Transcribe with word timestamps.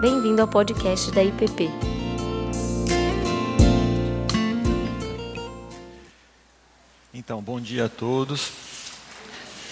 Bem-vindo 0.00 0.40
ao 0.40 0.46
podcast 0.46 1.10
da 1.10 1.24
IPP. 1.24 1.68
Então, 7.12 7.42
bom 7.42 7.60
dia 7.60 7.86
a 7.86 7.88
todos. 7.88 8.52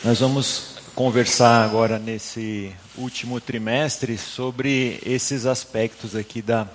Nós 0.03 0.19
vamos 0.19 0.79
conversar 0.97 1.65
agora 1.65 1.97
nesse 2.01 2.75
último 2.99 3.41
trimestre 3.41 4.19
sobre 4.19 4.99
esses 5.07 5.47
aspectos 5.47 6.17
aqui 6.17 6.43
da, 6.43 6.67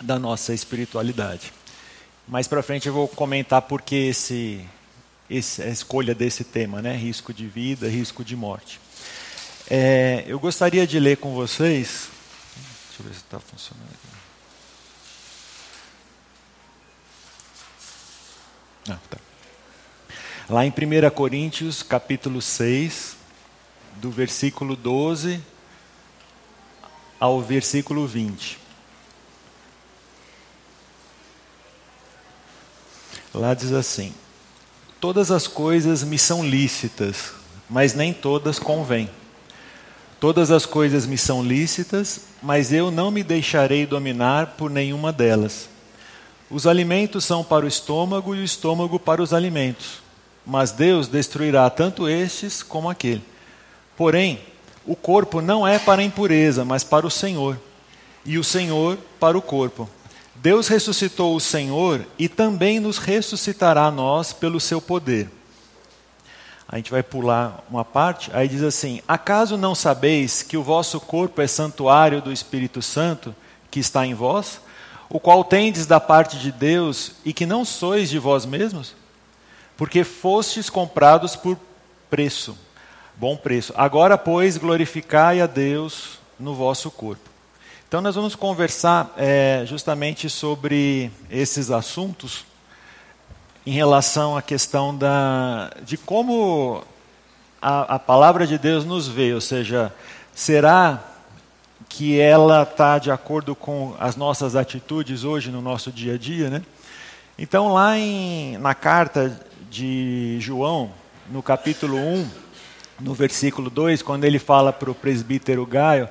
da 0.00 0.18
nossa 0.18 0.54
espiritualidade. 0.54 1.52
Mais 2.26 2.48
para 2.48 2.62
frente 2.62 2.88
eu 2.88 2.94
vou 2.94 3.06
comentar 3.06 3.60
por 3.60 3.82
que 3.82 3.96
esse, 3.96 4.64
esse, 5.28 5.60
a 5.62 5.68
escolha 5.68 6.14
desse 6.14 6.42
tema, 6.42 6.80
né? 6.80 6.96
risco 6.96 7.34
de 7.34 7.46
vida, 7.46 7.86
risco 7.86 8.24
de 8.24 8.34
morte. 8.34 8.80
É, 9.68 10.24
eu 10.26 10.40
gostaria 10.40 10.86
de 10.86 10.98
ler 10.98 11.18
com 11.18 11.34
vocês. 11.34 12.11
Eu 13.02 13.08
ver 13.08 13.14
se 13.14 13.20
está 13.20 13.40
funcionando 13.40 13.88
aqui. 13.88 14.16
Não, 18.88 18.98
tá. 19.10 19.18
Lá 20.48 20.64
em 20.64 20.70
1 20.70 21.10
Coríntios, 21.10 21.82
capítulo 21.82 22.40
6, 22.40 23.16
do 23.96 24.10
versículo 24.10 24.76
12 24.76 25.42
ao 27.18 27.40
versículo 27.40 28.06
20. 28.06 28.58
Lá 33.34 33.54
diz 33.54 33.72
assim: 33.72 34.14
Todas 35.00 35.30
as 35.32 35.48
coisas 35.48 36.04
me 36.04 36.18
são 36.18 36.44
lícitas, 36.44 37.32
mas 37.68 37.94
nem 37.94 38.12
todas 38.12 38.58
convêm. 38.58 39.10
Todas 40.22 40.52
as 40.52 40.64
coisas 40.64 41.04
me 41.04 41.18
são 41.18 41.42
lícitas, 41.42 42.20
mas 42.40 42.72
eu 42.72 42.92
não 42.92 43.10
me 43.10 43.24
deixarei 43.24 43.84
dominar 43.84 44.54
por 44.56 44.70
nenhuma 44.70 45.12
delas. 45.12 45.68
Os 46.48 46.64
alimentos 46.64 47.24
são 47.24 47.42
para 47.42 47.64
o 47.64 47.68
estômago 47.68 48.32
e 48.32 48.38
o 48.38 48.44
estômago 48.44 49.00
para 49.00 49.20
os 49.20 49.34
alimentos, 49.34 49.94
mas 50.46 50.70
Deus 50.70 51.08
destruirá 51.08 51.68
tanto 51.68 52.08
estes 52.08 52.62
como 52.62 52.88
aquele. 52.88 53.24
Porém, 53.96 54.38
o 54.86 54.94
corpo 54.94 55.40
não 55.40 55.66
é 55.66 55.76
para 55.80 56.02
a 56.02 56.04
impureza, 56.04 56.64
mas 56.64 56.84
para 56.84 57.04
o 57.04 57.10
Senhor, 57.10 57.58
e 58.24 58.38
o 58.38 58.44
Senhor 58.44 58.98
para 59.18 59.36
o 59.36 59.42
corpo. 59.42 59.90
Deus 60.36 60.68
ressuscitou 60.68 61.34
o 61.34 61.40
Senhor 61.40 62.06
e 62.16 62.28
também 62.28 62.78
nos 62.78 62.96
ressuscitará 62.96 63.86
a 63.86 63.90
nós 63.90 64.32
pelo 64.32 64.60
seu 64.60 64.80
poder. 64.80 65.28
A 66.72 66.76
gente 66.76 66.90
vai 66.90 67.02
pular 67.02 67.62
uma 67.68 67.84
parte, 67.84 68.30
aí 68.32 68.48
diz 68.48 68.62
assim: 68.62 69.02
Acaso 69.06 69.58
não 69.58 69.74
sabeis 69.74 70.42
que 70.42 70.56
o 70.56 70.62
vosso 70.62 70.98
corpo 70.98 71.42
é 71.42 71.46
santuário 71.46 72.22
do 72.22 72.32
Espírito 72.32 72.80
Santo 72.80 73.36
que 73.70 73.78
está 73.78 74.06
em 74.06 74.14
vós, 74.14 74.58
o 75.10 75.20
qual 75.20 75.44
tendes 75.44 75.84
da 75.84 76.00
parte 76.00 76.38
de 76.38 76.50
Deus 76.50 77.12
e 77.26 77.34
que 77.34 77.44
não 77.44 77.62
sois 77.62 78.08
de 78.08 78.18
vós 78.18 78.46
mesmos? 78.46 78.94
Porque 79.76 80.02
fostes 80.02 80.70
comprados 80.70 81.36
por 81.36 81.58
preço, 82.08 82.56
bom 83.16 83.36
preço. 83.36 83.74
Agora, 83.76 84.16
pois, 84.16 84.56
glorificai 84.56 85.42
a 85.42 85.46
Deus 85.46 86.18
no 86.40 86.54
vosso 86.54 86.90
corpo. 86.90 87.28
Então, 87.86 88.00
nós 88.00 88.14
vamos 88.14 88.34
conversar 88.34 89.12
é, 89.18 89.64
justamente 89.66 90.30
sobre 90.30 91.10
esses 91.30 91.70
assuntos 91.70 92.46
em 93.66 93.72
relação 93.72 94.36
à 94.36 94.42
questão 94.42 94.96
da, 94.96 95.70
de 95.84 95.96
como 95.96 96.82
a, 97.60 97.94
a 97.94 97.98
palavra 97.98 98.46
de 98.46 98.58
Deus 98.58 98.84
nos 98.84 99.08
vê, 99.08 99.32
ou 99.34 99.40
seja, 99.40 99.92
será 100.34 101.02
que 101.88 102.18
ela 102.18 102.62
está 102.62 102.98
de 102.98 103.10
acordo 103.10 103.54
com 103.54 103.94
as 104.00 104.16
nossas 104.16 104.56
atitudes 104.56 105.24
hoje 105.24 105.50
no 105.50 105.60
nosso 105.60 105.92
dia 105.92 106.14
a 106.14 106.18
dia, 106.18 106.48
né? 106.48 106.62
Então, 107.38 107.72
lá 107.72 107.98
em, 107.98 108.56
na 108.58 108.74
carta 108.74 109.40
de 109.70 110.36
João, 110.40 110.90
no 111.30 111.42
capítulo 111.42 111.96
1, 111.96 112.28
no 113.00 113.14
versículo 113.14 113.70
2, 113.70 114.02
quando 114.02 114.24
ele 114.24 114.38
fala 114.38 114.72
para 114.72 114.90
o 114.90 114.94
presbítero 114.94 115.64
Gaio, 115.66 116.08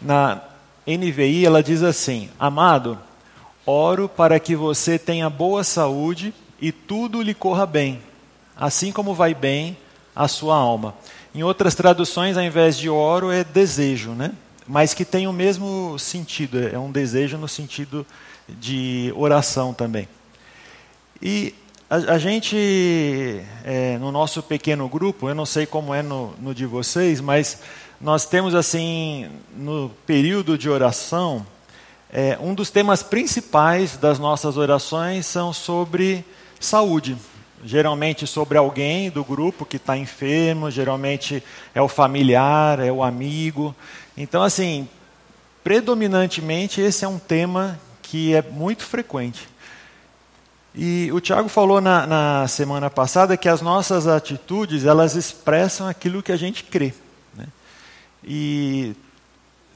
na, 0.00 0.40
NVI 0.86 1.46
ela 1.46 1.62
diz 1.62 1.82
assim: 1.82 2.28
Amado, 2.38 2.98
oro 3.64 4.08
para 4.08 4.38
que 4.38 4.54
você 4.54 4.98
tenha 4.98 5.30
boa 5.30 5.64
saúde 5.64 6.34
e 6.60 6.72
tudo 6.72 7.22
lhe 7.22 7.34
corra 7.34 7.66
bem, 7.66 8.00
assim 8.56 8.92
como 8.92 9.14
vai 9.14 9.34
bem 9.34 9.76
a 10.14 10.28
sua 10.28 10.56
alma. 10.56 10.94
Em 11.34 11.42
outras 11.42 11.74
traduções, 11.74 12.36
ao 12.36 12.44
invés 12.44 12.76
de 12.76 12.88
oro, 12.88 13.30
é 13.30 13.42
desejo, 13.42 14.10
né? 14.10 14.32
Mas 14.66 14.94
que 14.94 15.04
tem 15.04 15.26
o 15.26 15.32
mesmo 15.32 15.98
sentido, 15.98 16.68
é 16.68 16.78
um 16.78 16.90
desejo 16.90 17.36
no 17.36 17.48
sentido 17.48 18.06
de 18.48 19.12
oração 19.16 19.74
também. 19.74 20.08
E 21.20 21.54
a, 21.90 21.96
a 22.14 22.18
gente, 22.18 22.56
é, 23.64 23.98
no 23.98 24.10
nosso 24.10 24.42
pequeno 24.42 24.88
grupo, 24.88 25.28
eu 25.28 25.34
não 25.34 25.44
sei 25.44 25.66
como 25.66 25.92
é 25.92 26.02
no, 26.02 26.34
no 26.40 26.54
de 26.54 26.66
vocês, 26.66 27.20
mas 27.20 27.60
nós 28.00 28.26
temos 28.26 28.54
assim, 28.54 29.28
no 29.56 29.90
período 30.06 30.56
de 30.56 30.68
oração, 30.68 31.46
é, 32.12 32.38
um 32.40 32.54
dos 32.54 32.70
temas 32.70 33.02
principais 33.02 33.96
das 33.96 34.18
nossas 34.18 34.56
orações 34.56 35.26
são 35.26 35.52
sobre 35.52 36.24
saúde. 36.64 37.16
Geralmente 37.64 38.26
sobre 38.26 38.58
alguém 38.58 39.10
do 39.10 39.24
grupo 39.24 39.64
que 39.64 39.76
está 39.76 39.96
enfermo, 39.96 40.70
geralmente 40.70 41.42
é 41.74 41.80
o 41.80 41.88
familiar, 41.88 42.78
é 42.78 42.92
o 42.92 43.02
amigo. 43.02 43.74
Então, 44.16 44.42
assim, 44.42 44.88
predominantemente 45.62 46.80
esse 46.80 47.04
é 47.04 47.08
um 47.08 47.18
tema 47.18 47.80
que 48.02 48.34
é 48.34 48.42
muito 48.42 48.84
frequente. 48.84 49.48
E 50.74 51.10
o 51.12 51.20
Tiago 51.20 51.48
falou 51.48 51.80
na, 51.80 52.06
na 52.06 52.48
semana 52.48 52.90
passada 52.90 53.36
que 53.36 53.48
as 53.48 53.62
nossas 53.62 54.06
atitudes 54.06 54.84
elas 54.84 55.14
expressam 55.14 55.86
aquilo 55.88 56.22
que 56.22 56.32
a 56.32 56.36
gente 56.36 56.64
crê. 56.64 56.92
E 58.26 58.94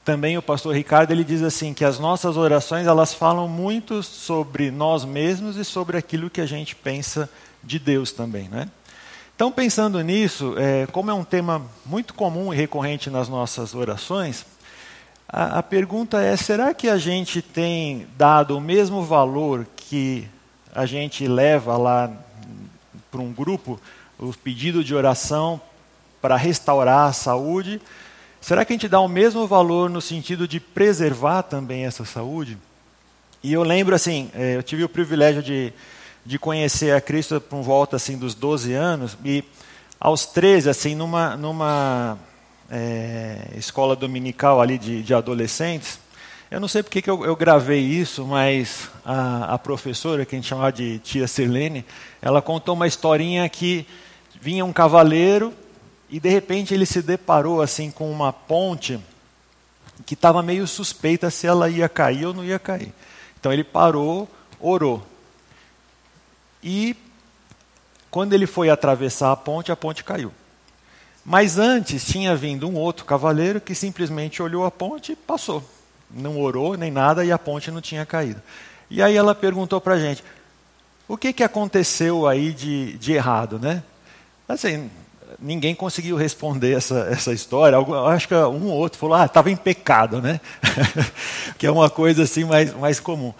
também 0.08 0.38
o 0.38 0.42
pastor 0.42 0.74
Ricardo 0.74 1.10
ele 1.10 1.22
diz 1.22 1.42
assim 1.42 1.74
que 1.74 1.84
as 1.84 1.98
nossas 1.98 2.38
orações 2.38 2.86
elas 2.86 3.12
falam 3.12 3.46
muito 3.46 4.02
sobre 4.02 4.70
nós 4.70 5.04
mesmos 5.04 5.56
e 5.56 5.64
sobre 5.66 5.98
aquilo 5.98 6.30
que 6.30 6.40
a 6.40 6.46
gente 6.46 6.74
pensa 6.74 7.28
de 7.62 7.78
Deus 7.78 8.10
também, 8.10 8.48
né? 8.48 8.70
Então 9.36 9.52
pensando 9.52 10.00
nisso, 10.00 10.54
é, 10.56 10.86
como 10.86 11.10
é 11.10 11.14
um 11.14 11.24
tema 11.24 11.60
muito 11.84 12.14
comum 12.14 12.54
e 12.54 12.56
recorrente 12.56 13.10
nas 13.10 13.28
nossas 13.28 13.74
orações, 13.74 14.46
a, 15.28 15.58
a 15.58 15.62
pergunta 15.62 16.22
é: 16.22 16.34
será 16.38 16.72
que 16.72 16.88
a 16.88 16.96
gente 16.96 17.42
tem 17.42 18.06
dado 18.16 18.56
o 18.56 18.62
mesmo 18.62 19.02
valor 19.02 19.66
que 19.76 20.26
a 20.74 20.86
gente 20.86 21.28
leva 21.28 21.76
lá 21.76 22.10
para 23.10 23.20
um 23.20 23.30
grupo 23.30 23.78
o 24.18 24.32
pedido 24.32 24.82
de 24.82 24.94
oração 24.94 25.60
para 26.22 26.34
restaurar 26.34 27.08
a 27.08 27.12
saúde? 27.12 27.78
Será 28.40 28.64
que 28.64 28.72
a 28.72 28.74
gente 28.76 28.88
dá 28.88 29.00
o 29.00 29.08
mesmo 29.08 29.46
valor 29.46 29.90
no 29.90 30.00
sentido 30.00 30.46
de 30.46 30.60
preservar 30.60 31.42
também 31.42 31.84
essa 31.84 32.04
saúde? 32.04 32.56
E 33.42 33.52
eu 33.52 33.62
lembro 33.62 33.94
assim, 33.94 34.30
é, 34.34 34.56
eu 34.56 34.62
tive 34.62 34.84
o 34.84 34.88
privilégio 34.88 35.42
de, 35.42 35.72
de 36.24 36.38
conhecer 36.38 36.94
a 36.94 37.00
Cristo 37.00 37.40
por 37.40 37.62
volta 37.62 37.96
assim 37.96 38.16
dos 38.16 38.34
12 38.34 38.72
anos 38.72 39.16
e 39.24 39.44
aos 40.00 40.26
13, 40.26 40.70
assim, 40.70 40.94
numa, 40.94 41.36
numa 41.36 42.18
é, 42.70 43.48
escola 43.56 43.96
dominical 43.96 44.60
ali 44.60 44.78
de, 44.78 45.02
de 45.02 45.12
adolescentes, 45.12 45.98
eu 46.50 46.60
não 46.60 46.68
sei 46.68 46.82
porque 46.82 47.02
que 47.02 47.10
eu, 47.10 47.24
eu 47.26 47.36
gravei 47.36 47.80
isso, 47.80 48.24
mas 48.24 48.88
a, 49.04 49.54
a, 49.54 49.58
professora, 49.58 50.24
que 50.24 50.34
a 50.34 50.38
gente 50.38 50.48
chamava 50.48 50.72
de 50.72 50.98
tia 51.00 51.26
Sirlene, 51.26 51.84
ela 52.22 52.40
contou 52.40 52.74
uma 52.74 52.86
historinha 52.86 53.46
que 53.48 53.86
vinha 54.40 54.64
um 54.64 54.72
cavaleiro 54.72 55.52
e 56.08 56.18
de 56.18 56.28
repente 56.28 56.72
ele 56.72 56.86
se 56.86 57.02
deparou 57.02 57.60
assim 57.60 57.90
com 57.90 58.10
uma 58.10 58.32
ponte 58.32 58.98
que 60.06 60.14
estava 60.14 60.42
meio 60.42 60.66
suspeita 60.66 61.30
se 61.30 61.46
ela 61.46 61.68
ia 61.68 61.88
cair 61.88 62.26
ou 62.26 62.34
não 62.34 62.44
ia 62.44 62.58
cair. 62.58 62.92
Então 63.38 63.52
ele 63.52 63.64
parou, 63.64 64.28
orou. 64.58 65.04
E 66.62 66.96
quando 68.10 68.32
ele 68.32 68.46
foi 68.46 68.70
atravessar 68.70 69.32
a 69.32 69.36
ponte, 69.36 69.70
a 69.70 69.76
ponte 69.76 70.02
caiu. 70.02 70.32
Mas 71.24 71.58
antes 71.58 72.06
tinha 72.06 72.34
vindo 72.34 72.66
um 72.66 72.74
outro 72.74 73.04
cavaleiro 73.04 73.60
que 73.60 73.74
simplesmente 73.74 74.42
olhou 74.42 74.64
a 74.64 74.70
ponte 74.70 75.12
e 75.12 75.16
passou. 75.16 75.62
Não 76.10 76.40
orou 76.40 76.74
nem 76.76 76.90
nada 76.90 77.24
e 77.24 77.30
a 77.30 77.38
ponte 77.38 77.70
não 77.70 77.82
tinha 77.82 78.06
caído. 78.06 78.40
E 78.88 79.02
aí 79.02 79.14
ela 79.14 79.34
perguntou 79.34 79.78
para 79.78 79.94
a 79.94 80.00
gente: 80.00 80.24
o 81.06 81.18
que, 81.18 81.34
que 81.34 81.44
aconteceu 81.44 82.26
aí 82.26 82.52
de, 82.52 82.96
de 82.96 83.12
errado, 83.12 83.58
né? 83.58 83.82
Assim, 84.48 84.90
ninguém 85.38 85.74
conseguiu 85.74 86.16
responder 86.16 86.76
essa, 86.76 87.08
essa 87.10 87.32
história. 87.32 87.78
Acho 88.06 88.28
que 88.28 88.34
um 88.34 88.66
ou 88.66 88.78
outro 88.78 88.98
falou, 88.98 89.14
ah, 89.14 89.26
estava 89.26 89.50
em 89.50 89.56
pecado, 89.56 90.20
né? 90.20 90.40
que 91.56 91.66
é 91.66 91.70
uma 91.70 91.88
coisa 91.88 92.24
assim 92.24 92.44
mais, 92.44 92.74
mais 92.74 92.98
comum. 93.00 93.32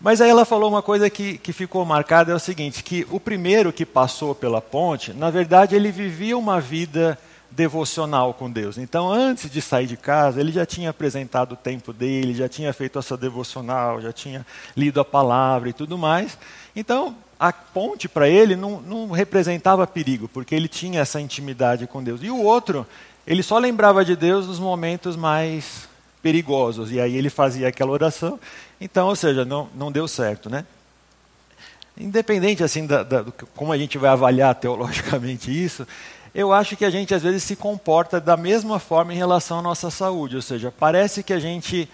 Mas 0.00 0.20
aí 0.20 0.28
ela 0.28 0.44
falou 0.44 0.68
uma 0.68 0.82
coisa 0.82 1.08
que, 1.08 1.38
que 1.38 1.52
ficou 1.52 1.84
marcada, 1.84 2.32
é 2.32 2.34
o 2.34 2.38
seguinte, 2.38 2.82
que 2.82 3.06
o 3.10 3.18
primeiro 3.18 3.72
que 3.72 3.86
passou 3.86 4.34
pela 4.34 4.60
ponte, 4.60 5.12
na 5.14 5.30
verdade 5.30 5.74
ele 5.74 5.90
vivia 5.90 6.36
uma 6.36 6.60
vida 6.60 7.18
devocional 7.50 8.34
com 8.34 8.50
Deus. 8.50 8.76
Então, 8.76 9.10
antes 9.10 9.48
de 9.48 9.62
sair 9.62 9.86
de 9.86 9.96
casa, 9.96 10.40
ele 10.40 10.50
já 10.50 10.66
tinha 10.66 10.90
apresentado 10.90 11.52
o 11.52 11.56
tempo 11.56 11.92
dele, 11.92 12.34
já 12.34 12.48
tinha 12.48 12.72
feito 12.72 12.98
essa 12.98 13.16
devocional, 13.16 14.00
já 14.00 14.12
tinha 14.12 14.44
lido 14.76 15.00
a 15.00 15.04
palavra 15.04 15.68
e 15.68 15.72
tudo 15.72 15.96
mais. 15.96 16.36
Então, 16.74 17.16
a 17.38 17.52
ponte 17.52 18.08
para 18.08 18.28
ele 18.28 18.56
não, 18.56 18.80
não 18.80 19.10
representava 19.10 19.86
perigo, 19.86 20.28
porque 20.28 20.54
ele 20.54 20.68
tinha 20.68 21.00
essa 21.00 21.20
intimidade 21.20 21.86
com 21.86 22.02
Deus. 22.02 22.20
E 22.22 22.30
o 22.30 22.42
outro, 22.42 22.86
ele 23.26 23.42
só 23.42 23.58
lembrava 23.58 24.04
de 24.04 24.16
Deus 24.16 24.46
nos 24.46 24.58
momentos 24.58 25.16
mais 25.16 25.88
perigosos. 26.22 26.90
E 26.90 27.00
aí 27.00 27.16
ele 27.16 27.28
fazia 27.28 27.68
aquela 27.68 27.90
oração. 27.90 28.40
Então, 28.80 29.08
ou 29.08 29.16
seja, 29.16 29.44
não, 29.44 29.68
não 29.74 29.92
deu 29.92 30.08
certo, 30.08 30.48
né? 30.48 30.64
Independente 31.96 32.64
assim 32.64 32.86
da, 32.86 33.02
da, 33.02 33.22
do 33.22 33.32
como 33.54 33.72
a 33.72 33.78
gente 33.78 33.98
vai 33.98 34.10
avaliar 34.10 34.54
teologicamente 34.56 35.50
isso, 35.50 35.86
eu 36.34 36.52
acho 36.52 36.76
que 36.76 36.84
a 36.84 36.90
gente 36.90 37.14
às 37.14 37.22
vezes 37.22 37.44
se 37.44 37.54
comporta 37.54 38.20
da 38.20 38.36
mesma 38.36 38.80
forma 38.80 39.14
em 39.14 39.16
relação 39.16 39.60
à 39.60 39.62
nossa 39.62 39.90
saúde, 39.90 40.34
ou 40.34 40.42
seja, 40.42 40.72
parece 40.76 41.22
que 41.22 41.32
a 41.32 41.38
gente 41.38 41.88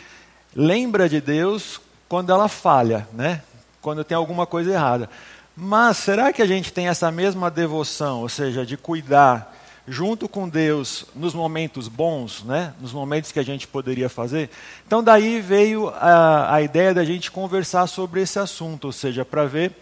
lembra 0.57 1.09
de 1.09 1.21
Deus 1.21 1.79
quando 2.09 2.33
ela 2.33 2.49
falha, 2.49 3.07
né? 3.13 3.43
Quando 3.83 4.03
tem 4.03 4.17
alguma 4.17 4.47
coisa 4.47 4.73
errada. 4.73 5.11
Mas 5.57 5.99
será 5.99 6.33
que 6.33 6.43
a 6.43 6.47
gente 6.47 6.73
tem 6.73 6.89
essa 6.89 7.11
mesma 7.11 7.51
devoção, 7.51 8.21
ou 8.21 8.29
seja, 8.29 8.65
de 8.65 8.77
cuidar 8.77 9.57
junto 9.87 10.29
com 10.29 10.49
Deus 10.49 11.07
nos 11.15 11.35
momentos 11.35 11.89
bons, 11.89 12.45
né? 12.45 12.75
Nos 12.81 12.93
momentos 12.93 13.33
que 13.33 13.39
a 13.41 13.45
gente 13.45 13.67
poderia 13.67 14.09
fazer? 14.09 14.49
Então 14.87 15.03
daí 15.03 15.41
veio 15.41 15.89
a, 15.89 16.55
a 16.55 16.63
ideia 16.63 16.95
da 16.95 17.05
gente 17.05 17.31
conversar 17.31 17.87
sobre 17.87 18.23
esse 18.23 18.39
assunto, 18.39 18.87
ou 18.87 18.93
seja, 18.93 19.25
para 19.25 19.47
ver 19.47 19.73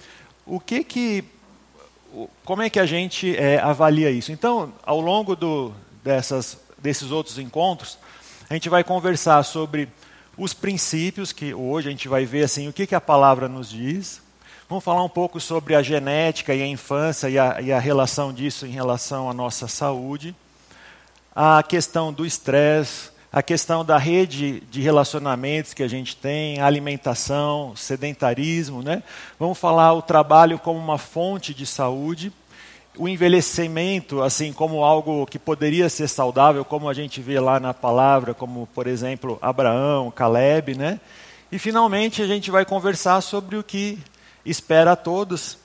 o 0.47 0.59
que 0.59 0.82
que 0.82 1.25
como 2.44 2.62
é 2.62 2.71
que 2.71 2.81
a 2.81 2.87
gente 2.87 3.37
é, 3.37 3.59
avalia 3.59 4.11
isso? 4.11 4.32
Então, 4.32 4.73
ao 4.82 5.00
longo 5.00 5.37
do, 5.37 5.73
dessas, 6.03 6.59
desses 6.79 7.11
outros 7.11 7.38
encontros, 7.38 7.99
a 8.49 8.55
gente 8.55 8.69
vai 8.69 8.82
conversar 8.82 9.43
sobre 9.43 9.88
os 10.37 10.55
princípios, 10.55 11.32
que 11.32 11.53
hoje 11.53 11.88
a 11.88 11.91
gente 11.91 12.09
vai 12.09 12.25
ver 12.25 12.44
assim, 12.44 12.69
o 12.69 12.73
que, 12.73 12.87
que 12.87 12.94
a 12.94 13.00
palavra 13.00 13.49
nos 13.49 13.69
diz. 13.69 14.23
Vamos 14.69 14.85
falar 14.85 15.03
um 15.03 15.09
pouco 15.09 15.41
sobre 15.41 15.75
a 15.75 15.82
genética 15.82 16.55
e 16.55 16.62
a 16.62 16.67
infância 16.67 17.31
e 17.31 17.38
a, 17.38 17.59
e 17.59 17.73
a 17.73 17.79
relação 17.79 18.35
disso 18.35 18.67
em 18.67 18.70
relação 18.70 19.31
à 19.31 19.32
nossa 19.32 19.67
saúde. 19.67 20.37
A 21.35 21.62
questão 21.62 22.12
do 22.12 22.26
estresse, 22.26 23.09
a 23.32 23.43
questão 23.43 23.82
da 23.82 23.97
rede 23.97 24.61
de 24.70 24.82
relacionamentos 24.82 25.73
que 25.73 25.82
a 25.82 25.88
gente 25.88 26.15
tem, 26.15 26.61
alimentação, 26.61 27.75
sedentarismo, 27.75 28.82
né? 28.82 29.03
Vamos 29.41 29.56
falar 29.56 29.94
o 29.94 30.03
trabalho 30.03 30.59
como 30.59 30.79
uma 30.79 30.99
fonte 30.99 31.55
de 31.55 31.64
saúde, 31.64 32.31
o 32.94 33.09
envelhecimento 33.09 34.21
assim 34.21 34.53
como 34.53 34.85
algo 34.85 35.25
que 35.25 35.38
poderia 35.38 35.88
ser 35.88 36.09
saudável, 36.09 36.62
como 36.62 36.91
a 36.91 36.93
gente 36.93 37.23
vê 37.23 37.41
lá 37.41 37.59
na 37.59 37.73
palavra, 37.73 38.35
como 38.35 38.69
por 38.75 38.87
exemplo 38.87 39.38
Abraão, 39.41 40.11
Caleb, 40.11 40.75
né? 40.75 41.00
E 41.50 41.59
finalmente 41.59 42.21
a 42.21 42.26
gente 42.26 42.50
vai 42.50 42.67
conversar 42.67 43.23
sobre 43.23 43.56
o 43.56 43.64
que 43.64 43.99
espera 44.50 44.93
a 44.93 44.97
todos 44.97 45.59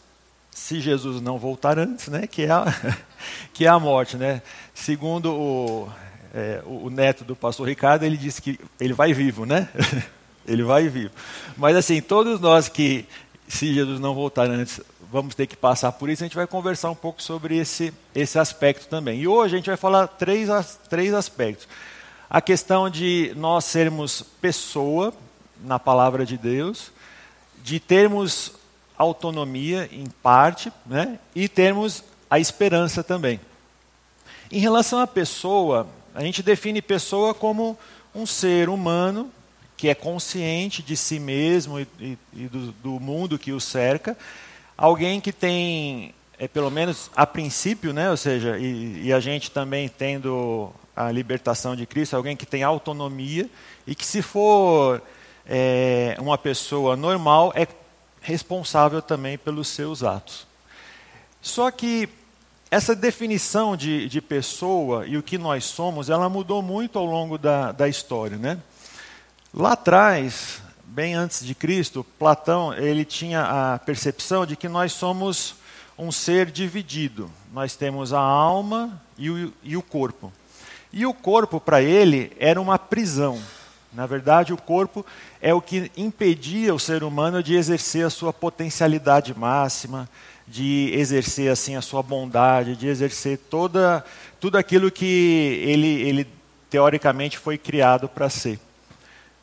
se 0.52 0.80
Jesus 0.80 1.22
não 1.22 1.38
voltar 1.38 1.80
antes, 1.80 2.08
né? 2.08 2.28
Que 2.28 2.44
é 2.44 2.52
a, 2.52 2.66
que 3.54 3.66
é 3.66 3.70
a 3.70 3.80
morte, 3.80 4.18
né? 4.18 4.42
Segundo 4.74 5.34
o 5.34 5.90
é, 6.34 6.62
o, 6.66 6.90
neto 6.90 7.24
do 7.24 7.36
pastor 7.36 7.68
Ricardo, 7.68 8.04
ele 8.04 8.18
disse 8.18 8.42
que 8.42 8.60
ele 8.80 8.94
vai 8.94 9.14
vivo, 9.14 9.46
né? 9.46 9.70
ele 10.48 10.64
vai 10.64 10.90
vivo. 10.90 11.12
Mas 11.56 11.76
assim, 11.78 12.02
todos 12.02 12.40
nós 12.40 12.68
que, 12.68 13.06
se 13.48 13.72
Jesus 13.74 14.00
não 14.00 14.16
voltar 14.16 14.50
antes, 14.50 14.82
vamos 15.12 15.36
ter 15.36 15.46
que 15.46 15.56
passar 15.56 15.92
por 15.92 16.10
isso, 16.10 16.24
a 16.24 16.26
gente 16.28 16.36
vai 16.36 16.48
conversar 16.48 16.90
um 16.90 16.96
pouco 16.96 17.22
sobre 17.22 17.58
esse, 17.58 17.94
esse 18.16 18.40
aspecto 18.40 18.88
também. 18.88 19.22
E 19.22 19.28
hoje 19.28 19.54
a 19.54 19.58
gente 19.58 19.68
vai 19.68 19.78
falar 19.78 20.08
três, 20.08 20.50
três 20.90 21.14
aspectos. 21.14 21.68
A 22.28 22.42
questão 22.42 22.90
de 22.90 23.32
nós 23.36 23.66
sermos 23.66 24.24
pessoa 24.42 25.14
na 25.64 25.78
palavra 25.78 26.26
de 26.26 26.36
Deus, 26.36 26.92
de 27.64 27.80
termos 27.80 28.54
autonomia 28.98 29.90
em 29.92 30.06
parte, 30.22 30.72
né? 30.86 31.19
e 31.36 31.48
termos 31.48 32.04
a 32.30 32.40
esperança 32.40 33.04
também. 33.04 33.40
Em 34.51 34.60
relação 34.60 35.00
à 35.00 35.07
pessoa, 35.07 35.88
a 36.13 36.22
gente 36.24 36.44
define 36.44 36.81
pessoa 36.81 37.34
como 37.34 37.78
um 38.13 38.25
ser 38.25 38.69
humano 38.69 39.31
que 39.75 39.90
é 39.90 39.95
consciente 39.95 40.81
de 40.81 40.95
si 40.95 41.19
mesmo 41.19 41.80
e, 41.80 41.88
e, 42.00 42.18
e 42.34 42.48
do, 42.48 42.72
do, 42.72 43.00
mundo 43.00 43.40
que 43.40 43.51
o 43.51 43.60
cerca, 43.60 44.18
alguém 44.78 45.19
que 45.19 45.34
tem, 45.34 46.13
é, 46.38 46.48
pelo 46.48 46.69
menos 46.69 47.10
a 47.16 47.25
princípio, 47.25 47.92
né, 47.92 48.10
ou 48.10 48.16
seja, 48.16 48.57
e, 48.57 49.07
e 49.07 49.13
a 49.13 49.19
gente 49.19 49.51
também 49.51 49.89
tendo 49.89 50.72
a 50.96 51.12
libertação 51.12 51.75
de 51.75 51.86
Cristo, 51.86 52.16
alguém 52.16 52.38
que 52.38 52.46
tem 52.46 52.63
autonomia 52.63 53.50
e 53.86 53.96
que, 53.96 54.06
se 54.06 54.22
for 54.22 55.01
é, 55.46 56.16
uma 56.19 56.38
pessoa 56.38 56.96
normal, 56.96 57.51
é 57.56 57.68
responsável 58.24 59.02
também 59.02 59.38
pelos 59.38 59.68
seus 59.68 60.02
atos. 60.02 60.48
Só 61.42 61.70
que 61.70 62.10
essa 62.72 62.96
definição 62.96 63.78
de, 63.78 64.08
de 64.10 64.20
pessoa 64.20 65.06
e 65.06 65.18
o 65.18 65.22
que 65.22 65.38
nós 65.38 65.66
somos, 65.66 66.10
ela 66.10 66.28
mudou 66.28 66.62
muito 66.62 66.98
ao 66.98 67.06
longo 67.06 67.38
da, 67.38 67.72
da 67.72 67.88
história. 67.88 68.38
Né? 68.38 68.58
Lá 69.54 69.74
atrás, 69.74 70.64
bem 70.86 71.14
antes 71.14 71.46
de 71.46 71.54
Cristo, 71.54 72.04
Platão 72.18 72.74
ele 72.74 73.06
tinha 73.06 73.74
a 73.74 73.78
percepção 73.80 74.46
de 74.46 74.56
que 74.56 74.68
nós 74.68 74.94
somos 74.94 75.56
um 76.00 76.12
ser 76.12 76.50
dividido. 76.50 77.30
Nós 77.52 77.75
temos 77.75 78.14
a 78.14 78.20
alma 78.20 79.00
e 79.18 79.30
o, 79.30 79.54
e 79.62 79.78
o 79.78 79.81
corpo. 79.84 80.34
E 80.92 81.06
o 81.06 81.14
corpo, 81.14 81.60
para 81.60 81.81
ele, 81.81 82.31
era 82.40 82.60
uma 82.60 82.80
prisão. 82.80 83.40
Na 83.94 84.06
verdade, 84.06 84.54
o 84.54 84.57
corpo 84.57 85.06
é 85.42 85.54
o 85.54 85.62
que 85.62 85.92
impedia 85.95 86.74
o 86.74 86.80
ser 86.80 87.04
humano 87.04 87.44
de 87.44 87.56
exercer 87.56 88.06
a 88.06 88.10
sua 88.10 88.34
potencialidade 88.34 89.38
máxima, 89.38 90.10
de 90.48 90.92
exercer 90.94 91.51
assim 91.51 91.75
a 91.75 91.81
sua 91.81 92.01
bondade, 92.01 92.75
de 92.75 92.88
exercer 92.88 93.38
toda 93.50 94.04
tudo 94.40 94.57
aquilo 94.57 94.92
que 94.92 95.63
ele, 95.66 96.01
ele 96.01 96.28
teoricamente 96.69 97.38
foi 97.38 97.57
criado 97.57 98.10
para 98.10 98.30
ser. 98.30 98.60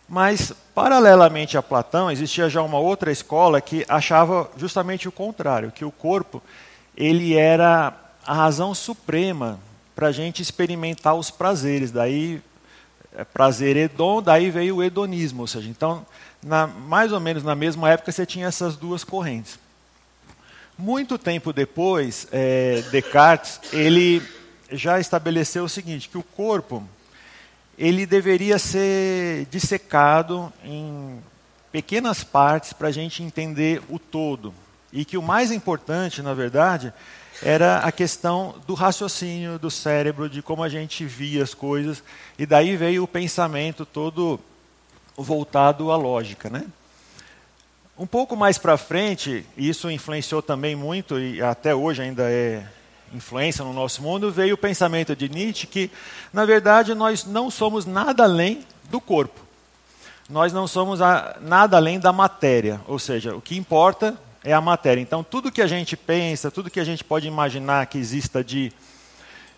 Mas 0.06 0.52
paralelamente 0.74 1.56
a 1.56 1.62
Platão 1.62 2.10
existia 2.10 2.50
já 2.50 2.60
uma 2.60 2.78
outra 2.78 3.10
escola 3.10 3.60
que 3.60 3.84
achava 3.88 4.50
justamente 4.56 5.08
o 5.08 5.12
contrário, 5.12 5.70
que 5.70 5.84
o 5.84 5.90
corpo 5.90 6.42
ele 6.96 7.34
era 7.34 7.94
a 8.26 8.34
razão 8.34 8.74
suprema 8.74 9.58
para 9.94 10.08
a 10.08 10.12
gente 10.12 10.42
experimentar 10.42 11.14
os 11.14 11.30
prazeres. 11.30 11.90
Daí 11.90 12.42
prazer 13.32 13.76
hedon, 13.76 14.22
daí 14.22 14.50
veio 14.50 14.76
o 14.76 14.82
hedonismo, 14.82 15.42
ou 15.42 15.46
seja, 15.46 15.68
então 15.68 16.06
na, 16.42 16.66
mais 16.66 17.12
ou 17.12 17.20
menos 17.20 17.42
na 17.42 17.54
mesma 17.54 17.90
época 17.90 18.12
você 18.12 18.24
tinha 18.24 18.46
essas 18.46 18.76
duas 18.76 19.04
correntes. 19.04 19.58
Muito 20.78 21.18
tempo 21.18 21.52
depois, 21.52 22.26
é, 22.32 22.82
Descartes 22.90 23.60
ele 23.72 24.22
já 24.72 24.98
estabeleceu 24.98 25.64
o 25.64 25.68
seguinte, 25.68 26.08
que 26.08 26.16
o 26.16 26.22
corpo 26.22 26.82
ele 27.76 28.06
deveria 28.06 28.58
ser 28.58 29.46
dissecado 29.50 30.52
em 30.64 31.18
pequenas 31.72 32.22
partes 32.22 32.72
para 32.72 32.88
a 32.88 32.92
gente 32.92 33.22
entender 33.22 33.82
o 33.88 33.98
todo. 33.98 34.54
E 34.92 35.04
que 35.04 35.16
o 35.16 35.22
mais 35.22 35.50
importante, 35.50 36.20
na 36.20 36.34
verdade, 36.34 36.92
era 37.42 37.78
a 37.78 37.90
questão 37.90 38.54
do 38.66 38.74
raciocínio 38.74 39.58
do 39.58 39.70
cérebro, 39.70 40.28
de 40.28 40.42
como 40.42 40.62
a 40.62 40.68
gente 40.68 41.04
via 41.04 41.42
as 41.42 41.54
coisas. 41.54 42.02
E 42.38 42.44
daí 42.44 42.76
veio 42.76 43.04
o 43.04 43.08
pensamento 43.08 43.86
todo 43.86 44.38
voltado 45.16 45.90
à 45.90 45.96
lógica. 45.96 46.50
Né? 46.50 46.64
Um 47.98 48.06
pouco 48.06 48.36
mais 48.36 48.58
para 48.58 48.76
frente, 48.76 49.44
isso 49.56 49.90
influenciou 49.90 50.42
também 50.42 50.76
muito, 50.76 51.18
e 51.18 51.42
até 51.42 51.74
hoje 51.74 52.02
ainda 52.02 52.30
é 52.30 52.66
influência 53.12 53.64
no 53.64 53.72
nosso 53.72 54.02
mundo, 54.02 54.30
veio 54.30 54.54
o 54.54 54.58
pensamento 54.58 55.16
de 55.16 55.28
Nietzsche 55.28 55.66
que, 55.66 55.90
na 56.32 56.44
verdade, 56.44 56.94
nós 56.94 57.24
não 57.24 57.50
somos 57.50 57.84
nada 57.84 58.22
além 58.22 58.64
do 58.88 59.00
corpo. 59.00 59.40
Nós 60.28 60.52
não 60.52 60.68
somos 60.68 61.02
a, 61.02 61.36
nada 61.40 61.76
além 61.76 61.98
da 61.98 62.12
matéria, 62.12 62.80
ou 62.86 62.98
seja, 63.00 63.34
o 63.34 63.40
que 63.40 63.56
importa 63.56 64.16
é 64.42 64.52
a 64.52 64.60
matéria. 64.60 65.00
Então, 65.00 65.22
tudo 65.22 65.52
que 65.52 65.62
a 65.62 65.66
gente 65.66 65.96
pensa, 65.96 66.50
tudo 66.50 66.70
que 66.70 66.80
a 66.80 66.84
gente 66.84 67.04
pode 67.04 67.26
imaginar 67.26 67.86
que 67.86 67.98
exista 67.98 68.42
de 68.42 68.72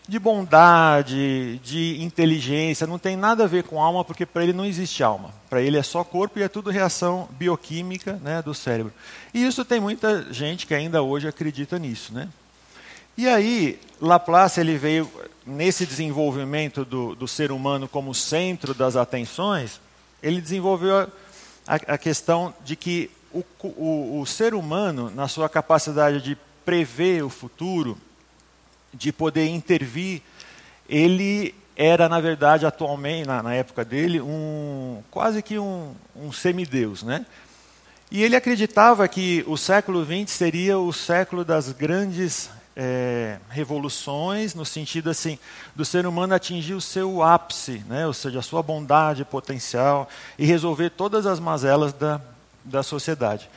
de 0.06 0.18
bondade, 0.18 1.60
de 1.62 2.02
inteligência, 2.02 2.86
não 2.86 2.98
tem 2.98 3.16
nada 3.16 3.44
a 3.44 3.46
ver 3.46 3.62
com 3.62 3.80
alma, 3.80 4.04
porque 4.04 4.26
para 4.26 4.42
ele 4.42 4.52
não 4.52 4.64
existe 4.64 5.02
alma. 5.02 5.32
Para 5.48 5.62
ele 5.62 5.78
é 5.78 5.82
só 5.82 6.02
corpo 6.02 6.38
e 6.38 6.42
é 6.42 6.48
tudo 6.48 6.70
reação 6.70 7.28
bioquímica 7.30 8.14
né, 8.22 8.42
do 8.42 8.52
cérebro. 8.52 8.92
E 9.32 9.44
isso 9.46 9.64
tem 9.64 9.80
muita 9.80 10.32
gente 10.32 10.66
que 10.66 10.74
ainda 10.74 11.02
hoje 11.02 11.28
acredita 11.28 11.78
nisso. 11.78 12.12
Né? 12.12 12.28
E 13.16 13.28
aí, 13.28 13.78
Laplace 14.00 14.60
ele 14.60 14.76
veio 14.76 15.08
nesse 15.46 15.86
desenvolvimento 15.86 16.84
do, 16.84 17.14
do 17.14 17.28
ser 17.28 17.52
humano 17.52 17.86
como 17.86 18.14
centro 18.14 18.74
das 18.74 18.96
atenções, 18.96 19.80
ele 20.20 20.40
desenvolveu 20.40 21.08
a, 21.66 21.74
a 21.74 21.98
questão 21.98 22.52
de 22.64 22.74
que 22.74 23.10
o, 23.32 23.44
o, 23.64 24.20
o 24.20 24.26
ser 24.26 24.54
humano, 24.54 25.10
na 25.14 25.28
sua 25.28 25.48
capacidade 25.48 26.20
de 26.20 26.36
prever 26.64 27.24
o 27.24 27.28
futuro, 27.28 27.98
de 28.92 29.12
poder 29.12 29.48
intervir 29.48 30.22
ele 30.88 31.54
era, 31.76 32.08
na 32.08 32.20
verdade, 32.20 32.66
atualmente, 32.66 33.26
na, 33.26 33.42
na 33.42 33.54
época 33.54 33.84
dele, 33.84 34.20
um, 34.20 35.02
quase 35.10 35.42
que 35.42 35.58
um, 35.58 35.94
um 36.14 36.30
semideus. 36.30 37.02
Né? 37.02 37.24
E 38.10 38.22
ele 38.22 38.36
acreditava 38.36 39.08
que 39.08 39.42
o 39.46 39.56
século 39.56 40.04
XX 40.04 40.30
seria 40.30 40.78
o 40.78 40.92
século 40.92 41.44
das 41.44 41.72
grandes 41.72 42.50
é, 42.76 43.38
revoluções, 43.48 44.54
no 44.54 44.66
sentido 44.66 45.08
assim, 45.08 45.38
do 45.74 45.84
ser 45.84 46.06
humano 46.06 46.34
atingir 46.34 46.74
o 46.74 46.80
seu 46.80 47.22
ápice, 47.22 47.82
né? 47.88 48.06
ou 48.06 48.12
seja, 48.12 48.40
a 48.40 48.42
sua 48.42 48.62
bondade 48.62 49.24
potencial, 49.24 50.08
e 50.38 50.44
resolver 50.44 50.90
todas 50.90 51.24
as 51.24 51.40
mazelas 51.40 51.92
da, 51.94 52.20
da 52.64 52.82
sociedade. 52.82 53.48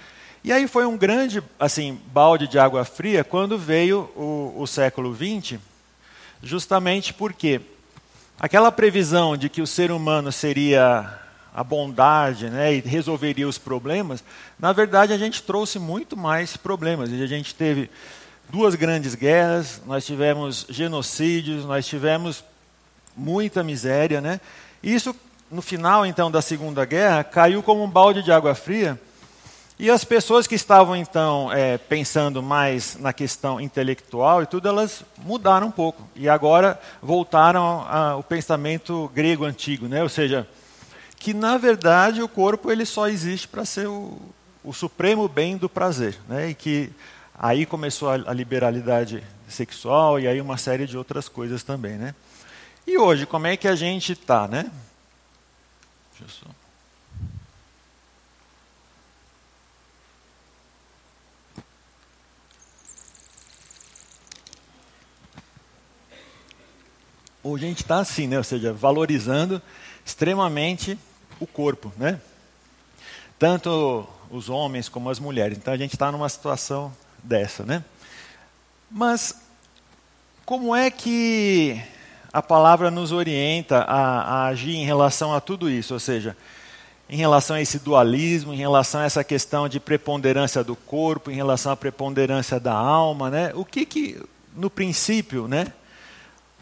E 0.44 0.52
aí 0.52 0.68
foi 0.68 0.86
um 0.86 0.96
grande 0.96 1.42
assim 1.60 2.00
balde 2.14 2.48
de 2.48 2.60
água 2.60 2.86
fria 2.86 3.24
quando 3.24 3.58
veio 3.58 4.12
o, 4.16 4.54
o 4.58 4.68
século 4.68 5.16
XX, 5.16 5.60
justamente 6.44 7.14
porque 7.14 7.62
aquela 8.40 8.72
previsão 8.72 9.36
de 9.36 9.50
que 9.50 9.62
o 9.62 9.68
ser 9.68 9.92
humano 9.92 10.32
seria 10.32 11.20
a 11.56 11.64
bondade 11.64 12.50
né, 12.50 12.76
e 12.76 12.80
resolveria 12.82 13.48
os 13.48 13.58
problemas, 13.58 14.24
na 14.60 14.74
verdade 14.74 15.14
a 15.14 15.18
gente 15.18 15.42
trouxe 15.42 15.80
muito 15.80 16.18
mais 16.18 16.58
problemas. 16.58 17.12
A 17.12 17.26
gente 17.26 17.56
teve 17.56 17.90
duas 18.50 18.76
grandes 18.76 19.16
guerras, 19.16 19.82
nós 19.86 20.06
tivemos 20.06 20.66
genocídios, 20.70 21.66
nós 21.66 21.88
tivemos 21.88 22.44
muita 23.16 23.64
miséria. 23.64 24.20
Né? 24.20 24.40
Isso, 24.84 25.16
no 25.50 25.62
final 25.62 26.06
então 26.06 26.32
da 26.32 26.42
Segunda 26.42 26.86
Guerra, 26.86 27.24
caiu 27.24 27.62
como 27.62 27.84
um 27.84 27.90
balde 27.90 28.24
de 28.24 28.32
água 28.32 28.56
fria 28.56 29.00
e 29.78 29.92
as 29.92 30.06
pessoas 30.06 30.48
que 30.48 30.56
estavam 30.56 30.96
então 30.96 31.52
é, 31.52 31.78
pensando 31.78 32.42
mais 32.42 32.96
na 32.98 33.12
questão 33.12 33.60
intelectual 33.60 34.42
e 34.42 34.46
tudo, 34.46 34.70
elas 34.70 35.04
mudaram 35.18 35.68
um 35.68 35.72
pouco 35.72 36.08
e 36.16 36.30
agora 36.30 36.80
voltaram 37.02 37.86
ao 37.90 38.24
pensamento 38.24 39.12
grego 39.14 39.44
antigo, 39.44 39.88
né? 39.88 40.02
Ou 40.02 40.08
seja, 40.08 40.48
que 41.20 41.34
na 41.34 41.58
verdade 41.58 42.22
o 42.22 42.28
corpo 42.28 42.72
ele 42.72 42.86
só 42.86 43.10
existe 43.10 43.50
para 43.50 43.66
ser 43.66 43.88
o, 43.88 44.18
o, 44.64 44.72
supremo 44.72 45.28
bem 45.28 45.58
do 45.58 45.68
prazer, 45.68 46.18
né? 46.30 46.52
E 46.52 46.56
que 46.56 46.90
aí 47.38 47.66
começou 47.66 48.10
a, 48.10 48.14
a 48.14 48.34
liberalidade 48.34 49.22
sexual 49.46 50.22
e 50.22 50.28
aí 50.28 50.40
uma 50.40 50.58
série 50.58 50.88
de 50.88 50.98
outras 50.98 51.28
coisas 51.28 51.64
também, 51.64 51.98
né? 51.98 52.16
E 52.88 52.98
hoje 52.98 53.26
como 53.26 53.48
é 53.48 53.58
que 53.58 53.68
a 53.68 53.76
gente 53.76 54.14
está, 54.14 54.48
né? 54.48 54.72
Deixa 56.20 56.46
hoje 67.46 67.66
a 67.66 67.70
gente 67.70 67.84
está 67.84 68.00
assim, 68.00 68.28
né? 68.28 68.40
ou 68.40 68.44
seja, 68.44 68.74
valorizando 68.74 69.62
extremamente 70.04 70.98
o 71.40 71.46
corpo, 71.46 71.94
né? 71.96 72.20
Tanto 73.38 74.08
os 74.32 74.50
homens 74.50 74.90
como 74.90 75.12
as 75.12 75.20
mulheres. 75.20 75.58
Então 75.58 75.74
a 75.74 75.78
gente 75.78 75.94
está 75.94 76.12
numa 76.12 76.28
situação 76.28 76.92
dessa, 77.24 77.64
né? 77.64 77.84
Mas 78.90 79.36
como 80.44 80.76
é 80.76 80.90
que 80.90 81.82
a 82.36 82.42
palavra 82.42 82.92
nos 82.92 83.14
orienta 83.14 83.78
a, 83.78 84.22
a 84.22 84.48
agir 84.48 84.76
em 84.76 84.84
relação 84.84 85.34
a 85.34 85.40
tudo 85.40 85.70
isso? 85.70 85.94
Ou 85.94 86.00
seja, 86.02 86.36
em 87.10 87.16
relação 87.16 87.56
a 87.56 87.62
esse 87.62 87.80
dualismo, 87.80 88.54
em 88.54 88.58
relação 88.58 89.00
a 89.00 89.06
essa 89.06 89.24
questão 89.24 89.70
de 89.70 89.80
preponderância 89.80 90.62
do 90.62 90.76
corpo, 90.76 91.32
em 91.32 91.36
relação 91.36 91.72
à 91.72 91.78
preponderância 91.78 92.60
da 92.60 92.74
alma, 92.74 93.30
né? 93.30 93.54
O 93.56 93.64
que 93.64 93.86
que 93.86 94.22
no 94.54 94.70
princípio, 94.70 95.48
né? 95.48 95.68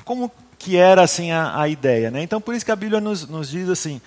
Como 0.06 0.32
que 0.60 0.77
era 0.77 1.01
assim 1.01 1.32
a, 1.32 1.60
a 1.60 1.68
ideia. 1.68 2.12
Né? 2.12 2.22
Então, 2.22 2.39
por 2.39 2.53
isso 2.53 2.63
que 2.63 2.72
a 2.72 2.75
Bíblia 2.75 3.01
nos, 3.01 3.27
nos 3.27 3.50
diz 3.50 3.68
assim, 3.68 4.00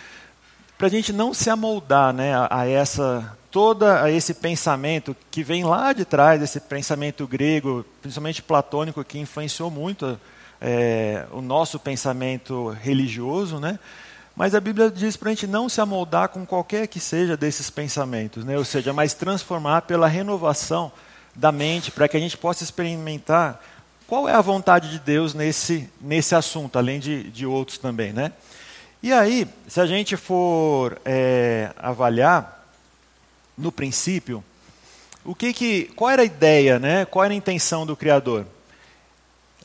para 0.79 0.87
a 0.87 0.91
gente 0.91 1.13
não 1.13 1.35
se 1.35 1.51
amoldar 1.51 2.13
né, 2.13 2.33
a, 2.33 2.61
a, 2.61 2.69
essa 2.69 3.37
toda 3.51 4.05
a 4.05 4.11
esse 4.11 4.35
pensamento 4.35 5.17
que 5.33 5.43
vem 5.43 5.65
lá 5.65 5.93
de 5.93 6.05
trás, 6.05 6.41
esse 6.41 6.61
pensamento 6.61 7.27
grego, 7.27 7.85
principalmente 8.01 8.41
platônico, 8.41 9.03
que 9.03 9.19
influenciou 9.19 9.69
muito 9.69 10.17
é, 10.61 11.25
o 11.33 11.41
nosso 11.41 11.79
pensamento 11.79 12.71
religioso, 12.71 13.59
né? 13.59 13.79
Mas 14.35 14.55
a 14.55 14.61
Bíblia 14.61 14.91
diz 14.91 15.17
para 15.17 15.31
a 15.31 15.33
gente 15.33 15.47
não 15.47 15.69
se 15.69 15.81
amoldar 15.81 16.29
com 16.29 16.45
qualquer 16.45 16.87
que 16.87 17.01
seja 17.01 17.37
desses 17.37 17.71
pensamentos, 17.71 18.45
né? 18.45 18.59
ou 18.59 18.65
seja, 18.67 18.93
mas 18.93 19.15
transformar 19.15 19.83
pela 19.83 20.07
renovação 20.07 20.93
da 21.35 21.51
mente, 21.51 21.91
para 21.91 22.07
que 22.07 22.19
a 22.19 22.21
gente 22.21 22.37
possa 22.37 22.63
experimentar 22.63 23.63
qual 24.07 24.29
é 24.29 24.35
a 24.35 24.41
vontade 24.43 24.91
de 24.91 24.99
Deus 24.99 25.33
nesse, 25.33 25.89
nesse 26.01 26.35
assunto, 26.35 26.79
além 26.79 27.01
de, 27.01 27.31
de 27.31 27.47
outros 27.47 27.79
também, 27.79 28.13
né? 28.13 28.33
E 29.03 29.13
aí, 29.13 29.49
se 29.67 29.81
a 29.81 29.87
gente 29.87 30.17
for 30.17 31.01
é, 31.05 31.71
avaliar, 31.79 32.57
no 33.57 33.73
princípio, 33.73 34.45
o 35.25 35.35
que 35.35 35.53
que, 35.53 35.85
qual 35.97 36.11
era 36.11 36.23
a 36.23 36.27
ideia, 36.27 36.79
né? 36.79 37.05
qual 37.05 37.25
era 37.25 37.33
a 37.33 37.37
intenção 37.37 37.87
do 37.87 37.97
Criador? 37.97 38.47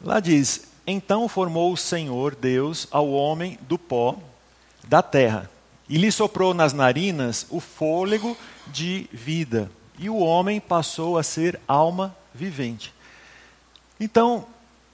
Lá 0.02 0.20
diz, 0.20 0.62
então 0.92 1.28
formou 1.28 1.72
o 1.72 1.78
Senhor 1.78 2.36
Deus 2.36 2.88
ao 2.92 3.10
homem 3.12 3.58
do 3.62 3.78
pó 3.78 4.18
da 4.88 5.02
terra, 5.02 5.50
e 5.88 5.98
lhe 5.98 6.12
soprou 6.12 6.54
nas 6.54 6.74
narinas 6.74 7.46
o 7.50 7.60
fôlego 7.60 8.38
de 8.68 9.10
vida, 9.12 9.70
e 9.98 10.10
o 10.10 10.18
homem 10.18 10.60
passou 10.60 11.18
a 11.18 11.24
ser 11.24 11.60
alma 11.68 12.16
vivente. 12.34 12.94
Então, 14.00 14.38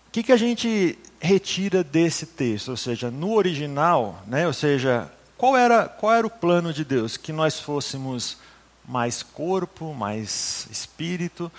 o 0.08 0.12
que, 0.12 0.24
que 0.24 0.32
a 0.32 0.38
gente 0.38 0.98
retira 1.20 1.84
desse 1.84 2.26
texto? 2.26 2.70
Ou 2.70 2.78
seja, 2.78 3.10
no 3.10 3.34
original, 3.34 4.22
né, 4.28 4.46
ou 4.48 4.54
seja, 4.54 5.10
qual 5.38 5.56
era, 5.56 5.88
qual 5.88 6.14
era 6.14 6.28
o 6.28 6.32
plano 6.32 6.74
de 6.74 6.84
Deus? 6.84 7.16
Que 7.16 7.32
nós 7.32 7.60
fôssemos 7.60 8.38
mais 8.88 9.22
corpo, 9.22 9.94
mais 9.94 10.68
espírito, 10.72 11.52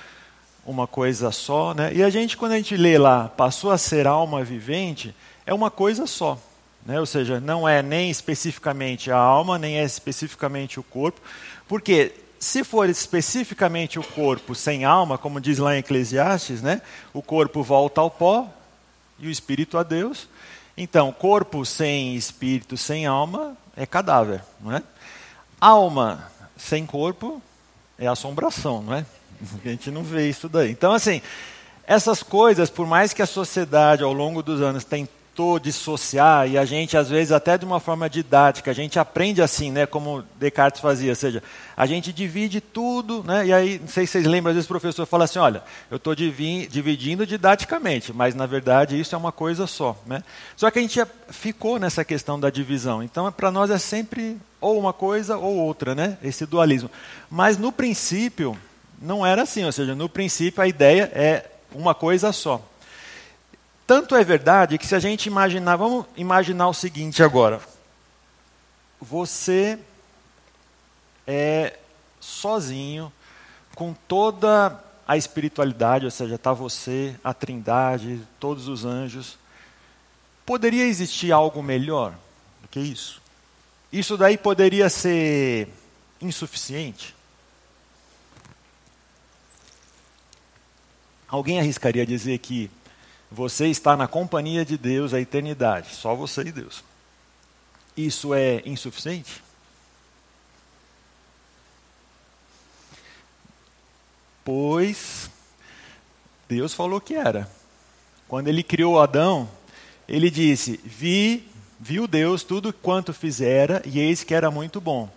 uma 0.69 0.87
coisa 0.87 1.33
só. 1.33 1.73
Né? 1.73 1.95
E 1.95 2.03
a 2.03 2.11
gente, 2.11 2.37
quando 2.37 2.53
a 2.53 2.57
gente 2.57 2.77
lê 2.77 2.99
lá, 2.99 3.29
passou 3.29 3.71
a 3.71 3.79
ser 3.79 4.07
alma 4.07 4.45
vivente, 4.45 5.15
é 5.47 5.55
uma 5.55 5.71
coisa 5.71 6.07
só. 6.07 6.39
Né? 6.85 7.01
Ou 7.01 7.07
seja, 7.07 7.41
não 7.41 7.67
é 7.67 7.83
nem 7.83 8.11
especificamente 8.11 9.11
a 9.11 9.17
alma, 9.17 9.59
nem 9.59 9.79
é 9.79 9.85
especificamente 9.85 10.79
o 10.79 10.83
corpo, 10.83 11.21
porque 11.67 12.13
se 12.39 12.63
for 12.63 12.89
especificamente 12.89 13.99
o 13.99 14.03
corpo 14.03 14.55
sem 14.55 14.85
alma, 14.85 15.17
como 15.19 15.41
diz 15.41 15.59
lá 15.59 15.75
em 15.75 15.79
Eclesiastes, 15.79 16.63
né? 16.63 16.83
o 17.13 17.23
corpo 17.23 17.63
volta 17.63 18.01
ao 18.01 18.11
pó 18.11 18.49
e 19.19 19.27
o 19.27 19.31
espírito 19.31 19.79
a 19.79 19.83
Deus. 19.83 20.29
Então, 20.77 21.11
corpo 21.11 21.65
sem 21.65 22.15
espírito, 22.15 22.77
sem 22.77 23.07
alma, 23.07 23.57
é 23.75 23.85
cadáver. 23.85 24.45
Não 24.61 24.77
é? 24.77 24.83
Alma 25.61 26.31
sem 26.57 26.87
corpo 26.87 27.43
é 27.99 28.07
assombração, 28.07 28.83
não 28.83 28.95
é? 28.95 29.05
A 29.65 29.69
gente 29.69 29.91
não 29.91 30.03
vê 30.03 30.29
isso 30.29 30.49
daí. 30.49 30.71
Então, 30.71 30.93
assim, 30.93 31.23
essas 31.87 32.23
coisas, 32.23 32.69
por 32.69 32.87
mais 32.87 33.13
que 33.13 33.23
a 33.23 33.27
sociedade 33.27 34.03
ao 34.03 34.13
longo 34.13 34.43
dos 34.43 34.61
anos 34.61 34.85
tentou 34.85 35.59
dissociar, 35.61 36.49
e 36.51 36.59
a 36.59 36.65
gente, 36.65 36.97
às 36.97 37.09
vezes, 37.09 37.31
até 37.31 37.57
de 37.57 37.65
uma 37.65 37.79
forma 37.79 38.11
didática, 38.11 38.73
a 38.73 38.75
gente 38.75 38.99
aprende 38.99 39.41
assim, 39.41 39.71
né, 39.71 39.87
como 39.87 40.25
Descartes 40.35 40.81
fazia, 40.81 41.11
ou 41.11 41.17
seja, 41.17 41.41
a 41.77 41.87
gente 41.87 42.13
divide 42.13 42.61
tudo, 42.61 43.23
né, 43.23 43.47
e 43.47 43.53
aí, 43.53 43.79
não 43.79 43.87
sei 43.87 44.05
se 44.05 44.15
vocês 44.15 44.27
lembram, 44.27 44.51
às 44.51 44.57
vezes 44.57 44.67
o 44.67 44.69
professor 44.69 45.07
fala 45.07 45.25
assim, 45.25 45.39
olha, 45.39 45.63
eu 45.91 45.97
estou 45.97 46.13
dividindo 46.13 47.25
didaticamente, 47.25 48.13
mas 48.13 48.35
na 48.35 48.47
verdade 48.47 48.99
isso 48.99 49.15
é 49.15 49.19
uma 49.19 49.31
coisa 49.31 49.65
só. 49.69 49.97
Né? 50.05 50.25
Só 50.57 50.71
que 50.73 50.81
a 50.81 50.83
gente 50.83 51.01
ficou 51.31 51.79
nessa 51.79 52.05
questão 52.05 52.41
da 52.41 52.51
divisão, 52.51 53.01
então 53.01 53.31
para 53.31 53.53
nós 53.53 53.71
é 53.71 53.79
sempre 53.79 54.37
ou 54.61 54.77
uma 54.77 54.93
coisa 54.93 55.39
ou 55.39 55.55
outra, 55.55 55.95
né, 55.95 56.19
esse 56.21 56.45
dualismo. 56.47 56.91
Mas 57.31 57.57
no 57.57 57.71
princípio, 57.71 58.59
não 59.01 59.25
era 59.25 59.43
assim, 59.43 59.65
ou 59.65 59.73
seja, 59.73 59.95
no 59.95 60.09
princípio 60.09 60.63
a 60.63 60.67
ideia 60.67 61.11
é 61.15 61.51
uma 61.73 61.95
coisa 61.95 62.33
só. 62.33 62.63
Tanto 63.87 64.15
é 64.15 64.23
verdade 64.23 64.77
que 64.77 64.87
se 64.87 64.95
a 64.95 64.99
gente 64.99 65.27
imaginar, 65.27 65.77
vamos 65.77 66.05
imaginar 66.17 66.69
o 66.69 66.75
seguinte 66.75 67.23
agora. 67.23 67.61
Você 69.01 69.79
é 71.27 71.79
sozinho, 72.21 73.13
com 73.75 73.95
toda 73.95 74.83
a 75.07 75.17
espiritualidade, 75.17 76.05
ou 76.05 76.11
seja, 76.11 76.35
está 76.35 76.53
você, 76.53 77.15
a 77.23 77.33
trindade, 77.33 78.21
todos 78.41 78.69
os 78.69 78.85
anjos. 78.85 79.39
Poderia 80.45 80.85
existir 80.85 81.33
algo 81.33 81.63
melhor 81.63 82.13
do 82.61 82.69
que 82.69 82.81
isso? 82.81 83.23
Isso 83.93 84.17
daí 84.17 84.37
poderia 84.37 84.91
ser 84.91 85.69
insuficiente? 86.21 87.15
Alguém 91.29 91.61
arriscaria 91.61 92.07
dizer 92.07 92.39
que 92.39 92.71
você 93.31 93.67
está 93.67 93.97
na 93.97 94.09
companhia 94.09 94.65
de 94.65 94.79
Deus 94.79 95.13
a 95.13 95.21
eternidade, 95.21 95.95
só 95.95 96.15
você 96.15 96.43
e 96.43 96.53
Deus. 96.53 96.83
Isso 97.97 98.33
é 98.33 98.63
insuficiente? 98.65 99.43
Pois 104.45 105.31
Deus 106.49 106.73
falou 106.73 107.01
que 107.01 107.15
era. 107.15 107.51
Quando 108.27 108.49
ele 108.49 108.63
criou 108.63 108.99
Adão, 108.99 109.49
Ele 110.09 110.31
disse: 110.31 110.81
Vi, 110.83 111.47
viu 111.79 112.07
Deus 112.07 112.43
tudo 112.43 112.73
quanto 112.73 113.13
fizera, 113.13 113.83
e 113.85 113.99
eis 113.99 114.25
que 114.25 114.35
era 114.35 114.51
muito 114.51 114.81
bom. 114.81 115.11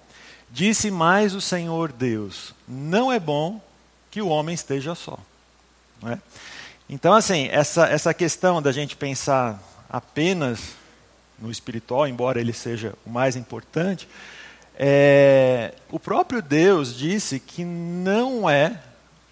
Disse 0.50 0.92
mais 0.92 1.34
o 1.34 1.40
Senhor 1.40 1.94
Deus: 1.94 2.54
Não 2.68 3.10
é 3.12 3.20
bom 3.20 3.62
que 4.10 4.22
o 4.22 4.28
homem 4.28 4.54
esteja 4.54 4.96
só. 4.96 5.18
É? 6.06 6.18
Então, 6.90 7.14
assim, 7.14 7.48
essa, 7.52 7.86
essa 7.88 8.14
questão 8.14 8.62
da 8.62 8.72
gente 8.72 8.96
pensar 8.96 9.62
apenas 9.90 10.76
no 11.40 11.50
espiritual, 11.50 12.08
embora 12.08 12.40
ele 12.40 12.54
seja 12.54 12.94
o 13.06 13.10
mais 13.10 13.36
importante, 13.36 14.08
é, 14.78 15.74
o 15.90 16.00
próprio 16.00 16.42
Deus 16.42 16.96
disse 16.96 17.40
que 17.40 17.64
não 17.64 18.50
é 18.50 18.80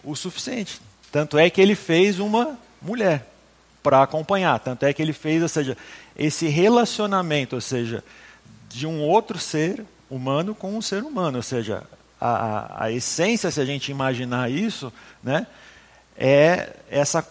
o 0.03 0.15
suficiente. 0.15 0.79
Tanto 1.11 1.37
é 1.37 1.49
que 1.49 1.59
ele 1.59 1.75
fez 1.75 2.19
uma 2.19 2.57
mulher 2.81 3.27
para 3.81 4.03
acompanhar. 4.03 4.59
Tanto 4.59 4.85
é 4.85 4.93
que 4.93 5.01
ele 5.01 5.13
fez, 5.13 5.41
ou 5.41 5.49
seja, 5.49 5.77
esse 6.15 6.47
relacionamento, 6.47 7.55
ou 7.55 7.61
seja, 7.61 8.03
de 8.69 8.85
um 8.85 9.01
outro 9.01 9.39
ser 9.39 9.83
humano 10.09 10.53
com 10.53 10.77
um 10.77 10.81
ser 10.81 11.03
humano. 11.03 11.37
Ou 11.37 11.43
seja, 11.43 11.83
a, 12.19 12.29
a, 12.29 12.85
a 12.85 12.91
essência, 12.91 13.49
se 13.49 13.59
a 13.59 13.65
gente 13.65 13.91
imaginar 13.91 14.51
isso, 14.51 14.93
né, 15.23 15.47
é 16.19 16.75
essa 16.91 17.25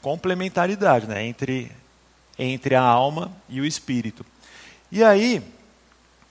complementaridade 0.00 1.08
né, 1.08 1.26
entre, 1.26 1.72
entre 2.38 2.76
a 2.76 2.82
alma 2.82 3.32
e 3.48 3.60
o 3.60 3.66
espírito. 3.66 4.24
E 4.92 5.02
aí, 5.02 5.42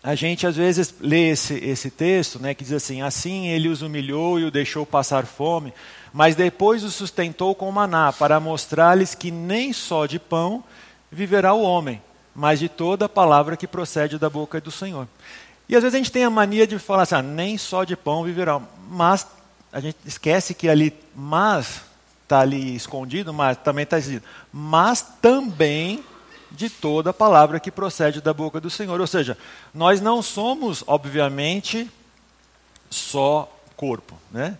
a 0.01 0.15
gente 0.15 0.47
às 0.47 0.55
vezes 0.55 0.95
lê 1.01 1.31
esse, 1.31 1.55
esse 1.55 1.91
texto 1.91 2.39
né, 2.39 2.53
que 2.53 2.63
diz 2.63 2.71
assim: 2.71 3.01
Assim 3.01 3.47
ele 3.47 3.67
os 3.67 3.81
humilhou 3.81 4.39
e 4.39 4.45
o 4.45 4.51
deixou 4.51 4.85
passar 4.85 5.25
fome, 5.25 5.73
mas 6.13 6.35
depois 6.35 6.85
o 6.85 6.89
sustentou 6.89 7.53
com 7.53 7.69
maná, 7.69 8.13
para 8.13 8.39
mostrar-lhes 8.39 9.13
que 9.13 9.29
nem 9.29 9.73
só 9.73 10.05
de 10.05 10.17
pão 10.17 10.63
viverá 11.11 11.53
o 11.53 11.61
homem, 11.61 12.01
mas 12.33 12.59
de 12.59 12.69
toda 12.69 13.05
a 13.05 13.09
palavra 13.09 13.57
que 13.57 13.67
procede 13.67 14.17
da 14.17 14.29
boca 14.29 14.61
do 14.61 14.71
Senhor. 14.71 15.07
E 15.67 15.75
às 15.75 15.83
vezes 15.83 15.95
a 15.95 15.97
gente 15.97 16.11
tem 16.11 16.23
a 16.23 16.29
mania 16.29 16.65
de 16.65 16.79
falar 16.79 17.03
assim: 17.03 17.15
ah, 17.15 17.21
nem 17.21 17.57
só 17.57 17.83
de 17.83 17.97
pão 17.97 18.23
viverá, 18.23 18.61
mas 18.89 19.27
a 19.71 19.79
gente 19.79 19.97
esquece 20.05 20.53
que 20.53 20.69
ali, 20.69 20.93
mas 21.15 21.81
está 22.23 22.39
ali 22.39 22.75
escondido, 22.75 23.33
mas 23.33 23.57
também 23.57 23.83
está 23.83 23.97
escrito, 23.97 24.25
mas 24.51 25.01
também 25.21 26.03
de 26.51 26.69
toda 26.69 27.09
a 27.09 27.13
palavra 27.13 27.59
que 27.59 27.71
procede 27.71 28.21
da 28.21 28.33
boca 28.33 28.59
do 28.59 28.69
Senhor. 28.69 28.99
Ou 28.99 29.07
seja, 29.07 29.37
nós 29.73 30.01
não 30.01 30.21
somos, 30.21 30.83
obviamente, 30.87 31.89
só 32.89 33.51
corpo, 33.75 34.15
né? 34.31 34.57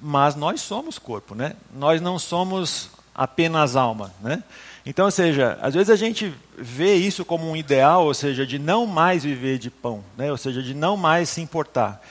Mas 0.00 0.34
nós 0.34 0.60
somos 0.60 0.98
corpo, 0.98 1.34
né? 1.34 1.54
Nós 1.74 2.00
não 2.00 2.18
somos 2.18 2.90
apenas 3.14 3.76
alma, 3.76 4.12
né? 4.20 4.42
Então, 4.84 5.04
ou 5.04 5.10
seja, 5.12 5.58
às 5.62 5.74
vezes 5.74 5.90
a 5.90 5.96
gente 5.96 6.34
vê 6.58 6.94
isso 6.96 7.24
como 7.24 7.48
um 7.48 7.56
ideal, 7.56 8.04
ou 8.04 8.14
seja, 8.14 8.44
de 8.44 8.58
não 8.58 8.84
mais 8.84 9.22
viver 9.22 9.58
de 9.58 9.70
pão, 9.70 10.02
né? 10.16 10.30
ou 10.30 10.36
seja, 10.36 10.60
de 10.60 10.74
não 10.74 10.96
mais 10.96 11.28
se 11.28 11.40
importar. 11.40 12.02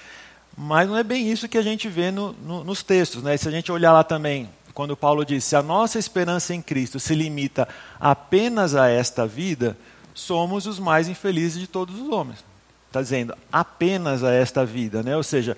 Mas 0.58 0.88
não 0.88 0.98
é 0.98 1.04
bem 1.04 1.32
isso 1.32 1.48
que 1.48 1.58
a 1.58 1.62
gente 1.62 1.88
vê 1.88 2.12
no, 2.12 2.34
no, 2.34 2.64
nos 2.64 2.84
textos. 2.84 3.24
Né? 3.24 3.38
Se 3.38 3.48
a 3.48 3.52
gente 3.52 3.72
olhar 3.72 3.94
lá 3.94 4.04
também 4.04 4.50
quando 4.74 4.98
Paulo 4.98 5.26
diz: 5.26 5.44
se 5.44 5.56
a 5.56 5.62
nossa 5.62 6.00
esperança 6.00 6.54
em 6.54 6.62
Cristo 6.62 7.00
se 7.00 7.14
limita 7.14 7.68
apenas 8.00 8.76
a 8.76 8.90
esta 8.90 9.28
vida, 9.28 9.78
somos 10.14 10.66
os 10.66 10.80
mais 10.80 11.08
infelizes 11.08 11.60
de 11.60 11.68
todos 11.68 12.00
os 12.00 12.10
homens. 12.10 12.44
Está 12.88 13.02
dizendo 13.02 13.36
apenas 13.52 14.24
a 14.24 14.34
esta 14.34 14.66
vida, 14.66 15.02
né? 15.02 15.16
ou 15.16 15.24
seja, 15.24 15.58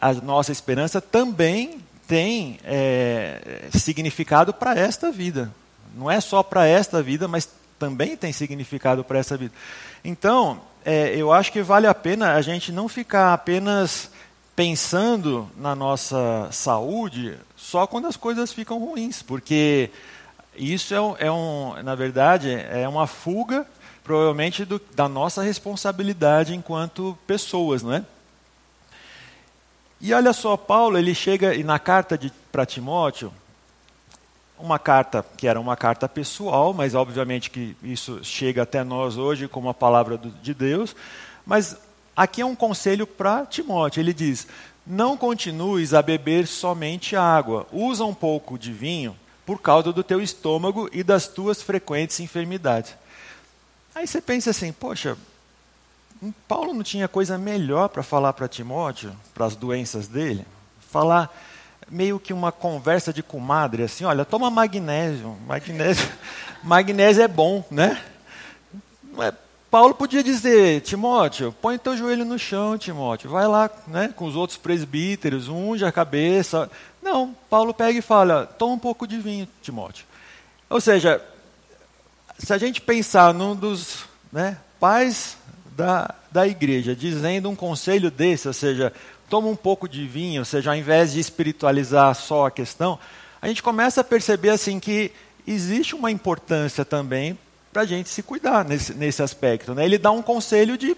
a 0.00 0.12
nossa 0.12 0.50
esperança 0.50 1.00
também 1.00 1.80
tem 2.06 2.58
é, 2.64 3.68
significado 3.72 4.52
para 4.52 4.78
esta 4.78 5.10
vida. 5.10 5.52
Não 5.96 6.10
é 6.10 6.20
só 6.20 6.42
para 6.42 6.66
esta 6.66 7.00
vida, 7.00 7.28
mas 7.28 7.48
também 7.78 8.16
tem 8.16 8.32
significado 8.32 9.04
para 9.04 9.18
essa 9.18 9.36
vida. 9.36 9.54
Então, 10.04 10.60
é, 10.84 11.14
eu 11.16 11.32
acho 11.32 11.52
que 11.52 11.62
vale 11.62 11.86
a 11.86 11.94
pena 11.94 12.34
a 12.34 12.42
gente 12.42 12.72
não 12.72 12.88
ficar 12.88 13.32
apenas 13.32 14.10
pensando 14.54 15.48
na 15.56 15.74
nossa 15.74 16.48
saúde 16.52 17.36
só 17.56 17.86
quando 17.86 18.06
as 18.06 18.16
coisas 18.16 18.52
ficam 18.52 18.78
ruins, 18.78 19.22
porque 19.22 19.90
isso 20.56 20.94
é, 20.94 21.26
é 21.26 21.32
um 21.32 21.74
na 21.82 21.94
verdade, 21.94 22.50
é 22.50 22.88
uma 22.88 23.06
fuga, 23.06 23.66
provavelmente, 24.02 24.64
do, 24.64 24.80
da 24.94 25.08
nossa 25.08 25.42
responsabilidade 25.42 26.54
enquanto 26.54 27.18
pessoas, 27.26 27.82
não 27.82 27.94
é? 27.94 28.04
E 30.00 30.12
olha 30.12 30.32
só, 30.32 30.56
Paulo, 30.56 30.98
ele 30.98 31.14
chega, 31.14 31.54
e 31.54 31.64
na 31.64 31.78
carta 31.78 32.20
para 32.52 32.66
Timóteo, 32.66 33.32
uma 34.58 34.78
carta 34.78 35.24
que 35.36 35.48
era 35.48 35.58
uma 35.58 35.76
carta 35.76 36.08
pessoal, 36.08 36.72
mas 36.72 36.94
obviamente 36.94 37.50
que 37.50 37.76
isso 37.82 38.22
chega 38.22 38.62
até 38.62 38.84
nós 38.84 39.16
hoje 39.16 39.48
como 39.48 39.68
a 39.68 39.74
palavra 39.74 40.18
de 40.18 40.54
Deus, 40.54 40.94
mas 41.46 41.76
aqui 42.16 42.40
é 42.40 42.46
um 42.46 42.54
conselho 42.54 43.06
para 43.06 43.46
Timóteo. 43.46 44.00
Ele 44.00 44.12
diz: 44.12 44.46
Não 44.86 45.16
continues 45.16 45.94
a 45.94 46.02
beber 46.02 46.46
somente 46.46 47.16
água, 47.16 47.66
usa 47.72 48.04
um 48.04 48.14
pouco 48.14 48.58
de 48.58 48.72
vinho 48.72 49.16
por 49.44 49.60
causa 49.60 49.92
do 49.92 50.02
teu 50.02 50.20
estômago 50.20 50.88
e 50.92 51.02
das 51.02 51.28
tuas 51.28 51.62
frequentes 51.62 52.20
enfermidades. 52.20 52.94
Aí 53.94 54.06
você 54.06 54.20
pensa 54.20 54.50
assim: 54.50 54.72
Poxa, 54.72 55.16
Paulo 56.48 56.72
não 56.72 56.82
tinha 56.82 57.08
coisa 57.08 57.36
melhor 57.36 57.88
para 57.88 58.02
falar 58.02 58.32
para 58.32 58.48
Timóteo, 58.48 59.14
para 59.32 59.46
as 59.46 59.56
doenças 59.56 60.08
dele? 60.08 60.46
Falar 60.90 61.34
meio 61.90 62.18
que 62.18 62.32
uma 62.32 62.50
conversa 62.50 63.12
de 63.12 63.22
comadre, 63.22 63.82
assim, 63.82 64.04
olha, 64.04 64.24
toma 64.24 64.50
magnésio, 64.50 65.36
magnésio, 65.46 66.08
magnésio 66.64 67.22
é 67.22 67.28
bom, 67.28 67.64
né? 67.70 68.02
É 69.18 69.32
Paulo 69.74 69.92
podia 69.92 70.22
dizer, 70.22 70.82
Timóteo, 70.82 71.52
põe 71.60 71.76
teu 71.78 71.96
joelho 71.96 72.24
no 72.24 72.38
chão, 72.38 72.78
Timóteo, 72.78 73.28
vai 73.28 73.48
lá 73.48 73.68
né, 73.88 74.14
com 74.14 74.24
os 74.24 74.36
outros 74.36 74.56
presbíteros, 74.56 75.48
unge 75.48 75.84
a 75.84 75.90
cabeça. 75.90 76.70
Não, 77.02 77.34
Paulo 77.50 77.74
pega 77.74 77.98
e 77.98 78.00
fala, 78.00 78.46
toma 78.46 78.74
um 78.74 78.78
pouco 78.78 79.04
de 79.04 79.18
vinho, 79.18 79.48
Timóteo. 79.62 80.06
Ou 80.70 80.80
seja, 80.80 81.20
se 82.38 82.52
a 82.52 82.56
gente 82.56 82.80
pensar 82.80 83.34
num 83.34 83.56
dos 83.56 84.04
né, 84.32 84.58
pais 84.78 85.36
da, 85.76 86.14
da 86.30 86.46
igreja 86.46 86.94
dizendo 86.94 87.50
um 87.50 87.56
conselho 87.56 88.12
desse, 88.12 88.46
ou 88.46 88.54
seja, 88.54 88.92
toma 89.28 89.48
um 89.48 89.56
pouco 89.56 89.88
de 89.88 90.06
vinho, 90.06 90.42
ou 90.42 90.44
seja, 90.44 90.70
ao 90.70 90.76
invés 90.76 91.14
de 91.14 91.18
espiritualizar 91.18 92.14
só 92.14 92.46
a 92.46 92.50
questão, 92.52 92.96
a 93.42 93.48
gente 93.48 93.60
começa 93.60 94.02
a 94.02 94.04
perceber 94.04 94.50
assim 94.50 94.78
que 94.78 95.10
existe 95.44 95.96
uma 95.96 96.12
importância 96.12 96.84
também 96.84 97.36
para 97.74 97.82
a 97.82 97.86
gente 97.86 98.08
se 98.08 98.22
cuidar 98.22 98.64
nesse, 98.64 98.94
nesse 98.94 99.20
aspecto. 99.20 99.74
Né? 99.74 99.84
Ele 99.84 99.98
dá 99.98 100.12
um 100.12 100.22
conselho 100.22 100.78
de, 100.78 100.96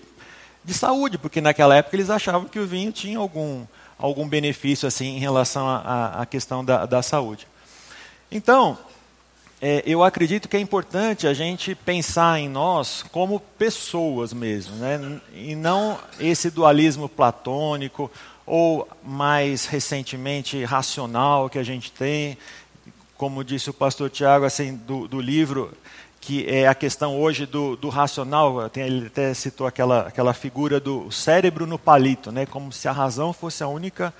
de 0.62 0.74
saúde, 0.74 1.16
porque 1.16 1.40
naquela 1.40 1.74
época 1.74 1.96
eles 1.96 2.10
achavam 2.10 2.46
que 2.46 2.58
o 2.58 2.66
vinho 2.66 2.92
tinha 2.92 3.18
algum, 3.18 3.64
algum 3.98 4.28
benefício 4.28 4.86
assim 4.86 5.16
em 5.16 5.18
relação 5.18 5.66
à 5.66 6.26
questão 6.28 6.62
da, 6.62 6.84
da 6.84 7.00
saúde. 7.00 7.48
Então, 8.30 8.76
é, 9.58 9.82
eu 9.86 10.04
acredito 10.04 10.50
que 10.50 10.56
é 10.58 10.60
importante 10.60 11.26
a 11.26 11.32
gente 11.32 11.74
pensar 11.74 12.38
em 12.40 12.48
nós 12.48 13.02
como 13.10 13.40
pessoas 13.40 14.34
mesmo, 14.34 14.76
né? 14.76 15.18
e 15.32 15.54
não 15.56 15.98
esse 16.20 16.50
dualismo 16.50 17.08
platônico 17.08 18.10
ou 18.44 18.86
mais 19.02 19.64
recentemente 19.64 20.62
racional 20.62 21.48
que 21.48 21.58
a 21.58 21.62
gente 21.62 21.90
tem, 21.90 22.36
como 23.16 23.42
disse 23.42 23.70
o 23.70 23.74
pastor 23.74 24.10
Tiago, 24.10 24.44
assim, 24.44 24.76
do, 24.76 25.08
do 25.08 25.22
livro 25.22 25.72
que 26.26 26.44
é 26.48 26.66
a 26.66 26.74
questão 26.74 27.20
hoje 27.20 27.46
do, 27.46 27.76
do 27.76 27.88
racional, 27.88 28.68
ele 28.74 29.06
até 29.06 29.32
citou 29.32 29.64
aquela, 29.64 30.08
aquela 30.08 30.34
figura 30.34 30.80
do 30.80 31.08
cérebro 31.08 31.68
no 31.68 31.78
palito, 31.78 32.32
né, 32.32 32.44
como 32.44 32.72
se 32.72 32.88
a 32.88 32.92
razão 32.92 33.32
fosse 33.32 33.62
a 33.62 33.68
única, 33.68 34.12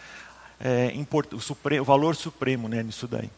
é, 0.61 0.93
import, 0.95 1.33
o, 1.33 1.81
o, 1.81 1.85
valor 1.85 2.15
supremo 2.15 2.69
né, 2.69 2.81
nisso 2.85 3.09
daí. 3.09 3.29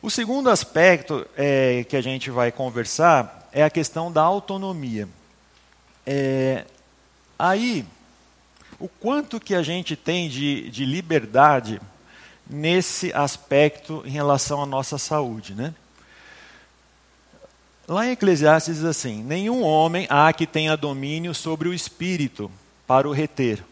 O 0.00 0.08
segundo 0.08 0.50
aspecto 0.50 1.26
é, 1.36 1.84
que 1.88 1.96
a 1.96 2.00
gente 2.00 2.30
vai 2.30 2.52
conversar 2.52 3.48
é 3.50 3.64
a 3.64 3.70
questão 3.70 4.12
da 4.12 4.22
autonomia. 4.22 5.08
É, 6.06 6.64
aí, 7.36 7.84
o 8.78 8.86
quanto 8.86 9.40
que 9.40 9.56
a 9.56 9.64
gente 9.64 9.96
tem 9.96 10.28
de, 10.28 10.70
de 10.70 10.84
liberdade 10.84 11.80
nesse 12.48 13.12
aspecto 13.12 14.00
em 14.06 14.10
relação 14.10 14.62
à 14.62 14.66
nossa 14.66 14.96
saúde, 14.96 15.56
né? 15.56 15.74
Lá 17.86 18.06
em 18.06 18.12
Eclesiastes 18.12 18.76
diz 18.76 18.84
assim: 18.84 19.22
Nenhum 19.22 19.62
homem 19.62 20.06
há 20.08 20.32
que 20.32 20.46
tenha 20.46 20.76
domínio 20.76 21.34
sobre 21.34 21.68
o 21.68 21.74
espírito 21.74 22.50
para 22.86 23.08
o 23.08 23.12
reter, 23.12 23.64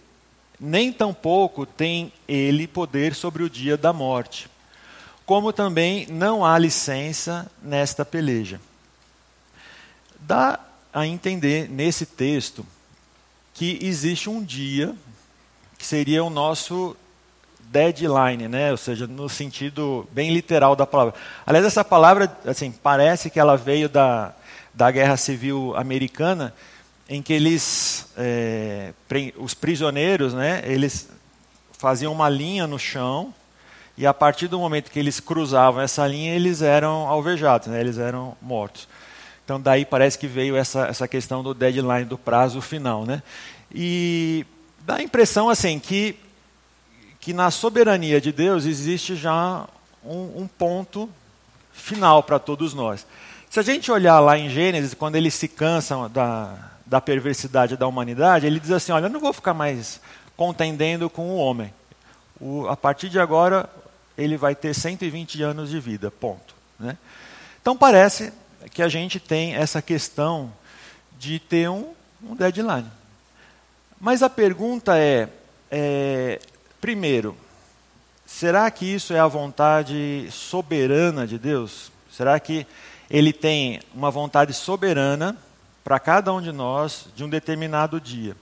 nem 0.58 0.92
tampouco 0.92 1.64
tem 1.64 2.12
ele 2.28 2.66
poder 2.66 3.14
sobre 3.14 3.42
o 3.42 3.50
dia 3.50 3.76
da 3.76 3.92
morte. 3.92 4.48
Como 5.24 5.52
também 5.52 6.06
não 6.08 6.44
há 6.44 6.58
licença 6.58 7.50
nesta 7.62 8.04
peleja. 8.04 8.60
Dá 10.18 10.58
a 10.92 11.06
entender 11.06 11.70
nesse 11.70 12.04
texto 12.04 12.66
que 13.54 13.78
existe 13.80 14.28
um 14.28 14.42
dia 14.42 14.94
que 15.78 15.86
seria 15.86 16.22
o 16.22 16.30
nosso 16.30 16.96
deadline, 17.70 18.48
né? 18.48 18.70
ou 18.70 18.76
seja, 18.76 19.06
no 19.06 19.28
sentido 19.28 20.06
bem 20.12 20.32
literal 20.32 20.74
da 20.74 20.86
palavra. 20.86 21.14
Aliás, 21.46 21.64
essa 21.64 21.84
palavra, 21.84 22.30
assim, 22.44 22.72
parece 22.72 23.30
que 23.30 23.38
ela 23.38 23.56
veio 23.56 23.88
da, 23.88 24.34
da 24.74 24.90
Guerra 24.90 25.16
Civil 25.16 25.74
Americana, 25.76 26.52
em 27.08 27.22
que 27.22 27.32
eles, 27.32 28.08
é, 28.16 28.92
os 29.36 29.54
prisioneiros, 29.54 30.34
né, 30.34 30.62
eles 30.64 31.08
faziam 31.78 32.12
uma 32.12 32.28
linha 32.28 32.66
no 32.66 32.78
chão 32.78 33.32
e 33.96 34.06
a 34.06 34.14
partir 34.14 34.48
do 34.48 34.58
momento 34.58 34.90
que 34.90 34.98
eles 34.98 35.20
cruzavam 35.20 35.82
essa 35.82 36.06
linha, 36.06 36.34
eles 36.34 36.62
eram 36.62 37.06
alvejados, 37.08 37.68
né, 37.68 37.80
eles 37.80 37.98
eram 37.98 38.36
mortos. 38.40 38.88
Então 39.44 39.60
daí 39.60 39.84
parece 39.84 40.18
que 40.18 40.26
veio 40.26 40.56
essa, 40.56 40.86
essa 40.86 41.08
questão 41.08 41.42
do 41.42 41.52
deadline, 41.52 42.04
do 42.04 42.16
prazo 42.16 42.60
final. 42.60 43.04
Né? 43.04 43.22
E 43.74 44.46
dá 44.86 44.96
a 44.96 45.02
impressão 45.02 45.50
assim 45.50 45.78
que, 45.78 46.16
que 47.20 47.32
na 47.32 47.50
soberania 47.50 48.20
de 48.20 48.32
Deus 48.32 48.64
existe 48.64 49.14
já 49.14 49.66
um, 50.02 50.42
um 50.42 50.48
ponto 50.48 51.08
final 51.72 52.22
para 52.22 52.38
todos 52.38 52.72
nós. 52.72 53.06
Se 53.50 53.60
a 53.60 53.62
gente 53.62 53.90
olhar 53.92 54.20
lá 54.20 54.38
em 54.38 54.48
Gênesis, 54.48 54.94
quando 54.94 55.16
eles 55.16 55.34
se 55.34 55.46
cansam 55.46 56.08
da, 56.08 56.56
da 56.86 57.00
perversidade 57.00 57.76
da 57.76 57.86
humanidade, 57.86 58.46
ele 58.46 58.58
diz 58.58 58.70
assim: 58.70 58.92
Olha, 58.92 59.06
eu 59.06 59.10
não 59.10 59.20
vou 59.20 59.32
ficar 59.32 59.52
mais 59.52 60.00
contendendo 60.36 61.10
com 61.10 61.28
o 61.30 61.36
homem. 61.36 61.72
O, 62.40 62.66
a 62.68 62.76
partir 62.76 63.10
de 63.10 63.20
agora, 63.20 63.68
ele 64.16 64.36
vai 64.36 64.54
ter 64.54 64.74
120 64.74 65.42
anos 65.42 65.68
de 65.68 65.78
vida, 65.78 66.10
ponto. 66.10 66.54
Né? 66.78 66.96
Então 67.60 67.76
parece 67.76 68.32
que 68.72 68.82
a 68.82 68.88
gente 68.88 69.20
tem 69.20 69.54
essa 69.54 69.82
questão 69.82 70.52
de 71.18 71.38
ter 71.38 71.68
um, 71.68 71.92
um 72.22 72.34
deadline. 72.34 72.90
Mas 74.00 74.22
a 74.22 74.30
pergunta 74.30 74.96
é, 74.96 75.28
é, 75.70 76.40
primeiro, 76.80 77.36
será 78.24 78.70
que 78.70 78.86
isso 78.86 79.12
é 79.12 79.20
a 79.20 79.26
vontade 79.26 80.28
soberana 80.30 81.26
de 81.26 81.38
Deus? 81.38 81.92
Será 82.10 82.38
que 82.40 82.66
ele 83.10 83.32
tem 83.32 83.80
uma 83.92 84.10
vontade 84.10 84.54
soberana 84.54 85.36
para 85.82 85.98
cada 85.98 86.32
um 86.32 86.40
de 86.40 86.52
nós 86.52 87.06
de 87.16 87.24
um 87.24 87.28
determinado 87.28 88.00
dia. 88.00 88.36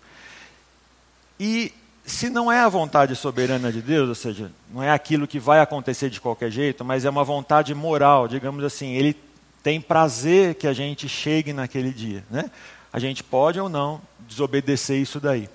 E 1.40 1.72
se 2.04 2.28
não 2.28 2.50
é 2.50 2.60
a 2.60 2.68
vontade 2.68 3.14
soberana 3.14 3.72
de 3.72 3.80
Deus, 3.80 4.08
ou 4.08 4.14
seja, 4.14 4.50
não 4.72 4.82
é 4.82 4.90
aquilo 4.90 5.26
que 5.26 5.38
vai 5.38 5.60
acontecer 5.60 6.10
de 6.10 6.20
qualquer 6.20 6.50
jeito, 6.50 6.84
mas 6.84 7.04
é 7.04 7.10
uma 7.10 7.24
vontade 7.24 7.74
moral, 7.74 8.28
digamos 8.28 8.64
assim, 8.64 8.94
ele 8.94 9.16
tem 9.62 9.80
prazer 9.80 10.54
que 10.56 10.66
a 10.66 10.72
gente 10.72 11.08
chegue 11.08 11.52
naquele 11.52 11.92
dia, 11.92 12.24
né? 12.30 12.50
A 12.92 12.98
gente 12.98 13.22
pode 13.22 13.60
ou 13.60 13.68
não 13.68 14.00
desobedecer 14.26 15.00
isso 15.00 15.20
daí. 15.20 15.48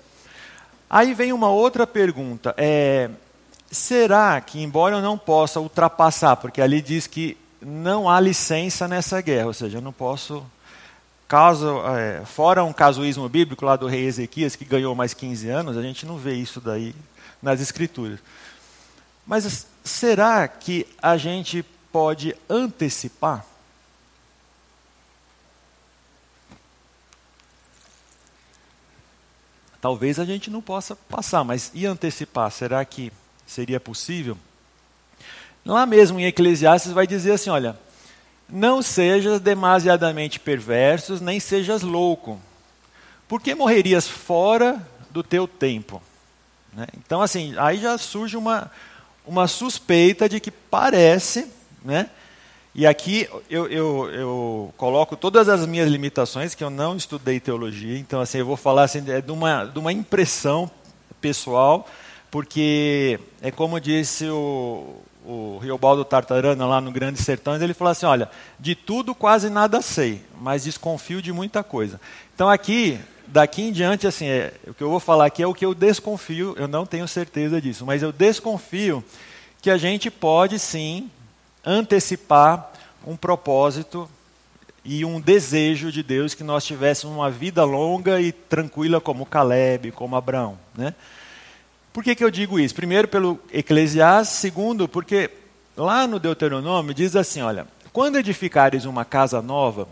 Aí 0.94 1.12
vem 1.12 1.32
uma 1.32 1.48
outra 1.48 1.88
pergunta: 1.88 2.54
é, 2.56 3.10
será 3.68 4.40
que, 4.40 4.62
embora 4.62 4.94
eu 4.94 5.02
não 5.02 5.18
possa 5.18 5.58
ultrapassar, 5.58 6.36
porque 6.36 6.62
ali 6.62 6.80
diz 6.80 7.08
que 7.08 7.36
não 7.60 8.08
há 8.08 8.20
licença 8.20 8.86
nessa 8.86 9.20
guerra, 9.20 9.48
ou 9.48 9.52
seja, 9.52 9.78
eu 9.78 9.82
não 9.82 9.92
posso. 9.92 10.46
Caso, 11.26 11.80
é, 11.86 12.24
fora 12.24 12.62
um 12.62 12.72
casuísmo 12.72 13.28
bíblico 13.28 13.64
lá 13.64 13.74
do 13.74 13.88
rei 13.88 14.04
Ezequias, 14.04 14.54
que 14.54 14.64
ganhou 14.64 14.94
mais 14.94 15.12
15 15.12 15.48
anos, 15.48 15.76
a 15.76 15.82
gente 15.82 16.06
não 16.06 16.16
vê 16.16 16.34
isso 16.34 16.60
daí 16.60 16.94
nas 17.42 17.60
escrituras. 17.60 18.20
Mas 19.26 19.66
será 19.82 20.46
que 20.46 20.86
a 21.02 21.16
gente 21.16 21.64
pode 21.90 22.36
antecipar? 22.48 23.44
Talvez 29.84 30.18
a 30.18 30.24
gente 30.24 30.50
não 30.50 30.62
possa 30.62 30.96
passar, 30.96 31.44
mas 31.44 31.70
e 31.74 31.84
antecipar? 31.84 32.50
Será 32.50 32.82
que 32.86 33.12
seria 33.46 33.78
possível? 33.78 34.34
Lá 35.62 35.84
mesmo 35.84 36.18
em 36.18 36.24
Eclesiastes 36.24 36.90
vai 36.90 37.06
dizer 37.06 37.32
assim: 37.32 37.50
olha, 37.50 37.78
não 38.48 38.80
sejas 38.80 39.40
demasiadamente 39.40 40.40
perversos, 40.40 41.20
nem 41.20 41.38
sejas 41.38 41.82
louco, 41.82 42.40
porque 43.28 43.54
morrerias 43.54 44.08
fora 44.08 44.80
do 45.10 45.22
teu 45.22 45.46
tempo. 45.46 46.02
Né? 46.72 46.86
Então, 46.96 47.20
assim, 47.20 47.54
aí 47.58 47.76
já 47.76 47.98
surge 47.98 48.38
uma, 48.38 48.70
uma 49.26 49.46
suspeita 49.46 50.30
de 50.30 50.40
que 50.40 50.50
parece, 50.50 51.46
né? 51.84 52.08
E 52.74 52.88
aqui 52.88 53.28
eu, 53.48 53.68
eu, 53.68 54.10
eu, 54.10 54.74
coloco 54.76 55.16
todas 55.16 55.48
as 55.48 55.64
minhas 55.64 55.88
limitações, 55.88 56.56
que 56.56 56.64
eu 56.64 56.70
não 56.70 56.96
estudei 56.96 57.38
teologia, 57.38 57.96
então 57.96 58.20
assim, 58.20 58.38
eu 58.38 58.46
vou 58.46 58.56
falar 58.56 58.82
assim, 58.82 59.04
é 59.08 59.20
de, 59.20 59.30
uma, 59.30 59.64
de 59.64 59.78
uma 59.78 59.92
impressão 59.92 60.68
pessoal, 61.20 61.86
porque 62.32 63.20
é 63.40 63.52
como 63.52 63.80
disse 63.80 64.28
o, 64.28 64.96
o 65.24 65.58
Riobaldo 65.62 66.04
Tartarana 66.04 66.66
lá 66.66 66.80
no 66.80 66.90
Grande 66.90 67.22
Sertões, 67.22 67.62
ele 67.62 67.74
falou 67.74 67.92
assim: 67.92 68.06
olha, 68.06 68.28
de 68.58 68.74
tudo 68.74 69.14
quase 69.14 69.48
nada 69.48 69.80
sei, 69.80 70.20
mas 70.40 70.64
desconfio 70.64 71.22
de 71.22 71.32
muita 71.32 71.62
coisa. 71.62 72.00
Então 72.34 72.48
aqui, 72.48 72.98
daqui 73.28 73.62
em 73.62 73.70
diante, 73.70 74.04
assim, 74.04 74.26
é, 74.26 74.52
o 74.66 74.74
que 74.74 74.82
eu 74.82 74.90
vou 74.90 74.98
falar 74.98 75.26
aqui 75.26 75.44
é 75.44 75.46
o 75.46 75.54
que 75.54 75.64
eu 75.64 75.74
desconfio, 75.74 76.56
eu 76.58 76.66
não 76.66 76.84
tenho 76.84 77.06
certeza 77.06 77.60
disso, 77.60 77.86
mas 77.86 78.02
eu 78.02 78.10
desconfio 78.10 79.04
que 79.62 79.70
a 79.70 79.76
gente 79.76 80.10
pode 80.10 80.58
sim 80.58 81.08
antecipar 81.64 82.72
um 83.06 83.16
propósito 83.16 84.08
e 84.84 85.04
um 85.04 85.20
desejo 85.20 85.90
de 85.90 86.02
Deus 86.02 86.34
que 86.34 86.44
nós 86.44 86.64
tivéssemos 86.64 87.16
uma 87.16 87.30
vida 87.30 87.64
longa 87.64 88.20
e 88.20 88.32
tranquila 88.32 89.00
como 89.00 89.24
Caleb, 89.24 89.92
como 89.92 90.16
Abraão, 90.16 90.58
né? 90.74 90.94
Por 91.92 92.02
que, 92.02 92.14
que 92.14 92.24
eu 92.24 92.30
digo 92.30 92.58
isso? 92.58 92.74
Primeiro, 92.74 93.06
pelo 93.06 93.38
Eclesiastes. 93.52 94.38
Segundo, 94.38 94.88
porque 94.88 95.30
lá 95.76 96.08
no 96.08 96.18
Deuteronômio 96.18 96.92
diz 96.92 97.14
assim: 97.14 97.40
olha, 97.40 97.68
quando 97.92 98.18
edificares 98.18 98.84
uma 98.84 99.04
casa 99.04 99.40
nova, 99.40 99.86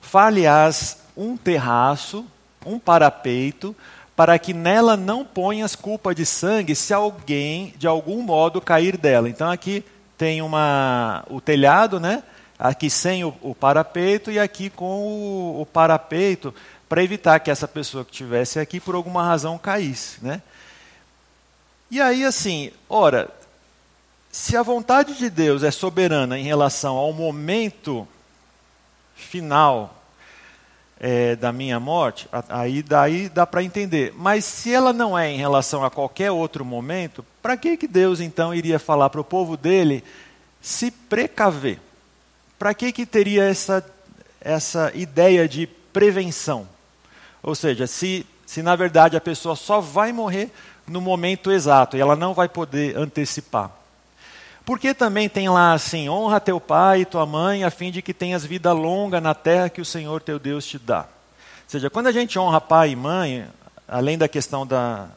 fale-as 0.00 0.98
um 1.14 1.36
terraço, 1.36 2.24
um 2.64 2.78
parapeito, 2.78 3.76
para 4.16 4.38
que 4.38 4.54
nela 4.54 4.96
não 4.96 5.22
ponhas 5.22 5.76
culpa 5.76 6.14
de 6.14 6.24
sangue 6.24 6.74
se 6.74 6.94
alguém 6.94 7.74
de 7.76 7.86
algum 7.86 8.22
modo 8.22 8.60
cair 8.60 8.96
dela. 8.96 9.28
Então 9.28 9.50
aqui 9.50 9.84
tem 10.16 10.42
uma 10.42 11.24
o 11.28 11.40
telhado, 11.40 11.98
né? 11.98 12.22
Aqui 12.58 12.88
sem 12.88 13.24
o, 13.24 13.34
o 13.42 13.54
parapeito 13.54 14.30
e 14.30 14.38
aqui 14.38 14.70
com 14.70 15.00
o, 15.00 15.60
o 15.62 15.66
parapeito 15.66 16.54
para 16.88 17.02
evitar 17.02 17.40
que 17.40 17.50
essa 17.50 17.66
pessoa 17.66 18.04
que 18.04 18.12
estivesse 18.12 18.58
aqui 18.58 18.78
por 18.78 18.94
alguma 18.94 19.24
razão 19.24 19.58
caísse, 19.58 20.24
né? 20.24 20.40
E 21.90 22.00
aí, 22.00 22.24
assim, 22.24 22.72
ora, 22.88 23.30
se 24.30 24.56
a 24.56 24.62
vontade 24.62 25.14
de 25.14 25.30
Deus 25.30 25.62
é 25.62 25.70
soberana 25.70 26.38
em 26.38 26.44
relação 26.44 26.96
ao 26.96 27.12
momento 27.12 28.06
final 29.14 30.03
é, 31.06 31.36
da 31.36 31.52
minha 31.52 31.78
morte, 31.78 32.26
aí 32.48 32.82
daí 32.82 33.28
dá 33.28 33.46
para 33.46 33.62
entender. 33.62 34.14
Mas 34.16 34.42
se 34.42 34.72
ela 34.72 34.90
não 34.90 35.18
é 35.18 35.30
em 35.30 35.36
relação 35.36 35.84
a 35.84 35.90
qualquer 35.90 36.30
outro 36.30 36.64
momento, 36.64 37.22
para 37.42 37.58
que, 37.58 37.76
que 37.76 37.86
Deus 37.86 38.20
então 38.20 38.54
iria 38.54 38.78
falar 38.78 39.10
para 39.10 39.20
o 39.20 39.24
povo 39.24 39.54
dele 39.54 40.02
se 40.62 40.90
precaver? 40.90 41.78
Para 42.58 42.72
que, 42.72 42.90
que 42.90 43.04
teria 43.04 43.44
essa, 43.44 43.84
essa 44.40 44.92
ideia 44.94 45.46
de 45.46 45.66
prevenção? 45.66 46.66
Ou 47.42 47.54
seja, 47.54 47.86
se, 47.86 48.24
se 48.46 48.62
na 48.62 48.74
verdade 48.74 49.14
a 49.14 49.20
pessoa 49.20 49.54
só 49.54 49.80
vai 49.80 50.10
morrer 50.10 50.50
no 50.86 51.02
momento 51.02 51.52
exato 51.52 51.98
e 51.98 52.00
ela 52.00 52.16
não 52.16 52.32
vai 52.32 52.48
poder 52.48 52.96
antecipar. 52.96 53.70
Porque 54.64 54.94
também 54.94 55.28
tem 55.28 55.48
lá 55.48 55.72
assim: 55.72 56.08
honra 56.08 56.40
teu 56.40 56.60
pai 56.60 57.02
e 57.02 57.04
tua 57.04 57.26
mãe, 57.26 57.64
a 57.64 57.70
fim 57.70 57.90
de 57.90 58.00
que 58.00 58.14
tenhas 58.14 58.44
vida 58.44 58.72
longa 58.72 59.20
na 59.20 59.34
terra 59.34 59.68
que 59.68 59.80
o 59.80 59.84
Senhor 59.84 60.22
teu 60.22 60.38
Deus 60.38 60.66
te 60.66 60.78
dá. 60.78 61.00
Ou 61.00 61.68
seja, 61.68 61.90
quando 61.90 62.06
a 62.06 62.12
gente 62.12 62.38
honra 62.38 62.60
pai 62.60 62.90
e 62.90 62.96
mãe, 62.96 63.46
além 63.86 64.16
da 64.16 64.28
questão 64.28 64.66
da, 64.66 65.08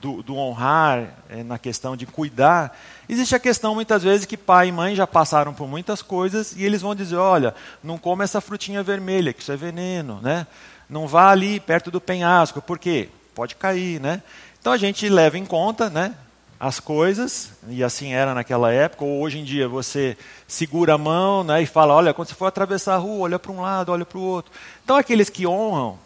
do, 0.00 0.22
do 0.22 0.36
honrar, 0.36 1.14
é, 1.28 1.42
na 1.42 1.58
questão 1.58 1.96
de 1.96 2.06
cuidar, 2.06 2.76
existe 3.08 3.34
a 3.34 3.38
questão 3.38 3.74
muitas 3.74 4.02
vezes 4.02 4.26
que 4.26 4.36
pai 4.36 4.68
e 4.68 4.72
mãe 4.72 4.94
já 4.94 5.06
passaram 5.06 5.52
por 5.52 5.68
muitas 5.68 6.02
coisas 6.02 6.52
e 6.56 6.64
eles 6.64 6.82
vão 6.82 6.94
dizer: 6.94 7.16
olha, 7.16 7.54
não 7.82 7.98
come 7.98 8.24
essa 8.24 8.40
frutinha 8.40 8.82
vermelha, 8.82 9.32
que 9.32 9.42
isso 9.42 9.52
é 9.52 9.56
veneno, 9.56 10.20
né? 10.22 10.46
Não 10.88 11.06
vá 11.06 11.30
ali 11.30 11.60
perto 11.60 11.90
do 11.90 12.00
penhasco, 12.00 12.62
por 12.62 12.78
quê? 12.78 13.08
Pode 13.34 13.54
cair, 13.54 14.00
né? 14.00 14.22
Então 14.60 14.72
a 14.72 14.76
gente 14.76 15.08
leva 15.08 15.38
em 15.38 15.44
conta 15.44 15.88
né, 15.88 16.14
as 16.60 16.80
coisas, 16.80 17.52
e 17.68 17.84
assim 17.84 18.12
era 18.12 18.34
naquela 18.34 18.72
época, 18.72 19.04
ou 19.04 19.20
hoje 19.20 19.38
em 19.38 19.44
dia 19.44 19.68
você 19.68 20.16
segura 20.46 20.94
a 20.94 20.98
mão 20.98 21.44
né, 21.44 21.62
e 21.62 21.66
fala, 21.66 21.94
olha, 21.94 22.12
quando 22.12 22.28
você 22.28 22.34
for 22.34 22.46
atravessar 22.46 22.94
a 22.94 22.98
rua, 22.98 23.20
olha 23.20 23.38
para 23.38 23.52
um 23.52 23.60
lado, 23.60 23.92
olha 23.92 24.04
para 24.04 24.18
o 24.18 24.22
outro. 24.22 24.50
Então 24.82 24.96
aqueles 24.96 25.30
que 25.30 25.46
honram, 25.46 25.98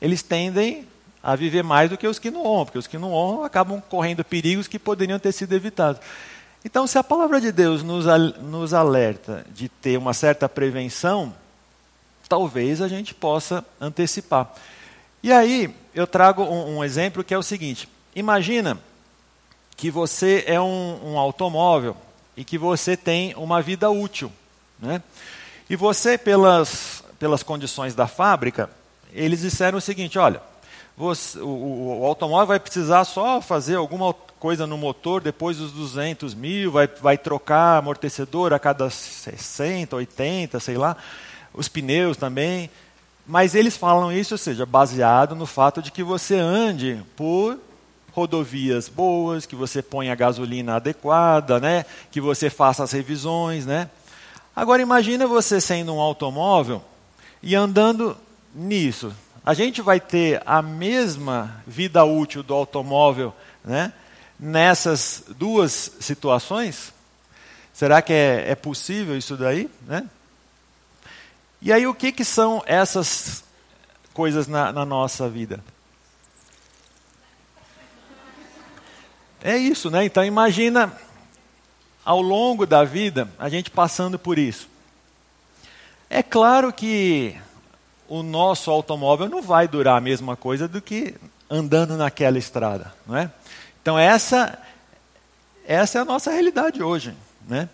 eles 0.00 0.22
tendem 0.22 0.88
a 1.22 1.36
viver 1.36 1.62
mais 1.62 1.90
do 1.90 1.96
que 1.96 2.08
os 2.08 2.18
que 2.18 2.30
não 2.30 2.44
honram, 2.44 2.64
porque 2.64 2.78
os 2.78 2.86
que 2.88 2.98
não 2.98 3.12
honram 3.12 3.44
acabam 3.44 3.80
correndo 3.88 4.24
perigos 4.24 4.66
que 4.66 4.78
poderiam 4.78 5.18
ter 5.18 5.32
sido 5.32 5.52
evitados. 5.52 6.00
Então, 6.64 6.86
se 6.86 6.98
a 6.98 7.04
palavra 7.04 7.40
de 7.40 7.52
Deus 7.52 7.82
nos, 7.82 8.04
nos 8.42 8.74
alerta 8.74 9.46
de 9.54 9.68
ter 9.68 9.96
uma 9.96 10.12
certa 10.12 10.48
prevenção, 10.48 11.32
talvez 12.28 12.82
a 12.82 12.88
gente 12.88 13.14
possa 13.14 13.64
antecipar. 13.80 14.52
E 15.22 15.32
aí, 15.32 15.74
eu 15.94 16.06
trago 16.06 16.42
um, 16.42 16.78
um 16.78 16.84
exemplo 16.84 17.24
que 17.24 17.32
é 17.32 17.38
o 17.38 17.42
seguinte: 17.42 17.88
Imagina 18.14 18.78
que 19.80 19.90
você 19.90 20.44
é 20.46 20.60
um, 20.60 21.12
um 21.12 21.18
automóvel 21.18 21.96
e 22.36 22.44
que 22.44 22.58
você 22.58 22.98
tem 22.98 23.34
uma 23.34 23.62
vida 23.62 23.88
útil. 23.88 24.30
Né? 24.78 25.02
E 25.70 25.74
você, 25.74 26.18
pelas, 26.18 27.02
pelas 27.18 27.42
condições 27.42 27.94
da 27.94 28.06
fábrica, 28.06 28.68
eles 29.10 29.40
disseram 29.40 29.78
o 29.78 29.80
seguinte: 29.80 30.18
olha, 30.18 30.42
você, 30.94 31.38
o, 31.38 31.98
o, 32.02 32.04
automóvel 32.04 32.48
vai 32.48 32.60
precisar 32.60 33.06
só 33.06 33.40
fazer 33.40 33.76
alguma 33.76 34.12
coisa 34.38 34.66
no 34.66 34.76
motor 34.76 35.22
depois 35.22 35.56
dos 35.56 35.72
200 35.72 36.34
mil, 36.34 36.70
vai, 36.70 36.86
vai 36.86 37.16
trocar 37.16 37.78
amortecedor 37.78 38.52
a 38.52 38.58
cada 38.58 38.90
60, 38.90 39.96
80, 39.96 40.60
sei 40.60 40.76
lá, 40.76 40.94
os 41.54 41.68
pneus 41.68 42.18
também. 42.18 42.68
Mas 43.26 43.54
eles 43.54 43.78
falam 43.78 44.12
isso, 44.12 44.34
ou 44.34 44.38
seja, 44.38 44.66
baseado 44.66 45.34
no 45.34 45.46
fato 45.46 45.80
de 45.80 45.90
que 45.90 46.02
você 46.02 46.34
ande 46.36 47.02
por 47.16 47.58
rodovias 48.12 48.88
boas, 48.88 49.46
que 49.46 49.56
você 49.56 49.82
ponha 49.82 50.12
a 50.12 50.16
gasolina 50.16 50.76
adequada, 50.76 51.60
né? 51.60 51.84
que 52.10 52.20
você 52.20 52.50
faça 52.50 52.82
as 52.82 52.92
revisões. 52.92 53.66
Né? 53.66 53.88
Agora 54.54 54.82
imagina 54.82 55.26
você 55.26 55.60
sendo 55.60 55.94
um 55.94 56.00
automóvel 56.00 56.82
e 57.42 57.54
andando 57.54 58.16
nisso. 58.54 59.14
A 59.44 59.54
gente 59.54 59.80
vai 59.80 59.98
ter 59.98 60.42
a 60.44 60.60
mesma 60.60 61.62
vida 61.66 62.04
útil 62.04 62.42
do 62.42 62.54
automóvel 62.54 63.34
né? 63.64 63.92
nessas 64.38 65.24
duas 65.36 65.92
situações? 66.00 66.92
Será 67.72 68.02
que 68.02 68.12
é, 68.12 68.50
é 68.50 68.54
possível 68.54 69.16
isso 69.16 69.36
daí? 69.36 69.70
Né? 69.86 70.04
E 71.62 71.72
aí 71.72 71.86
o 71.86 71.94
que, 71.94 72.12
que 72.12 72.24
são 72.24 72.62
essas 72.66 73.44
coisas 74.12 74.46
na, 74.46 74.72
na 74.72 74.84
nossa 74.84 75.28
vida? 75.28 75.62
É 79.42 79.56
isso, 79.56 79.90
né? 79.90 80.04
Então 80.04 80.24
imagina 80.24 80.92
ao 82.04 82.20
longo 82.20 82.66
da 82.66 82.84
vida 82.84 83.28
a 83.38 83.48
gente 83.48 83.70
passando 83.70 84.18
por 84.18 84.38
isso. 84.38 84.68
É 86.08 86.22
claro 86.22 86.72
que 86.72 87.36
o 88.08 88.22
nosso 88.22 88.70
automóvel 88.70 89.28
não 89.28 89.40
vai 89.40 89.66
durar 89.66 89.96
a 89.96 90.00
mesma 90.00 90.36
coisa 90.36 90.66
do 90.68 90.82
que 90.82 91.14
andando 91.48 91.96
naquela 91.96 92.38
estrada, 92.38 92.92
não 93.06 93.16
é? 93.16 93.30
Então 93.80 93.98
essa 93.98 94.58
essa 95.66 95.98
é 95.98 96.02
a 96.02 96.04
nossa 96.04 96.30
realidade 96.30 96.82
hoje, 96.82 97.14
né? 97.48 97.68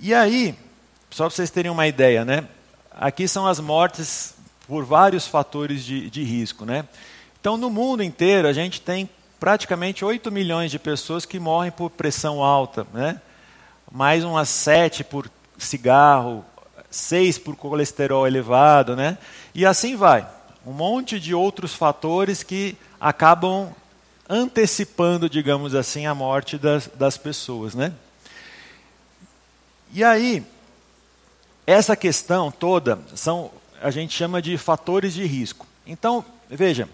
E 0.00 0.14
aí, 0.14 0.54
só 1.10 1.24
para 1.24 1.34
vocês 1.34 1.50
terem 1.50 1.70
uma 1.70 1.86
ideia, 1.86 2.24
né? 2.24 2.46
Aqui 2.92 3.26
são 3.26 3.46
as 3.46 3.58
mortes 3.58 4.34
por 4.66 4.84
vários 4.84 5.26
fatores 5.26 5.82
de, 5.84 6.08
de 6.10 6.22
risco, 6.22 6.64
né? 6.64 6.86
Então 7.40 7.56
no 7.56 7.70
mundo 7.70 8.02
inteiro 8.02 8.46
a 8.46 8.52
gente 8.52 8.80
tem 8.80 9.08
praticamente 9.38 10.04
8 10.04 10.30
milhões 10.30 10.70
de 10.70 10.78
pessoas 10.78 11.24
que 11.24 11.38
morrem 11.38 11.70
por 11.70 11.90
pressão 11.90 12.42
alta, 12.42 12.86
né? 12.92 13.20
mais 13.90 14.24
umas 14.24 14.48
7 14.48 15.04
por 15.04 15.30
cigarro, 15.56 16.44
6 16.90 17.38
por 17.38 17.56
colesterol 17.56 18.26
elevado, 18.26 18.96
né? 18.96 19.18
e 19.54 19.64
assim 19.64 19.96
vai. 19.96 20.26
Um 20.66 20.72
monte 20.72 21.18
de 21.18 21.34
outros 21.34 21.74
fatores 21.74 22.42
que 22.42 22.76
acabam 23.00 23.72
antecipando, 24.28 25.30
digamos 25.30 25.74
assim, 25.74 26.04
a 26.04 26.14
morte 26.14 26.58
das, 26.58 26.90
das 26.94 27.16
pessoas. 27.16 27.74
Né? 27.74 27.92
E 29.92 30.04
aí, 30.04 30.44
essa 31.66 31.96
questão 31.96 32.50
toda 32.50 32.98
são, 33.14 33.50
a 33.80 33.90
gente 33.90 34.14
chama 34.14 34.42
de 34.42 34.58
fatores 34.58 35.14
de 35.14 35.24
risco. 35.24 35.66
Então, 35.86 36.24
veja, 36.50 36.88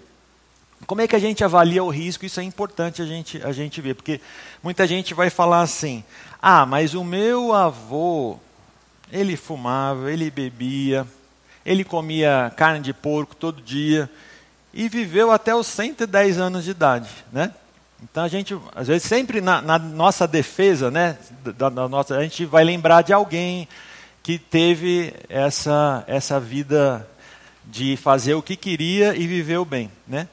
como 0.86 1.00
é 1.00 1.08
que 1.08 1.16
a 1.16 1.18
gente 1.18 1.42
avalia 1.42 1.82
o 1.82 1.88
risco? 1.88 2.24
Isso 2.24 2.40
é 2.40 2.42
importante 2.42 3.00
a 3.00 3.06
gente, 3.06 3.40
a 3.42 3.52
gente 3.52 3.80
ver, 3.80 3.94
porque 3.94 4.20
muita 4.62 4.86
gente 4.86 5.14
vai 5.14 5.30
falar 5.30 5.62
assim: 5.62 6.04
ah, 6.40 6.66
mas 6.66 6.94
o 6.94 7.04
meu 7.04 7.52
avô, 7.52 8.38
ele 9.10 9.36
fumava, 9.36 10.12
ele 10.12 10.30
bebia, 10.30 11.06
ele 11.64 11.84
comia 11.84 12.52
carne 12.56 12.80
de 12.80 12.92
porco 12.92 13.34
todo 13.34 13.62
dia 13.62 14.10
e 14.72 14.88
viveu 14.88 15.30
até 15.30 15.54
os 15.54 15.66
110 15.68 16.38
anos 16.38 16.64
de 16.64 16.70
idade, 16.70 17.08
né? 17.32 17.52
Então 18.02 18.22
a 18.22 18.28
gente, 18.28 18.58
às 18.74 18.88
vezes, 18.88 19.04
sempre 19.04 19.40
na, 19.40 19.62
na 19.62 19.78
nossa 19.78 20.28
defesa, 20.28 20.90
né, 20.90 21.16
da, 21.56 21.70
da, 21.70 21.88
nossa, 21.88 22.16
a 22.16 22.22
gente 22.22 22.44
vai 22.44 22.62
lembrar 22.62 23.02
de 23.02 23.12
alguém 23.12 23.66
que 24.22 24.38
teve 24.38 25.14
essa, 25.28 26.04
essa 26.06 26.38
vida 26.38 27.08
de 27.64 27.96
fazer 27.96 28.34
o 28.34 28.42
que 28.42 28.56
queria 28.56 29.16
e 29.16 29.26
viveu 29.26 29.64
bem, 29.64 29.90
né? 30.06 30.28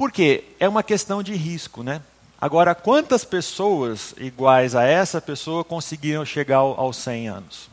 Por 0.00 0.10
quê? 0.10 0.44
É 0.58 0.66
uma 0.66 0.82
questão 0.82 1.22
de 1.22 1.34
risco, 1.34 1.82
né? 1.82 2.00
Agora, 2.40 2.74
quantas 2.74 3.22
pessoas 3.22 4.14
iguais 4.16 4.74
a 4.74 4.82
essa 4.82 5.20
pessoa 5.20 5.62
conseguiram 5.62 6.24
chegar 6.24 6.56
aos 6.56 6.96
100 6.96 7.28
anos? 7.28 7.68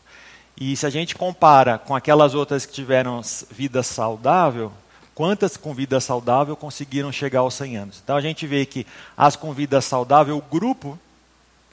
E 0.59 0.75
se 0.75 0.85
a 0.85 0.89
gente 0.89 1.15
compara 1.15 1.77
com 1.77 1.95
aquelas 1.95 2.35
outras 2.35 2.65
que 2.65 2.73
tiveram 2.73 3.21
vida 3.49 3.81
saudável, 3.81 4.73
quantas 5.15 5.55
com 5.55 5.73
vida 5.73 6.01
saudável 6.01 6.53
conseguiram 6.57 7.13
chegar 7.13 7.39
aos 7.39 7.53
100 7.53 7.77
anos? 7.77 8.01
Então 8.03 8.17
a 8.17 8.21
gente 8.21 8.45
vê 8.45 8.65
que 8.65 8.85
as 9.15 9.37
com 9.37 9.53
vida 9.53 9.79
saudável, 9.79 10.35
o 10.37 10.41
grupo 10.41 10.99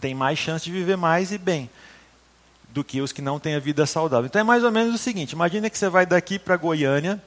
tem 0.01 0.15
mais 0.15 0.39
chance 0.39 0.65
de 0.65 0.71
viver 0.71 0.97
mais 0.97 1.33
e 1.33 1.37
bem 1.37 1.69
do 2.69 2.85
que 2.85 3.01
os 3.01 3.11
que 3.11 3.21
não 3.21 3.41
têm 3.41 3.57
a 3.57 3.59
vida 3.59 3.87
saudável. 3.87 4.27
Então 4.27 4.41
é 4.41 4.45
mais 4.45 4.63
ou 4.63 4.71
menos 4.71 4.95
o 4.95 4.99
seguinte: 4.99 5.33
imagina 5.33 5.69
que 5.69 5.77
você 5.77 5.89
vai 5.89 6.07
daqui 6.07 6.39
para 6.39 6.57
Goiânia 6.57 7.21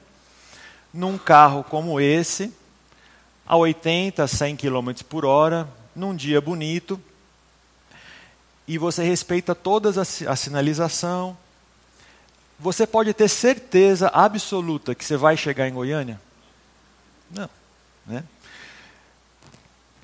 num 0.94 1.18
carro 1.18 1.62
como 1.62 2.00
esse, 2.00 2.50
a 3.48 3.56
80, 3.56 4.28
100 4.28 4.56
km 4.56 4.90
por 5.08 5.24
hora, 5.24 5.66
num 5.96 6.14
dia 6.14 6.38
bonito, 6.38 7.00
e 8.66 8.76
você 8.76 9.02
respeita 9.02 9.54
todas 9.54 9.96
a, 9.96 10.02
a 10.30 10.36
sinalização, 10.36 11.34
você 12.58 12.86
pode 12.86 13.14
ter 13.14 13.26
certeza 13.26 14.08
absoluta 14.08 14.94
que 14.94 15.02
você 15.02 15.16
vai 15.16 15.34
chegar 15.34 15.66
em 15.66 15.72
Goiânia? 15.72 16.20
Não. 17.30 17.48
Né? 18.06 18.22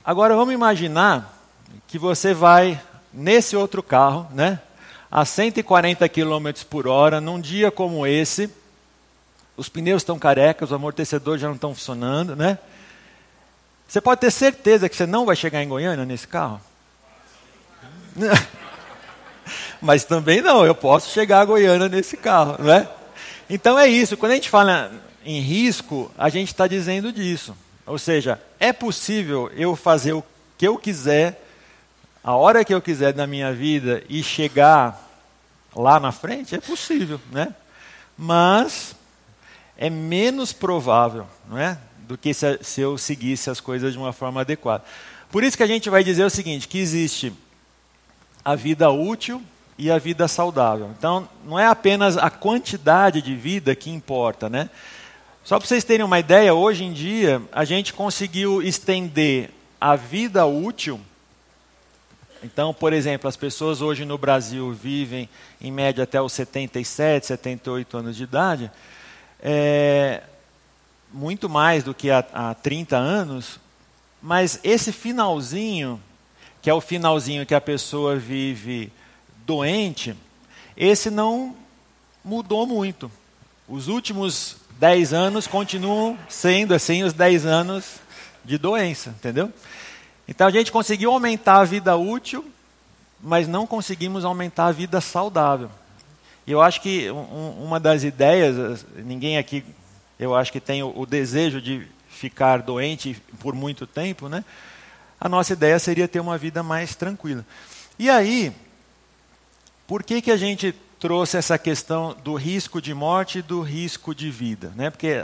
Agora 0.03 0.35
vamos 0.35 0.55
imaginar 0.55 1.39
que 1.87 1.99
você 1.99 2.33
vai 2.33 2.81
nesse 3.13 3.55
outro 3.55 3.83
carro, 3.83 4.27
né, 4.33 4.59
a 5.11 5.25
140 5.25 6.09
km 6.09 6.65
por 6.71 6.89
hora, 6.89 7.21
num 7.21 7.39
dia 7.39 7.71
como 7.71 8.07
esse, 8.07 8.51
os 9.55 9.69
pneus 9.69 10.01
estão 10.01 10.19
carecas, 10.19 10.71
os 10.71 10.75
amortecedores 10.75 11.43
já 11.43 11.49
não 11.49 11.55
estão 11.55 11.75
funcionando, 11.75 12.35
né? 12.35 12.59
Você 13.87 14.01
pode 14.01 14.21
ter 14.21 14.31
certeza 14.31 14.89
que 14.89 14.97
você 14.97 15.07
não 15.07 15.25
vai 15.25 15.37
chegar 15.37 15.63
em 15.63 15.69
Goiânia 15.69 16.05
nesse 16.05 16.27
carro? 16.27 16.61
Mas 19.81 20.05
também 20.05 20.41
não, 20.41 20.65
eu 20.65 20.75
posso 20.75 21.13
chegar 21.13 21.41
a 21.41 21.45
Goiânia 21.45 21.89
nesse 21.89 22.17
carro, 22.17 22.63
né? 22.63 22.89
Então 23.49 23.79
é 23.79 23.87
isso, 23.87 24.17
quando 24.17 24.33
a 24.33 24.37
gente 24.37 24.49
fala 24.49 24.91
em 25.25 25.41
risco, 25.41 26.11
a 26.17 26.29
gente 26.29 26.49
está 26.49 26.67
dizendo 26.67 27.13
disso. 27.13 27.55
Ou 27.87 27.99
seja, 27.99 28.41
é 28.59 28.73
possível 28.73 29.51
eu 29.55 29.77
fazer 29.77 30.15
o 30.15 30.25
que 30.57 30.67
eu 30.67 30.79
quiser, 30.79 31.43
a 32.23 32.35
hora 32.35 32.65
que 32.65 32.73
eu 32.73 32.81
quiser 32.81 33.15
na 33.15 33.27
minha 33.27 33.53
vida 33.53 34.03
e 34.09 34.23
chegar 34.23 34.99
lá 35.77 36.01
na 36.01 36.13
frente? 36.13 36.55
É 36.55 36.61
possível, 36.61 37.21
né? 37.31 37.55
Mas 38.17 38.95
é 39.77 39.91
menos 39.91 40.53
provável, 40.53 41.27
não 41.49 41.59
é? 41.59 41.77
Do 42.07 42.17
que 42.17 42.33
se, 42.33 42.59
se 42.63 42.81
eu 42.81 42.97
seguisse 42.97 43.51
as 43.51 43.61
coisas 43.61 43.93
de 43.93 43.99
uma 43.99 44.13
forma 44.13 44.41
adequada. 44.41 44.85
Por 45.31 45.43
isso 45.43 45.57
que 45.57 45.63
a 45.63 45.67
gente 45.67 45.91
vai 45.91 46.05
dizer 46.05 46.25
o 46.25 46.31
seguinte, 46.31 46.69
que 46.69 46.79
existe 46.79 47.33
a 48.45 48.55
vida 48.55 48.91
útil 48.91 49.43
e 49.77 49.91
a 49.91 49.99
vida 49.99 50.29
saudável. 50.29 50.91
Então, 50.97 51.29
não 51.45 51.59
é 51.59 51.67
apenas 51.67 52.17
a 52.17 52.31
quantidade 52.31 53.21
de 53.21 53.35
vida 53.35 53.75
que 53.75 53.91
importa, 53.91 54.49
né? 54.49 54.71
Só 55.43 55.59
para 55.59 55.67
vocês 55.67 55.85
terem 55.85 56.05
uma 56.05 56.19
ideia, 56.19 56.55
hoje 56.55 56.85
em 56.85 56.93
dia 56.93 57.43
a 57.53 57.65
gente 57.65 57.93
conseguiu 57.93 58.63
estender 58.63 59.51
a 59.81 59.97
vida 59.97 60.47
útil. 60.47 61.01
Então, 62.43 62.73
por 62.73 62.93
exemplo, 62.93 63.29
as 63.29 63.37
pessoas 63.37 63.81
hoje 63.81 64.05
no 64.05 64.17
Brasil 64.17 64.73
vivem 64.73 65.29
em 65.61 65.71
média 65.73 66.05
até 66.05 66.21
os 66.21 66.33
77, 66.33 67.27
78 67.27 67.97
anos 67.97 68.17
de 68.17 68.23
idade. 68.23 68.71
É, 69.43 70.23
muito 71.15 71.49
mais 71.49 71.85
do 71.85 71.95
que 71.95 72.11
há, 72.11 72.25
há 72.33 72.55
30 72.55 72.97
anos, 72.97 73.61
mas 74.21 74.59
esse 74.65 74.91
finalzinho, 74.91 76.01
que 76.61 76.69
é 76.69 76.75
o 76.75 76.81
finalzinho 76.81 77.47
que 77.47 77.55
a 77.55 77.61
pessoa 77.61 78.17
vive 78.17 78.93
doente, 79.47 80.17
esse 80.77 81.11
não 81.11 81.55
mudou 82.25 82.67
muito. 82.67 83.11
Os 83.69 83.87
últimos 83.87 84.57
10 84.81 85.13
anos 85.13 85.47
continuam 85.47 86.19
sendo 86.29 86.75
assim 86.75 87.05
os 87.05 87.13
10 87.13 87.47
anos 87.47 88.01
de 88.45 88.59
doença, 88.59 89.11
entendeu? 89.11 89.53
Então 90.27 90.49
a 90.49 90.51
gente 90.51 90.73
conseguiu 90.73 91.13
aumentar 91.13 91.61
a 91.61 91.65
vida 91.65 91.97
útil, 91.97 92.45
mas 93.21 93.47
não 93.47 93.67
conseguimos 93.67 94.25
aumentar 94.25 94.67
a 94.67 94.73
vida 94.73 95.01
saudável. 95.01 95.71
E 96.47 96.51
eu 96.51 96.61
acho 96.61 96.81
que 96.81 97.11
um, 97.11 97.65
uma 97.65 97.79
das 97.79 98.03
ideias, 98.03 98.85
ninguém 98.97 99.39
aqui 99.39 99.65
eu 100.25 100.35
acho 100.35 100.51
que 100.53 100.61
tem 100.61 100.83
o, 100.83 100.93
o 100.97 101.07
desejo 101.07 101.61
de 101.61 101.87
ficar 102.09 102.63
doente 102.63 103.21
por 103.41 103.55
muito 103.55 103.87
tempo, 103.87 104.29
né? 104.29 104.45
a 105.25 105.29
nossa 105.29 105.55
ideia 105.55 105.79
seria 105.79 106.07
ter 106.07 106.21
uma 106.21 106.37
vida 106.37 106.63
mais 106.63 106.95
tranquila. 106.95 107.47
E 107.99 108.11
aí, 108.11 108.53
por 109.87 110.03
que, 110.03 110.21
que 110.21 110.31
a 110.31 110.37
gente 110.37 110.75
trouxe 110.99 111.39
essa 111.39 111.57
questão 111.57 112.15
do 112.23 112.35
risco 112.35 112.81
de 112.81 112.93
morte 112.93 113.39
e 113.39 113.43
do 113.43 113.63
risco 113.63 114.15
de 114.15 114.31
vida? 114.31 114.71
Né? 114.77 114.91
Porque 114.91 115.15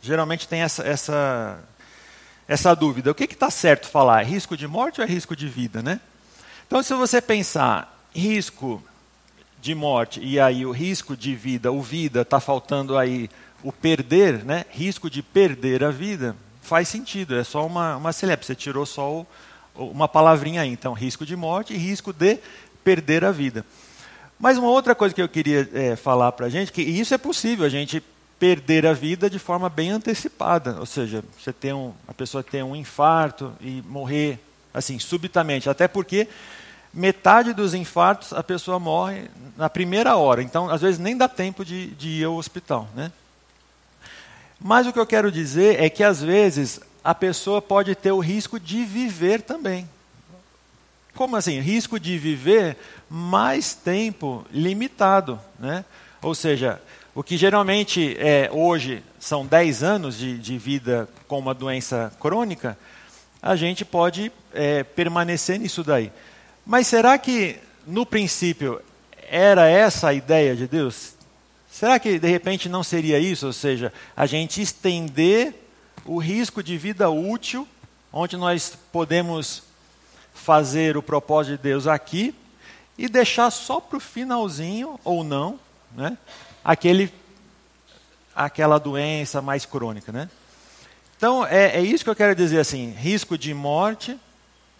geralmente 0.00 0.48
tem 0.48 0.62
essa, 0.62 0.82
essa, 0.82 1.58
essa 2.48 2.74
dúvida. 2.74 3.10
O 3.10 3.14
que 3.14 3.24
está 3.24 3.50
certo 3.50 3.86
falar? 3.86 4.22
É 4.22 4.24
risco 4.24 4.56
de 4.56 4.66
morte 4.66 5.02
ou 5.02 5.06
é 5.06 5.10
risco 5.10 5.36
de 5.36 5.46
vida? 5.46 5.82
Né? 5.82 6.00
Então, 6.66 6.82
se 6.82 6.94
você 6.94 7.20
pensar 7.20 8.06
risco 8.14 8.82
de 9.60 9.74
morte 9.74 10.20
e 10.20 10.40
aí 10.40 10.64
o 10.64 10.70
risco 10.70 11.14
de 11.14 11.34
vida, 11.34 11.70
o 11.70 11.82
vida, 11.82 12.22
está 12.22 12.40
faltando 12.40 12.96
aí 12.96 13.28
o 13.62 13.72
perder, 13.72 14.44
né? 14.44 14.64
risco 14.70 15.08
de 15.08 15.22
perder 15.22 15.84
a 15.84 15.90
vida, 15.90 16.36
faz 16.60 16.88
sentido, 16.88 17.36
é 17.36 17.44
só 17.44 17.66
uma, 17.66 17.96
uma 17.96 18.12
celebre, 18.12 18.44
você 18.44 18.54
tirou 18.54 18.86
só 18.86 19.10
o, 19.10 19.26
uma 19.74 20.08
palavrinha 20.08 20.62
aí, 20.62 20.70
então 20.70 20.92
risco 20.92 21.24
de 21.24 21.36
morte 21.36 21.74
e 21.74 21.76
risco 21.76 22.12
de 22.12 22.38
perder 22.84 23.24
a 23.24 23.30
vida. 23.30 23.64
Mas 24.38 24.58
uma 24.58 24.68
outra 24.68 24.94
coisa 24.94 25.14
que 25.14 25.22
eu 25.22 25.28
queria 25.28 25.68
é, 25.72 25.96
falar 25.96 26.32
para 26.32 26.46
a 26.46 26.48
gente, 26.48 26.72
que 26.72 26.82
isso 26.82 27.14
é 27.14 27.18
possível, 27.18 27.64
a 27.64 27.68
gente 27.68 28.02
perder 28.38 28.86
a 28.86 28.92
vida 28.92 29.30
de 29.30 29.38
forma 29.38 29.68
bem 29.68 29.90
antecipada, 29.90 30.76
ou 30.80 30.86
seja, 30.86 31.22
você 31.38 31.52
tem 31.52 31.72
um, 31.72 31.92
a 32.08 32.12
pessoa 32.12 32.42
tem 32.42 32.62
um 32.62 32.74
infarto 32.74 33.52
e 33.60 33.82
morrer 33.82 34.40
assim 34.74 34.98
subitamente, 34.98 35.70
até 35.70 35.86
porque 35.86 36.26
metade 36.92 37.52
dos 37.52 37.72
infartos 37.72 38.32
a 38.32 38.42
pessoa 38.42 38.78
morre 38.78 39.30
na 39.56 39.70
primeira 39.70 40.16
hora. 40.16 40.42
Então, 40.42 40.68
às 40.68 40.80
vezes, 40.80 40.98
nem 40.98 41.16
dá 41.16 41.28
tempo 41.28 41.64
de, 41.64 41.88
de 41.92 42.08
ir 42.08 42.24
ao 42.24 42.34
hospital. 42.34 42.88
Né? 42.94 43.12
Mas 44.62 44.86
o 44.86 44.92
que 44.92 44.98
eu 44.98 45.06
quero 45.06 45.32
dizer 45.32 45.82
é 45.82 45.90
que, 45.90 46.04
às 46.04 46.22
vezes, 46.22 46.80
a 47.02 47.14
pessoa 47.14 47.60
pode 47.60 47.94
ter 47.96 48.12
o 48.12 48.20
risco 48.20 48.60
de 48.60 48.84
viver 48.84 49.42
também. 49.42 49.88
Como 51.14 51.34
assim? 51.34 51.58
Risco 51.58 51.98
de 51.98 52.16
viver 52.16 52.76
mais 53.10 53.74
tempo 53.74 54.46
limitado. 54.52 55.38
Né? 55.58 55.84
Ou 56.22 56.34
seja, 56.34 56.80
o 57.12 57.22
que 57.22 57.36
geralmente 57.36 58.16
é, 58.20 58.48
hoje 58.52 59.02
são 59.18 59.44
10 59.44 59.82
anos 59.82 60.16
de, 60.16 60.38
de 60.38 60.56
vida 60.56 61.08
com 61.26 61.40
uma 61.40 61.52
doença 61.52 62.12
crônica, 62.20 62.78
a 63.42 63.56
gente 63.56 63.84
pode 63.84 64.30
é, 64.54 64.84
permanecer 64.84 65.58
nisso 65.58 65.82
daí. 65.82 66.12
Mas 66.64 66.86
será 66.86 67.18
que, 67.18 67.58
no 67.84 68.06
princípio, 68.06 68.80
era 69.28 69.68
essa 69.68 70.08
a 70.08 70.14
ideia 70.14 70.54
de 70.54 70.68
Deus? 70.68 71.14
Será 71.72 71.98
que, 71.98 72.18
de 72.18 72.28
repente, 72.28 72.68
não 72.68 72.84
seria 72.84 73.18
isso? 73.18 73.46
Ou 73.46 73.52
seja, 73.52 73.90
a 74.14 74.26
gente 74.26 74.60
estender 74.60 75.54
o 76.04 76.18
risco 76.18 76.62
de 76.62 76.76
vida 76.76 77.08
útil, 77.08 77.66
onde 78.12 78.36
nós 78.36 78.76
podemos 78.92 79.62
fazer 80.34 80.98
o 80.98 81.02
propósito 81.02 81.56
de 81.56 81.62
Deus 81.62 81.86
aqui, 81.86 82.34
e 82.98 83.08
deixar 83.08 83.50
só 83.50 83.80
para 83.80 83.96
o 83.96 84.00
finalzinho, 84.00 85.00
ou 85.02 85.24
não, 85.24 85.58
né, 85.96 86.18
aquele, 86.62 87.10
aquela 88.36 88.78
doença 88.78 89.40
mais 89.40 89.64
crônica. 89.64 90.12
Né? 90.12 90.28
Então, 91.16 91.46
é, 91.46 91.78
é 91.78 91.80
isso 91.80 92.04
que 92.04 92.10
eu 92.10 92.16
quero 92.16 92.36
dizer 92.36 92.60
assim: 92.60 92.90
risco 92.90 93.38
de 93.38 93.54
morte 93.54 94.20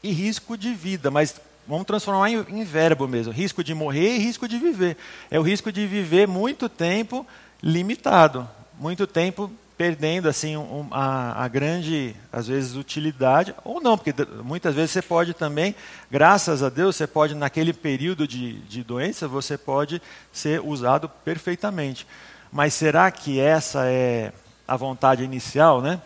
e 0.02 0.12
risco 0.12 0.58
de 0.58 0.74
vida. 0.74 1.10
Mas 1.10 1.40
Vamos 1.66 1.86
transformar 1.86 2.30
em, 2.30 2.44
em, 2.48 2.64
verbo 2.64 3.06
mesmo. 3.06 3.32
Risco 3.32 3.62
de 3.62 3.74
morrer 3.74 4.16
e 4.16 4.18
risco 4.18 4.48
de 4.48 4.58
viver. 4.58 4.96
É 5.30 5.38
o 5.38 5.42
risco 5.42 5.70
de 5.70 5.86
viver 5.86 6.26
muito 6.26 6.68
tempo 6.68 7.26
limitado. 7.62 8.48
Muito 8.78 9.06
tempo 9.06 9.50
perdendo 9.76 10.28
assim 10.28 10.56
um, 10.56 10.86
a, 10.90 11.44
a, 11.44 11.48
grande, 11.48 12.14
às 12.32 12.46
vezes, 12.46 12.76
utilidade. 12.76 13.54
Ou 13.64 13.80
não, 13.80 13.96
porque 13.96 14.14
muitas 14.44 14.74
vezes 14.74 14.90
você 14.90 15.02
pode 15.02 15.34
também, 15.34 15.74
graças 16.10 16.62
a 16.62 16.68
Deus, 16.68 16.96
você 16.96 17.06
pode, 17.06 17.34
naquele 17.34 17.72
período 17.72 18.26
de, 18.26 18.60
de 18.60 18.82
doença, 18.82 19.28
você 19.28 19.56
pode 19.56 20.02
ser 20.32 20.60
usado 20.60 21.08
perfeitamente. 21.08 22.06
Mas 22.50 22.74
será 22.74 23.10
que 23.10 23.40
essa 23.40 23.86
é 23.86 24.32
a 24.66 24.76
vontade 24.76 25.24
inicial, 25.24 25.80
né? 25.80 26.00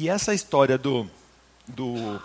E 0.00 0.08
essa 0.08 0.32
história 0.32 0.78
do, 0.78 1.10
do, 1.66 2.22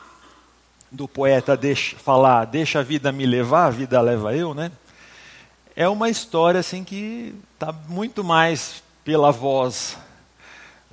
do 0.92 1.08
poeta 1.08 1.58
deixa, 1.58 1.96
falar, 1.98 2.46
deixa 2.46 2.82
a 2.82 2.84
vida 2.84 3.12
me 3.12 3.26
levar, 3.26 3.66
a 3.66 3.70
vida 3.72 4.00
leva 4.00 4.36
eu, 4.36 4.54
né? 4.54 4.72
É 5.76 5.90
uma 5.90 6.08
história 6.08 6.60
assim 6.60 6.84
que 6.84 7.34
está 7.56 7.72
muito 7.90 8.24
mais 8.24 8.84
pela 9.04 9.32
voz 9.32 9.98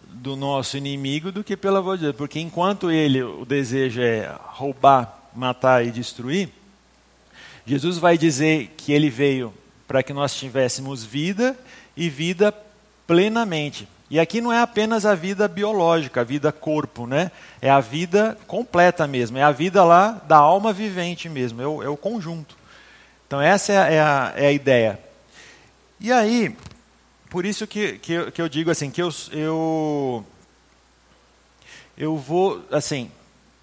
do 0.04 0.34
nosso 0.34 0.78
inimigo 0.78 1.30
do 1.30 1.44
que 1.44 1.54
pela 1.54 1.82
voz 1.82 2.00
de 2.00 2.06
Deus. 2.06 2.16
Porque 2.16 2.40
enquanto 2.40 2.90
ele, 2.90 3.22
o 3.22 3.44
desejo 3.44 4.00
é 4.00 4.34
roubar, 4.38 5.28
matar 5.36 5.84
e 5.84 5.90
destruir, 5.90 6.48
Jesus 7.66 7.98
vai 7.98 8.16
dizer 8.16 8.72
que 8.78 8.90
ele 8.90 9.10
veio 9.10 9.52
para 9.86 10.02
que 10.02 10.14
nós 10.14 10.34
tivéssemos 10.34 11.04
vida 11.04 11.54
e 11.94 12.08
vida 12.08 12.50
plenamente. 13.06 13.86
E 14.10 14.18
aqui 14.18 14.40
não 14.40 14.52
é 14.52 14.60
apenas 14.60 15.06
a 15.06 15.14
vida 15.14 15.46
biológica, 15.46 16.20
a 16.20 16.24
vida 16.24 16.50
corpo, 16.50 17.06
né? 17.06 17.30
É 17.62 17.70
a 17.70 17.78
vida 17.78 18.36
completa 18.48 19.06
mesmo, 19.06 19.38
é 19.38 19.42
a 19.42 19.52
vida 19.52 19.84
lá 19.84 20.20
da 20.26 20.36
alma 20.36 20.72
vivente 20.72 21.28
mesmo, 21.28 21.62
é 21.62 21.66
o, 21.66 21.82
é 21.84 21.88
o 21.88 21.96
conjunto. 21.96 22.56
Então 23.26 23.40
essa 23.40 23.72
é 23.72 23.78
a, 23.78 23.86
é, 23.88 24.00
a, 24.00 24.32
é 24.34 24.52
ideia. 24.52 24.98
E 26.00 26.10
aí, 26.10 26.56
por 27.28 27.46
isso 27.46 27.68
que, 27.68 27.98
que, 27.98 28.12
eu, 28.12 28.32
que 28.32 28.42
eu 28.42 28.48
digo 28.48 28.72
assim, 28.72 28.90
que 28.90 29.00
eu, 29.00 29.10
eu, 29.30 30.26
eu 31.96 32.16
vou, 32.16 32.64
assim, 32.72 33.12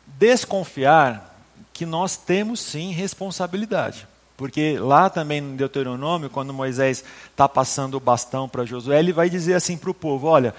desconfiar 0.05 1.37
que 1.73 1.85
nós 1.85 2.15
temos 2.15 2.61
sim 2.61 2.93
responsabilidade. 2.93 4.07
Porque 4.37 4.77
lá 4.77 5.09
também 5.09 5.41
no 5.41 5.57
Deuteronômio, 5.57 6.29
quando 6.29 6.53
Moisés 6.53 7.03
está 7.31 7.49
passando 7.49 7.97
o 7.97 7.99
bastão 7.99 8.47
para 8.47 8.63
Josué, 8.65 8.99
ele 8.99 9.11
vai 9.11 9.31
dizer 9.31 9.55
assim 9.55 9.75
para 9.75 9.89
o 9.89 9.95
povo: 9.95 10.27
Olha, 10.27 10.53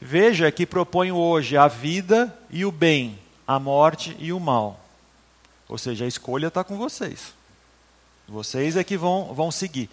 veja 0.00 0.50
que 0.50 0.66
proponho 0.66 1.14
hoje 1.16 1.56
a 1.56 1.68
vida 1.68 2.36
e 2.50 2.64
o 2.64 2.72
bem, 2.72 3.16
a 3.46 3.60
morte 3.60 4.16
e 4.18 4.32
o 4.32 4.40
mal. 4.40 4.80
Ou 5.68 5.78
seja, 5.78 6.04
a 6.04 6.08
escolha 6.08 6.48
está 6.48 6.64
com 6.64 6.76
vocês. 6.76 7.32
Vocês 8.28 8.76
é 8.76 8.82
que 8.82 8.96
vão, 8.96 9.32
vão 9.32 9.52
seguir. 9.52 9.88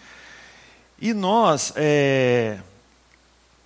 E 0.99 1.13
nós, 1.13 1.71
é, 1.75 2.57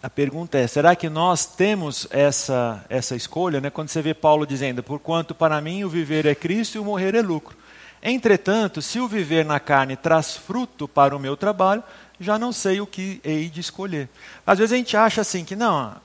a 0.03 0.09
pergunta 0.09 0.57
é: 0.57 0.67
será 0.67 0.97
que 0.97 1.07
nós 1.07 1.45
temos 1.45 2.07
essa, 2.09 2.83
essa 2.89 3.15
escolha? 3.15 3.61
Né? 3.61 3.69
Quando 3.69 3.87
você 3.87 4.01
vê 4.01 4.13
Paulo 4.13 4.45
dizendo: 4.45 4.83
Porquanto 4.83 5.33
para 5.33 5.61
mim 5.61 5.85
o 5.85 5.89
viver 5.89 6.25
é 6.25 6.35
Cristo 6.35 6.75
e 6.75 6.79
o 6.79 6.83
morrer 6.83 7.15
é 7.15 7.21
lucro. 7.21 7.60
Entretanto, 8.03 8.81
se 8.81 8.99
o 8.99 9.07
viver 9.07 9.45
na 9.45 9.59
carne 9.59 9.95
traz 9.95 10.35
fruto 10.35 10.87
para 10.87 11.15
o 11.15 11.19
meu 11.19 11.37
trabalho, 11.37 11.83
já 12.19 12.37
não 12.37 12.51
sei 12.51 12.81
o 12.81 12.87
que 12.87 13.21
hei 13.23 13.49
de 13.49 13.59
escolher. 13.59 14.09
Às 14.45 14.59
vezes 14.59 14.73
a 14.73 14.77
gente 14.77 14.97
acha 14.97 15.21
assim 15.21 15.45
que 15.45 15.55
não, 15.55 15.95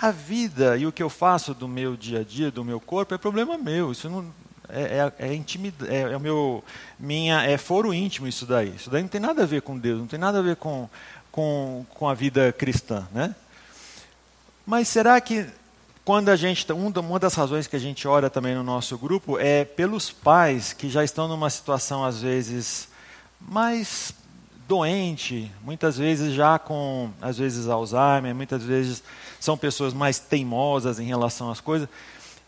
a 0.00 0.10
vida 0.10 0.76
e 0.76 0.86
o 0.86 0.92
que 0.92 1.02
eu 1.02 1.10
faço 1.10 1.54
do 1.54 1.68
meu 1.68 1.96
dia 1.96 2.20
a 2.20 2.24
dia, 2.24 2.50
do 2.50 2.64
meu 2.64 2.80
corpo, 2.80 3.14
é 3.14 3.18
problema 3.18 3.56
meu. 3.56 3.92
Isso 3.92 4.10
não 4.10 4.32
é, 4.68 5.12
é, 5.18 5.28
é, 5.28 5.34
intimida, 5.34 5.86
é, 5.86 6.12
é 6.12 6.18
meu 6.18 6.64
minha 6.98 7.42
é 7.42 7.56
foro 7.56 7.94
íntimo 7.94 8.26
isso 8.26 8.46
daí. 8.46 8.74
Isso 8.74 8.90
daí 8.90 9.02
não 9.02 9.08
tem 9.08 9.20
nada 9.20 9.42
a 9.42 9.46
ver 9.46 9.62
com 9.62 9.78
Deus, 9.78 10.00
não 10.00 10.06
tem 10.06 10.18
nada 10.18 10.38
a 10.38 10.42
ver 10.42 10.56
com 10.56 10.88
com, 11.32 11.86
com 11.88 12.08
a 12.08 12.14
vida 12.14 12.52
cristã, 12.52 13.08
né? 13.10 13.34
Mas 14.66 14.86
será 14.86 15.20
que 15.20 15.46
quando 16.04 16.30
a 16.30 16.36
gente, 16.36 16.66
uma 16.72 17.18
das 17.18 17.34
razões 17.34 17.66
que 17.66 17.76
a 17.76 17.78
gente 17.78 18.08
ora 18.08 18.28
também 18.28 18.54
no 18.54 18.62
nosso 18.62 18.98
grupo 18.98 19.38
é 19.38 19.64
pelos 19.64 20.10
pais 20.10 20.72
que 20.72 20.90
já 20.90 21.04
estão 21.04 21.28
numa 21.28 21.48
situação 21.48 22.04
às 22.04 22.20
vezes 22.20 22.88
mais 23.40 24.12
doente, 24.66 25.50
muitas 25.62 25.96
vezes 25.96 26.32
já 26.32 26.58
com 26.58 27.10
às 27.20 27.38
vezes 27.38 27.68
Alzheimer, 27.68 28.34
muitas 28.34 28.62
vezes 28.62 29.02
são 29.38 29.56
pessoas 29.56 29.92
mais 29.92 30.18
teimosas 30.18 30.98
em 30.98 31.04
relação 31.04 31.50
às 31.50 31.60
coisas. 31.60 31.88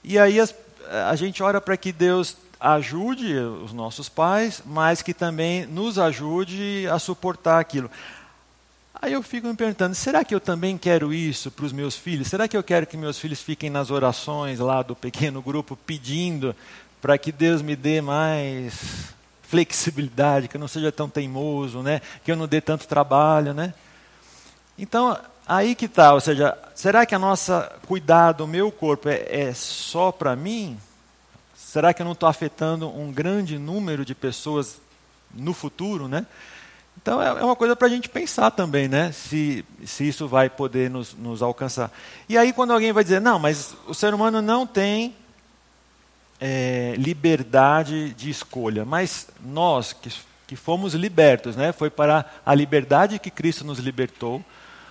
E 0.02 0.18
aí 0.18 0.40
as, 0.40 0.54
a 1.08 1.14
gente 1.14 1.42
ora 1.42 1.60
para 1.60 1.76
que 1.76 1.92
Deus 1.92 2.36
ajude 2.58 3.36
os 3.36 3.72
nossos 3.72 4.08
pais, 4.08 4.62
mas 4.64 5.02
que 5.02 5.12
também 5.12 5.66
nos 5.66 5.98
ajude 5.98 6.88
a 6.90 6.98
suportar 6.98 7.60
aquilo. 7.60 7.90
Aí 9.04 9.12
eu 9.12 9.22
fico 9.22 9.46
me 9.46 9.54
perguntando: 9.54 9.94
será 9.94 10.24
que 10.24 10.34
eu 10.34 10.40
também 10.40 10.78
quero 10.78 11.12
isso 11.12 11.50
para 11.50 11.66
os 11.66 11.72
meus 11.74 11.94
filhos? 11.94 12.26
Será 12.26 12.48
que 12.48 12.56
eu 12.56 12.62
quero 12.62 12.86
que 12.86 12.96
meus 12.96 13.18
filhos 13.18 13.42
fiquem 13.42 13.68
nas 13.68 13.90
orações 13.90 14.58
lá 14.58 14.80
do 14.80 14.96
pequeno 14.96 15.42
grupo 15.42 15.76
pedindo 15.76 16.56
para 17.02 17.18
que 17.18 17.30
Deus 17.30 17.60
me 17.60 17.76
dê 17.76 18.00
mais 18.00 19.12
flexibilidade, 19.42 20.48
que 20.48 20.56
eu 20.56 20.58
não 20.58 20.66
seja 20.66 20.90
tão 20.90 21.06
teimoso, 21.06 21.82
né? 21.82 22.00
que 22.24 22.32
eu 22.32 22.36
não 22.36 22.48
dê 22.48 22.62
tanto 22.62 22.88
trabalho? 22.88 23.52
Né? 23.52 23.74
Então, 24.78 25.20
aí 25.46 25.74
que 25.74 25.84
está, 25.84 26.14
ou 26.14 26.20
seja, 26.20 26.56
será 26.74 27.04
que 27.04 27.14
a 27.14 27.18
nossa 27.18 27.70
cuidado, 27.86 28.44
o 28.44 28.48
meu 28.48 28.72
corpo 28.72 29.10
é, 29.10 29.26
é 29.28 29.52
só 29.52 30.10
para 30.12 30.34
mim? 30.34 30.78
Será 31.54 31.92
que 31.92 32.00
eu 32.00 32.06
não 32.06 32.12
estou 32.12 32.26
afetando 32.26 32.88
um 32.88 33.12
grande 33.12 33.58
número 33.58 34.02
de 34.02 34.14
pessoas 34.14 34.80
no 35.30 35.52
futuro, 35.52 36.08
né? 36.08 36.24
Então 37.00 37.20
é, 37.20 37.26
é 37.26 37.44
uma 37.44 37.56
coisa 37.56 37.76
para 37.76 37.86
a 37.86 37.90
gente 37.90 38.08
pensar 38.08 38.50
também, 38.50 38.88
né? 38.88 39.12
Se, 39.12 39.64
se 39.84 40.08
isso 40.08 40.26
vai 40.26 40.48
poder 40.48 40.90
nos, 40.90 41.14
nos 41.14 41.42
alcançar. 41.42 41.90
E 42.28 42.38
aí 42.38 42.52
quando 42.52 42.72
alguém 42.72 42.92
vai 42.92 43.04
dizer, 43.04 43.20
não, 43.20 43.38
mas 43.38 43.74
o 43.86 43.94
ser 43.94 44.14
humano 44.14 44.40
não 44.40 44.66
tem 44.66 45.14
é, 46.40 46.94
liberdade 46.96 48.12
de 48.14 48.30
escolha, 48.30 48.84
mas 48.84 49.28
nós 49.44 49.92
que, 49.92 50.10
que 50.46 50.56
fomos 50.56 50.94
libertos, 50.94 51.56
né? 51.56 51.72
Foi 51.72 51.90
para 51.90 52.24
a 52.44 52.54
liberdade 52.54 53.18
que 53.18 53.30
Cristo 53.30 53.64
nos 53.64 53.78
libertou. 53.78 54.42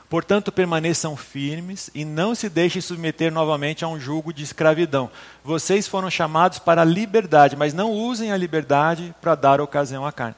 Portanto, 0.09 0.51
permaneçam 0.51 1.17
firmes 1.17 1.89
e 1.95 2.05
não 2.05 2.35
se 2.35 2.47
deixem 2.47 2.79
submeter 2.79 3.31
novamente 3.31 3.83
a 3.83 3.87
um 3.87 3.99
jugo 3.99 4.31
de 4.31 4.43
escravidão. 4.43 5.09
Vocês 5.43 5.87
foram 5.87 6.07
chamados 6.07 6.59
para 6.59 6.83
a 6.83 6.85
liberdade, 6.85 7.55
mas 7.55 7.73
não 7.73 7.91
usem 7.91 8.31
a 8.31 8.37
liberdade 8.37 9.15
para 9.19 9.33
dar 9.33 9.59
ocasião 9.59 10.05
à 10.05 10.11
carne. 10.11 10.35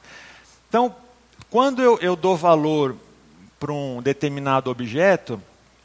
Então, 0.66 0.94
quando 1.56 1.80
eu, 1.80 1.98
eu 2.02 2.14
dou 2.14 2.36
valor 2.36 2.94
para 3.58 3.72
um 3.72 4.02
determinado 4.02 4.70
objeto, 4.70 5.40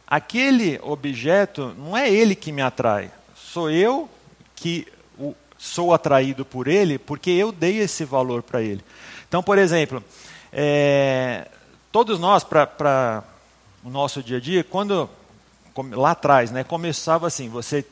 aquele 0.06 0.78
objeto 0.84 1.74
não 1.78 1.96
é 1.96 2.12
ele 2.12 2.36
que 2.36 2.52
me 2.52 2.62
atrai, 2.62 3.10
sou 3.34 3.72
eu 3.72 4.10
que 4.54 4.86
o, 5.18 5.34
sou 5.58 5.94
atraído 5.94 6.44
por 6.44 6.68
ele 6.68 7.00
porque 7.00 7.30
eu 7.30 7.54
dei 7.54 7.78
esse 7.78 8.04
valor 8.04 8.44
para 8.44 8.62
ele. 8.62 8.84
Então, 9.30 9.42
por 9.42 9.58
exemplo, 9.58 10.04
é, 10.52 11.48
todos 11.90 12.20
nós, 12.20 12.44
para 12.44 13.24
o 13.82 13.90
nosso 13.90 14.22
dia 14.22 14.40
a 14.40 14.42
dia, 14.42 14.66
quando 14.66 15.10
lá 15.94 16.12
atrás, 16.12 16.52
né, 16.52 16.66
começava 16.66 17.28
assim, 17.28 17.48
você 17.48 17.86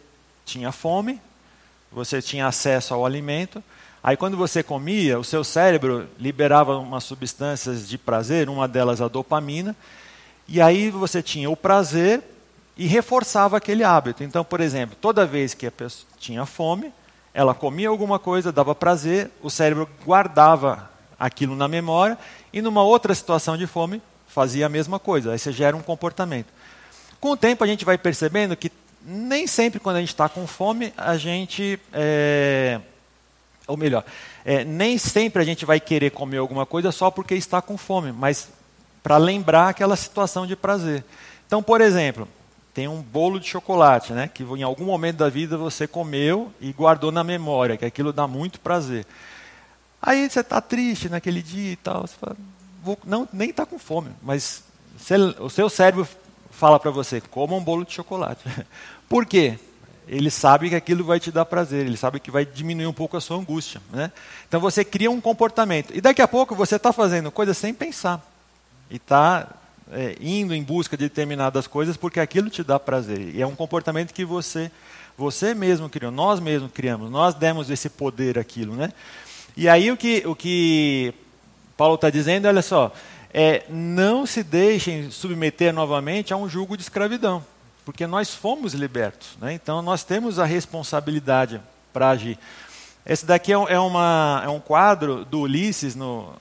tinha 0.46 0.74
fome, 0.74 1.22
você 1.90 2.22
tinha 2.22 2.46
acesso 2.46 2.94
ao 2.94 3.06
alimento, 3.06 3.64
Aí 4.04 4.16
quando 4.16 4.38
você 4.38 4.64
comia, 4.64 5.20
o 5.20 5.24
seu 5.24 5.44
cérebro 5.44 6.08
liberava 6.18 6.78
umas 6.78 7.04
substâncias 7.04 7.88
de 7.88 7.98
prazer, 7.98 8.50
uma 8.50 8.68
delas 8.68 9.02
a 9.02 9.08
dopamina, 9.08 9.76
e 10.48 10.62
aí 10.62 10.90
você 10.90 11.22
tinha 11.22 11.50
o 11.50 11.56
prazer 11.56 12.22
e 12.78 12.88
reforçava 12.88 13.58
aquele 13.58 13.84
hábito. 13.84 14.24
Então, 14.24 14.44
por 14.44 14.62
exemplo, 14.62 14.96
toda 15.00 15.26
vez 15.26 15.54
que 15.54 15.68
a 15.68 15.72
pessoa 15.72 16.08
tinha 16.18 16.46
fome, 16.46 16.94
ela 17.34 17.54
comia 17.54 17.90
alguma 17.90 18.18
coisa, 18.18 18.52
dava 18.52 18.74
prazer, 18.74 19.30
o 19.42 19.50
cérebro 19.50 19.88
guardava 20.06 20.90
aquilo 21.20 21.56
na 21.56 21.68
memória 21.68 22.18
e 22.54 22.62
numa 22.62 22.82
outra 22.82 23.14
situação 23.14 23.58
de 23.58 23.68
fome 23.68 24.02
fazia 24.28 24.66
a 24.66 24.70
mesma 24.70 24.98
coisa. 24.98 25.34
Aí 25.34 25.40
você 25.40 25.52
gera 25.52 25.76
um 25.76 25.82
comportamento. 25.82 26.48
Com 27.20 27.32
o 27.32 27.38
tempo 27.38 27.64
a 27.64 27.68
gente 27.68 27.84
vai 27.84 27.98
percebendo 27.98 28.56
que 28.56 28.72
nem 29.06 29.46
sempre 29.46 29.80
quando 29.80 29.98
a 29.98 30.00
gente 30.00 30.10
está 30.10 30.30
com 30.30 30.48
fome 30.48 30.94
a 30.96 31.18
gente 31.18 31.80
é, 31.92 32.80
ou 33.70 33.78
melhor, 33.78 34.04
é, 34.44 34.66
nem 34.66 34.98
sempre 34.98 35.42
a 35.42 35.46
gente 35.46 35.66
vai 35.66 35.80
querer 35.80 36.10
comer 36.10 36.38
alguma 36.38 36.66
coisa 36.66 36.92
só 36.92 37.12
porque 37.12 37.36
está 37.36 37.62
com 37.62 37.78
fome, 37.78 38.12
mas 38.12 38.50
para 39.02 39.18
lembrar 39.18 39.70
aquela 39.70 39.96
situação 39.96 40.46
de 40.46 40.56
prazer. 40.56 41.06
Então, 41.46 41.64
por 41.64 41.80
exemplo, 41.80 42.28
tem 42.74 42.88
um 42.88 43.02
bolo 43.02 43.40
de 43.40 43.48
chocolate, 43.48 44.12
né, 44.14 44.28
que 44.28 44.44
em 44.44 44.64
algum 44.64 44.86
momento 44.86 45.18
da 45.18 45.30
vida 45.30 45.58
você 45.58 45.88
comeu 45.88 46.52
e 46.60 46.72
guardou 46.74 47.12
na 47.12 47.24
memória, 47.24 47.78
que 47.78 47.86
aquilo 47.86 48.12
dá 48.12 48.28
muito 48.28 48.60
prazer. 48.60 49.06
Aí 50.02 50.30
você 50.30 50.40
está 50.40 50.60
triste 50.60 51.10
naquele 51.10 51.42
dia 51.42 51.74
e 51.74 51.76
tal, 51.76 52.02
você 52.02 52.16
fala, 52.16 52.36
não, 53.06 53.28
nem 53.32 53.50
está 53.50 53.66
com 53.66 53.78
fome, 53.78 54.10
mas 54.22 54.64
você, 54.98 55.16
o 55.40 55.50
seu 55.50 55.70
cérebro 55.70 56.08
fala 56.52 56.80
para 56.80 56.92
você, 56.92 57.22
coma 57.22 57.56
um 57.56 57.64
bolo 57.64 57.86
de 57.86 57.94
chocolate. 57.94 58.44
Por 59.08 59.26
quê? 59.26 59.58
Ele 60.10 60.32
sabe 60.32 60.70
que 60.70 60.76
aquilo 60.76 61.04
vai 61.04 61.20
te 61.20 61.32
dar 61.32 61.46
prazer, 61.46 61.86
ele 61.86 61.96
sabe 61.96 62.20
que 62.20 62.32
vai 62.32 62.44
diminuir 62.44 62.88
um 62.88 62.94
pouco 62.94 63.16
a 63.16 63.22
sua 63.22 63.38
angústia. 63.38 63.80
Né? 63.92 64.12
Então 64.48 64.60
você 64.60 64.84
cria 64.84 65.12
um 65.12 65.22
comportamento. 65.22 65.96
E 65.96 66.02
daqui 66.02 66.20
a 66.20 66.28
pouco 66.28 66.56
você 66.56 66.78
está 66.78 66.92
fazendo 66.92 67.30
coisas 67.30 67.56
sem 67.56 67.76
pensar. 67.76 68.20
E 68.90 68.96
está 68.96 69.48
é, 69.92 70.16
indo 70.20 70.56
em 70.56 70.64
busca 70.64 70.98
de 70.98 71.04
determinadas 71.04 71.68
coisas 71.68 71.96
porque 71.96 72.20
aquilo 72.20 72.50
te 72.50 72.64
dá 72.64 72.80
prazer. 72.80 73.36
E 73.36 73.40
é 73.40 73.46
um 73.46 73.54
comportamento 73.54 74.12
que 74.12 74.26
você, 74.26 74.72
você 75.16 75.54
mesmo 75.54 75.88
criou, 75.88 76.12
nós 76.12 76.40
mesmos 76.40 76.72
criamos, 76.72 77.12
nós 77.12 77.36
demos 77.36 77.70
esse 77.70 77.88
poder 77.88 78.40
àquilo. 78.40 78.76
Né? 78.76 78.92
E 79.56 79.70
aí 79.70 79.92
o 79.92 79.98
que, 79.98 80.24
o 80.26 80.36
que 80.36 81.14
Paulo 81.78 81.96
está 81.96 82.10
dizendo, 82.10 82.48
olha 82.48 82.64
só, 82.64 82.92
é, 83.32 83.64
não 83.70 84.26
se 84.26 84.42
deixem 84.42 85.12
submeter 85.12 85.72
novamente 85.72 86.34
a 86.34 86.38
um 86.38 86.50
jugo 86.50 86.76
de 86.76 86.82
escravidão 86.82 87.44
porque 87.90 88.06
nós 88.06 88.36
fomos 88.36 88.76
libertos. 88.76 89.36
Né? 89.42 89.54
Então 89.54 89.82
nós 89.82 90.04
temos 90.04 90.38
a 90.38 90.46
responsabilidade 90.46 91.60
para 91.92 92.12
agir. 92.12 92.38
Esse 93.04 93.26
daqui 93.26 93.52
é, 93.52 93.56
é, 93.56 93.80
uma, 93.80 94.44
é 94.46 94.48
um 94.48 94.60
quadro 94.60 95.26
do 95.26 95.40
Ulisses, 95.40 95.96
no, 95.96 96.32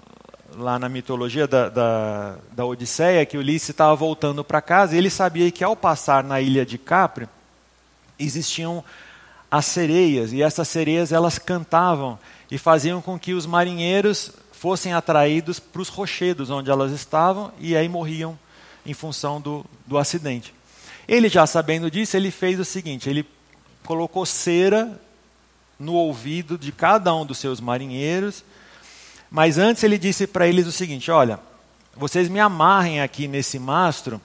lá 0.58 0.78
na 0.78 0.90
mitologia 0.90 1.46
da, 1.46 1.70
da, 1.70 2.36
da 2.52 2.66
Odisseia, 2.66 3.24
que 3.24 3.38
Ulisses 3.38 3.70
estava 3.70 3.96
voltando 3.96 4.44
para 4.44 4.60
casa 4.60 4.94
e 4.94 4.98
ele 4.98 5.08
sabia 5.08 5.50
que 5.50 5.64
ao 5.64 5.74
passar 5.74 6.22
na 6.22 6.38
ilha 6.38 6.66
de 6.66 6.76
Capri, 6.76 7.26
existiam 8.18 8.84
as 9.50 9.64
sereias, 9.64 10.34
e 10.34 10.42
essas 10.42 10.68
sereias 10.68 11.12
elas 11.12 11.38
cantavam 11.38 12.18
e 12.50 12.58
faziam 12.58 13.00
com 13.00 13.18
que 13.18 13.32
os 13.32 13.46
marinheiros 13.46 14.32
fossem 14.52 14.92
atraídos 14.92 15.58
para 15.58 15.80
os 15.80 15.88
rochedos 15.88 16.50
onde 16.50 16.70
elas 16.70 16.92
estavam 16.92 17.50
e 17.58 17.74
aí 17.74 17.88
morriam 17.88 18.38
em 18.84 18.92
função 18.92 19.40
do, 19.40 19.64
do 19.86 19.96
acidente. 19.96 20.57
Ele 21.08 21.28
já 21.28 21.46
sabendo 21.46 21.90
disso, 21.90 22.16
ele 22.16 22.30
fez 22.30 22.60
o 22.60 22.64
seguinte: 22.64 23.08
ele 23.08 23.26
colocou 23.84 24.26
cera 24.26 25.00
no 25.78 25.94
ouvido 25.94 26.58
de 26.58 26.70
cada 26.70 27.14
um 27.14 27.24
dos 27.24 27.38
seus 27.38 27.60
marinheiros, 27.60 28.44
mas 29.30 29.56
antes 29.56 29.82
ele 29.82 29.96
disse 29.96 30.26
para 30.26 30.46
eles 30.46 30.66
o 30.66 30.72
seguinte: 30.72 31.10
olha, 31.10 31.40
vocês 31.96 32.28
me 32.28 32.38
amarrem 32.38 33.00
aqui 33.00 33.26
nesse 33.26 33.58
mastro 33.58 34.20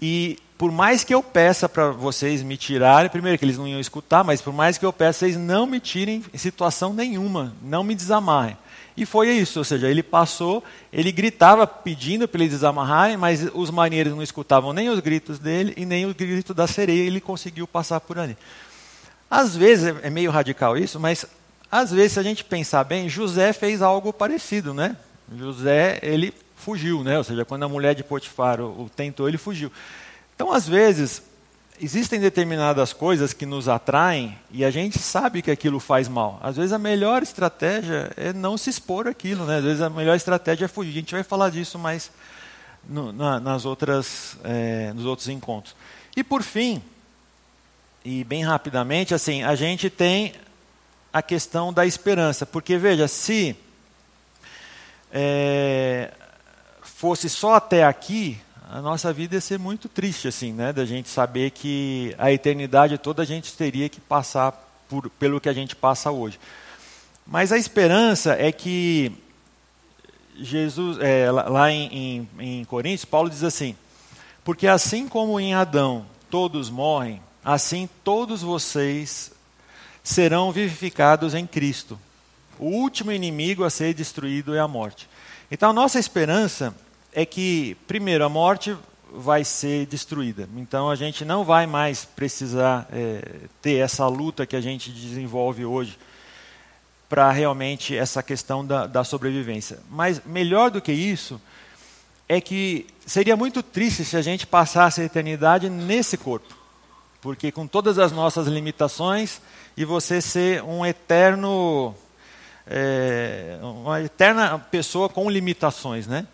e 0.00 0.38
por 0.58 0.72
mais 0.72 1.04
que 1.04 1.14
eu 1.14 1.22
peça 1.22 1.68
para 1.68 1.90
vocês 1.90 2.42
me 2.42 2.56
tirarem, 2.56 3.08
primeiro 3.08 3.38
que 3.38 3.44
eles 3.44 3.56
não 3.56 3.66
iam 3.66 3.78
escutar, 3.78 4.24
mas 4.24 4.42
por 4.42 4.52
mais 4.52 4.76
que 4.76 4.84
eu 4.84 4.92
peça, 4.92 5.20
vocês 5.20 5.36
não 5.36 5.66
me 5.66 5.78
tirem 5.78 6.24
em 6.34 6.38
situação 6.38 6.92
nenhuma, 6.92 7.54
não 7.62 7.84
me 7.84 7.94
desamarrem. 7.94 8.56
E 8.98 9.06
foi 9.06 9.30
isso, 9.30 9.60
ou 9.60 9.64
seja, 9.64 9.88
ele 9.88 10.02
passou, 10.02 10.64
ele 10.92 11.12
gritava 11.12 11.68
pedindo 11.68 12.26
para 12.26 12.40
eles 12.40 12.52
desamarrarem, 12.52 13.16
mas 13.16 13.48
os 13.54 13.70
marinheiros 13.70 14.12
não 14.12 14.24
escutavam 14.24 14.72
nem 14.72 14.88
os 14.88 14.98
gritos 14.98 15.38
dele 15.38 15.72
e 15.76 15.86
nem 15.86 16.04
o 16.04 16.12
grito 16.12 16.52
da 16.52 16.66
sereia, 16.66 17.06
ele 17.06 17.20
conseguiu 17.20 17.64
passar 17.68 18.00
por 18.00 18.18
ali. 18.18 18.36
Às 19.30 19.56
vezes, 19.56 19.94
é 20.02 20.10
meio 20.10 20.32
radical 20.32 20.76
isso, 20.76 20.98
mas 20.98 21.24
às 21.70 21.92
vezes, 21.92 22.14
se 22.14 22.18
a 22.18 22.24
gente 22.24 22.42
pensar 22.42 22.82
bem, 22.82 23.08
José 23.08 23.52
fez 23.52 23.82
algo 23.82 24.12
parecido, 24.12 24.74
né? 24.74 24.96
José, 25.36 26.00
ele 26.02 26.34
fugiu, 26.56 27.04
né? 27.04 27.18
Ou 27.18 27.22
seja, 27.22 27.44
quando 27.44 27.62
a 27.62 27.68
mulher 27.68 27.94
de 27.94 28.02
Potifar 28.02 28.60
o 28.60 28.90
tentou, 28.96 29.28
ele 29.28 29.38
fugiu. 29.38 29.70
Então, 30.34 30.52
às 30.52 30.66
vezes, 30.66 31.22
existem 31.80 32.20
determinadas 32.20 32.92
coisas 32.92 33.32
que 33.32 33.46
nos 33.46 33.68
atraem 33.68 34.38
e 34.50 34.64
a 34.64 34.70
gente 34.70 34.98
sabe 34.98 35.42
que 35.42 35.50
aquilo 35.50 35.78
faz 35.80 36.08
mal. 36.08 36.38
Às 36.42 36.56
vezes 36.56 36.72
a 36.72 36.78
melhor 36.78 37.22
estratégia 37.22 38.10
é 38.16 38.32
não 38.32 38.58
se 38.58 38.70
expor 38.70 39.06
aquilo, 39.06 39.44
né? 39.44 39.58
Às 39.58 39.64
vezes 39.64 39.82
a 39.82 39.90
melhor 39.90 40.16
estratégia 40.16 40.64
é 40.64 40.68
fugir. 40.68 40.90
A 40.90 41.00
gente 41.00 41.14
vai 41.14 41.22
falar 41.22 41.50
disso 41.50 41.78
mais 41.78 42.10
no, 42.88 43.12
na, 43.12 43.38
nas 43.38 43.64
outras, 43.64 44.36
é, 44.44 44.92
nos 44.92 45.04
outros 45.04 45.28
encontros. 45.28 45.74
E 46.16 46.24
por 46.24 46.42
fim, 46.42 46.82
e 48.04 48.24
bem 48.24 48.44
rapidamente, 48.44 49.14
assim, 49.14 49.42
a 49.42 49.54
gente 49.54 49.90
tem 49.90 50.34
a 51.12 51.22
questão 51.22 51.72
da 51.72 51.86
esperança, 51.86 52.44
porque 52.44 52.76
veja, 52.76 53.08
se 53.08 53.56
é, 55.12 56.12
fosse 56.82 57.28
só 57.28 57.54
até 57.54 57.84
aqui, 57.84 58.40
a 58.70 58.82
nossa 58.82 59.10
vida 59.14 59.34
ia 59.34 59.40
ser 59.40 59.58
muito 59.58 59.88
triste, 59.88 60.28
assim, 60.28 60.52
né? 60.52 60.74
Da 60.74 60.84
gente 60.84 61.08
saber 61.08 61.52
que 61.52 62.14
a 62.18 62.30
eternidade 62.30 62.98
toda 62.98 63.22
a 63.22 63.24
gente 63.24 63.54
teria 63.54 63.88
que 63.88 63.98
passar 63.98 64.52
por, 64.86 65.08
pelo 65.08 65.40
que 65.40 65.48
a 65.48 65.54
gente 65.54 65.74
passa 65.74 66.10
hoje. 66.10 66.38
Mas 67.26 67.50
a 67.50 67.56
esperança 67.56 68.36
é 68.38 68.52
que 68.52 69.10
Jesus, 70.36 70.98
é, 71.00 71.30
lá 71.30 71.72
em, 71.72 72.28
em, 72.38 72.60
em 72.60 72.64
Coríntios, 72.66 73.06
Paulo 73.06 73.30
diz 73.30 73.42
assim: 73.42 73.74
porque 74.44 74.66
assim 74.66 75.08
como 75.08 75.40
em 75.40 75.54
Adão 75.54 76.04
todos 76.28 76.68
morrem, 76.68 77.22
assim 77.42 77.88
todos 78.04 78.42
vocês 78.42 79.32
serão 80.04 80.52
vivificados 80.52 81.32
em 81.32 81.46
Cristo. 81.46 81.98
O 82.58 82.66
último 82.66 83.12
inimigo 83.12 83.64
a 83.64 83.70
ser 83.70 83.94
destruído 83.94 84.54
é 84.54 84.60
a 84.60 84.68
morte. 84.68 85.08
Então, 85.50 85.70
a 85.70 85.72
nossa 85.72 85.98
esperança 85.98 86.74
é 87.18 87.26
que, 87.26 87.76
primeiro, 87.88 88.24
a 88.24 88.28
morte 88.28 88.76
vai 89.12 89.42
ser 89.42 89.86
destruída. 89.86 90.48
Então 90.56 90.88
a 90.88 90.94
gente 90.94 91.24
não 91.24 91.42
vai 91.42 91.66
mais 91.66 92.04
precisar 92.04 92.86
é, 92.92 93.24
ter 93.60 93.78
essa 93.78 94.06
luta 94.06 94.46
que 94.46 94.54
a 94.54 94.60
gente 94.60 94.92
desenvolve 94.92 95.64
hoje 95.64 95.98
para 97.08 97.28
realmente 97.32 97.96
essa 97.96 98.22
questão 98.22 98.64
da, 98.64 98.86
da, 98.86 99.02
sobrevivência. 99.02 99.80
Mas 99.90 100.22
melhor 100.24 100.70
do 100.70 100.80
que 100.80 100.92
isso 100.92 101.40
é 102.28 102.40
que 102.40 102.86
seria 103.04 103.36
muito 103.36 103.64
triste 103.64 104.04
se 104.04 104.16
a 104.16 104.22
gente 104.22 104.46
passasse 104.46 105.00
a 105.00 105.04
eternidade 105.04 105.68
nesse 105.68 106.16
corpo. 106.16 106.54
Porque 107.20 107.50
com 107.50 107.66
todas 107.66 107.98
as 107.98 108.12
nossas 108.12 108.46
limitações 108.46 109.40
e 109.76 109.84
você 109.84 110.20
ser 110.20 110.62
um 110.62 110.86
eterno, 110.86 111.96
é, 112.64 113.58
uma 113.60 114.00
eterna 114.00 114.56
pessoa 114.56 115.08
com 115.08 115.28
limitações, 115.28 116.06
né? 116.06 116.24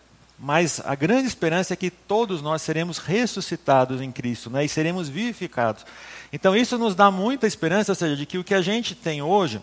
Mas 0.44 0.78
a 0.84 0.94
grande 0.94 1.26
esperança 1.26 1.72
é 1.72 1.76
que 1.76 1.90
todos 1.90 2.42
nós 2.42 2.60
seremos 2.60 2.98
ressuscitados 2.98 4.02
em 4.02 4.12
Cristo, 4.12 4.50
né? 4.50 4.62
E 4.62 4.68
seremos 4.68 5.08
vivificados. 5.08 5.86
Então 6.30 6.54
isso 6.54 6.76
nos 6.76 6.94
dá 6.94 7.10
muita 7.10 7.46
esperança, 7.46 7.92
ou 7.92 7.96
seja, 7.96 8.14
de 8.14 8.26
que 8.26 8.36
o 8.36 8.44
que 8.44 8.52
a 8.52 8.60
gente 8.60 8.94
tem 8.94 9.22
hoje 9.22 9.62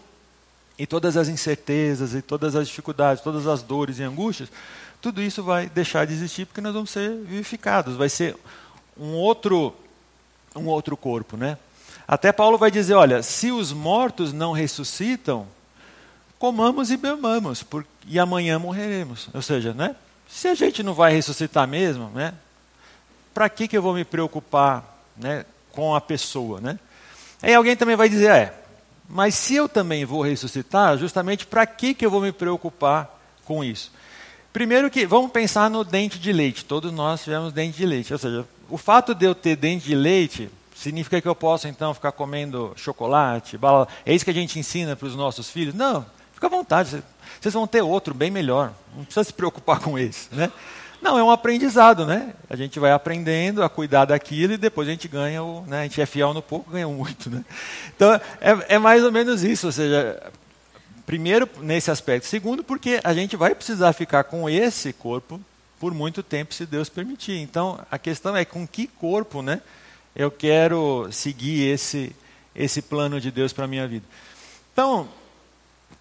e 0.80 0.88
todas 0.88 1.18
as 1.18 1.28
incertezas 1.28 2.16
e 2.16 2.22
todas 2.24 2.56
as 2.56 2.68
dificuldades, 2.68 3.24
todas 3.24 3.46
as 3.46 3.62
dores 3.62 4.00
e 4.00 4.04
angústias, 4.04 4.50
tudo 5.00 5.22
isso 5.22 5.44
vai 5.44 5.70
deixar 5.70 6.08
de 6.08 6.14
existir 6.14 6.48
porque 6.48 6.62
nós 6.62 6.74
vamos 6.74 6.90
ser 6.90 7.12
vivificados, 7.12 7.96
vai 7.96 8.10
ser 8.10 8.36
um 8.98 9.12
outro 9.14 9.76
um 10.56 10.66
outro 10.66 10.98
corpo, 10.98 11.38
né? 11.38 11.60
Até 12.08 12.32
Paulo 12.32 12.58
vai 12.58 12.72
dizer, 12.72 12.96
olha, 12.96 13.22
se 13.22 13.52
os 13.52 13.72
mortos 13.72 14.34
não 14.34 14.52
ressuscitam, 14.52 15.46
comamos 16.40 16.90
e 16.90 16.98
bebamos, 16.98 17.64
e 18.08 18.18
amanhã 18.18 18.58
morreremos. 18.58 19.30
Ou 19.32 19.44
seja, 19.44 19.76
né? 19.76 19.96
Se 20.32 20.48
a 20.48 20.56
gente 20.56 20.82
não 20.82 20.94
vai 20.94 21.14
ressuscitar 21.14 21.68
mesmo, 21.68 22.10
né? 22.10 22.34
Para 23.34 23.50
que 23.50 23.68
que 23.68 23.78
eu 23.78 23.82
vou 23.82 23.94
me 23.94 24.06
preocupar, 24.06 25.00
né, 25.18 25.46
com 25.72 25.94
a 25.94 26.02
pessoa, 26.02 26.60
né? 26.60 26.80
Aí 27.42 27.54
alguém 27.54 27.76
também 27.76 27.96
vai 27.96 28.08
dizer, 28.08 28.32
é, 28.32 28.54
mas 29.08 29.36
se 29.36 29.56
eu 29.56 29.68
também 29.68 30.06
vou 30.06 30.22
ressuscitar, 30.22 30.98
justamente 30.98 31.46
para 31.46 31.66
que 31.66 31.94
que 31.94 32.06
eu 32.06 32.10
vou 32.10 32.22
me 32.22 32.32
preocupar 32.32 33.20
com 33.46 33.64
isso? 33.64 33.92
Primeiro 34.54 34.90
que, 34.90 35.06
vamos 35.06 35.32
pensar 35.32 35.70
no 35.70 35.84
dente 35.84 36.20
de 36.20 36.32
leite. 36.32 36.66
Todos 36.66 36.92
nós 36.92 37.24
tivemos 37.24 37.54
dente 37.54 37.78
de 37.78 37.86
leite. 37.86 38.12
Ou 38.12 38.20
seja, 38.20 38.46
o 38.70 38.78
fato 38.78 39.14
de 39.14 39.26
eu 39.26 39.34
ter 39.34 39.56
dente 39.56 39.86
de 39.86 39.96
leite 39.96 40.50
significa 40.76 41.22
que 41.22 41.28
eu 41.28 41.36
posso 41.36 41.68
então 41.68 41.94
ficar 41.94 42.12
comendo 42.12 42.74
chocolate, 42.76 43.58
bala. 43.58 43.88
É 44.06 44.14
isso 44.14 44.26
que 44.26 44.32
a 44.32 44.34
gente 44.34 44.60
ensina 44.60 44.96
para 44.96 45.08
os 45.08 45.16
nossos 45.16 45.50
filhos? 45.50 45.74
Não, 45.74 46.06
fica 46.34 46.48
à 46.48 46.50
vontade. 46.50 47.02
Vocês 47.40 47.54
vão 47.54 47.66
ter 47.66 47.82
outro 47.82 48.14
bem 48.14 48.32
melhor. 48.32 48.74
Não 48.96 49.04
precisa 49.04 49.24
se 49.24 49.34
preocupar 49.34 49.80
com 49.80 49.98
esse, 49.98 50.34
né? 50.34 50.52
Não, 51.02 51.18
é 51.18 51.24
um 51.24 51.32
aprendizado, 51.32 52.06
né? 52.06 52.34
A 52.50 52.56
gente 52.56 52.80
vai 52.80 52.92
aprendendo 52.92 53.64
a 53.64 53.70
cuidar 53.70 54.06
daquilo 54.06 54.54
e 54.54 54.58
depois 54.58 54.88
a 54.88 54.92
gente 54.92 55.08
ganha 55.08 55.42
o, 55.44 55.66
né? 55.66 55.80
A 55.80 55.84
gente 55.84 56.00
é 56.00 56.06
fiel 56.06 56.34
no 56.34 56.42
pouco, 56.42 56.70
ganha 56.72 56.88
muito, 56.88 57.30
né? 57.30 57.44
Então 57.96 58.14
é, 58.14 58.22
é 58.76 58.78
mais 58.78 59.04
ou 59.04 59.12
menos 59.12 59.44
isso, 59.44 59.66
ou 59.68 59.72
seja, 59.72 60.22
Primeiro, 61.12 61.50
nesse 61.60 61.92
aspecto. 61.92 62.26
Segundo, 62.26 62.64
porque 62.64 63.02
a 63.04 63.14
gente 63.14 63.36
vai 63.36 63.54
precisar 63.54 63.92
ficar 63.92 64.24
com 64.24 64.50
esse 64.50 64.94
corpo 64.94 65.42
por 65.78 65.94
muito 65.94 66.24
tempo, 66.24 66.54
se 66.54 66.66
Deus 66.66 66.88
permitir. 66.88 67.38
Então, 67.38 67.80
a 67.92 67.98
questão 67.98 68.34
é 68.34 68.46
com 68.46 68.66
que 68.66 68.88
corpo 68.88 69.42
né, 69.42 69.62
eu 70.16 70.32
quero 70.32 71.10
seguir 71.12 71.68
esse, 71.68 72.16
esse 72.56 72.82
plano 72.82 73.20
de 73.20 73.30
Deus 73.30 73.52
para 73.52 73.66
a 73.66 73.68
minha 73.68 73.86
vida. 73.88 74.06
Então, 74.72 75.10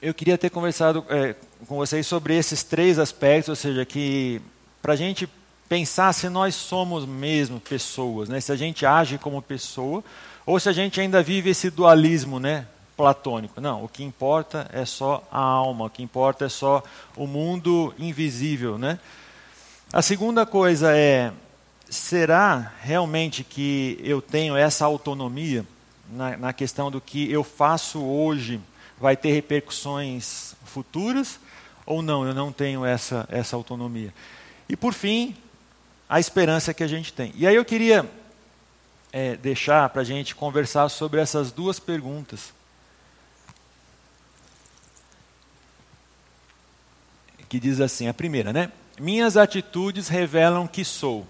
eu 0.01 0.15
queria 0.15 0.39
ter 0.39 0.49
conversado 0.49 1.05
é, 1.09 1.35
com 1.67 1.77
vocês 1.77 2.07
sobre 2.07 2.37
esses 2.37 2.63
três 2.63 2.99
aspectos, 2.99 3.49
ou 3.49 3.57
seja, 3.57 3.85
que 3.85 4.41
para 4.81 4.95
a 4.95 4.97
gente 4.97 5.29
pensar 5.69 6.13
se 6.13 6.29
nós 6.29 6.55
somos 6.55 7.07
mesmo 7.07 7.61
pessoas, 7.61 8.29
né, 8.29 8.41
se 8.41 8.51
a 8.51 8.57
gente 8.57 8.85
age 8.85 9.19
como 9.19 9.41
pessoa, 9.41 10.03
ou 10.45 10.59
se 10.59 10.69
a 10.69 10.73
gente 10.73 11.01
ainda 11.01 11.23
vive 11.23 11.51
esse 11.51 11.71
dualismo, 11.71 12.41
né, 12.41 12.67
platônico. 12.97 13.61
Não, 13.61 13.85
o 13.85 13.89
que 13.89 14.03
importa 14.03 14.69
é 14.73 14.85
só 14.85 15.27
a 15.31 15.41
alma, 15.41 15.87
o 15.87 15.91
que 15.91 16.03
importa 16.03 16.45
é 16.45 16.49
só 16.49 16.83
o 17.17 17.27
mundo 17.27 17.95
invisível. 17.99 18.77
Né? 18.77 18.99
A 19.93 20.03
segunda 20.03 20.45
coisa 20.45 20.95
é: 20.95 21.33
será 21.89 22.73
realmente 22.83 23.43
que 23.43 23.99
eu 24.03 24.21
tenho 24.21 24.57
essa 24.57 24.85
autonomia 24.85 25.65
na, 26.11 26.37
na 26.37 26.53
questão 26.53 26.91
do 26.91 27.01
que 27.01 27.31
eu 27.33 27.43
faço 27.43 28.01
hoje 28.01 28.61
vai 29.01 29.17
ter 29.17 29.33
repercussões 29.33 30.55
futuras? 30.65 31.41
Ou 31.87 32.03
não, 32.03 32.27
eu 32.27 32.35
não 32.35 32.53
tenho 32.53 32.85
essa, 32.85 33.27
essa 33.31 33.57
autonomia? 33.57 34.13
E 34.69 34.77
por 34.77 34.93
fim, 34.93 35.37
a 36.09 36.21
esperança 36.21 36.73
que 36.75 36.83
a 36.83 36.89
gente 36.89 37.13
tem. 37.13 37.33
E 37.37 37.47
aí 37.47 37.55
eu 37.55 37.65
queria 37.65 38.09
é, 39.13 39.37
deixar 39.37 39.89
para 39.89 40.03
a 40.03 40.05
gente 40.05 40.35
conversar 40.35 40.89
sobre 40.89 41.21
essas 41.21 41.51
duas 41.51 41.81
perguntas. 41.81 42.53
que 47.51 47.61
diz 47.61 47.81
assim: 47.81 48.09
a 48.09 48.15
primeira, 48.15 48.53
né? 48.53 48.71
Minhas 48.99 49.37
atitudes 49.37 50.09
revelam 50.09 50.67
que 50.67 50.85
sou. 50.85 51.27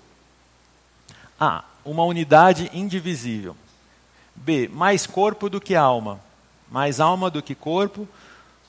A. 1.41 1.65
Uma 1.83 2.05
unidade 2.05 2.71
indivisível. 2.75 3.57
B. 4.37 4.69
Mais 4.69 5.07
corpo 5.07 5.49
do 5.49 5.61
que 5.61 5.75
alma. 5.75 6.21
Mais 6.71 7.01
alma 7.01 7.31
do 7.31 7.43
que 7.43 7.55
corpo. 7.55 8.07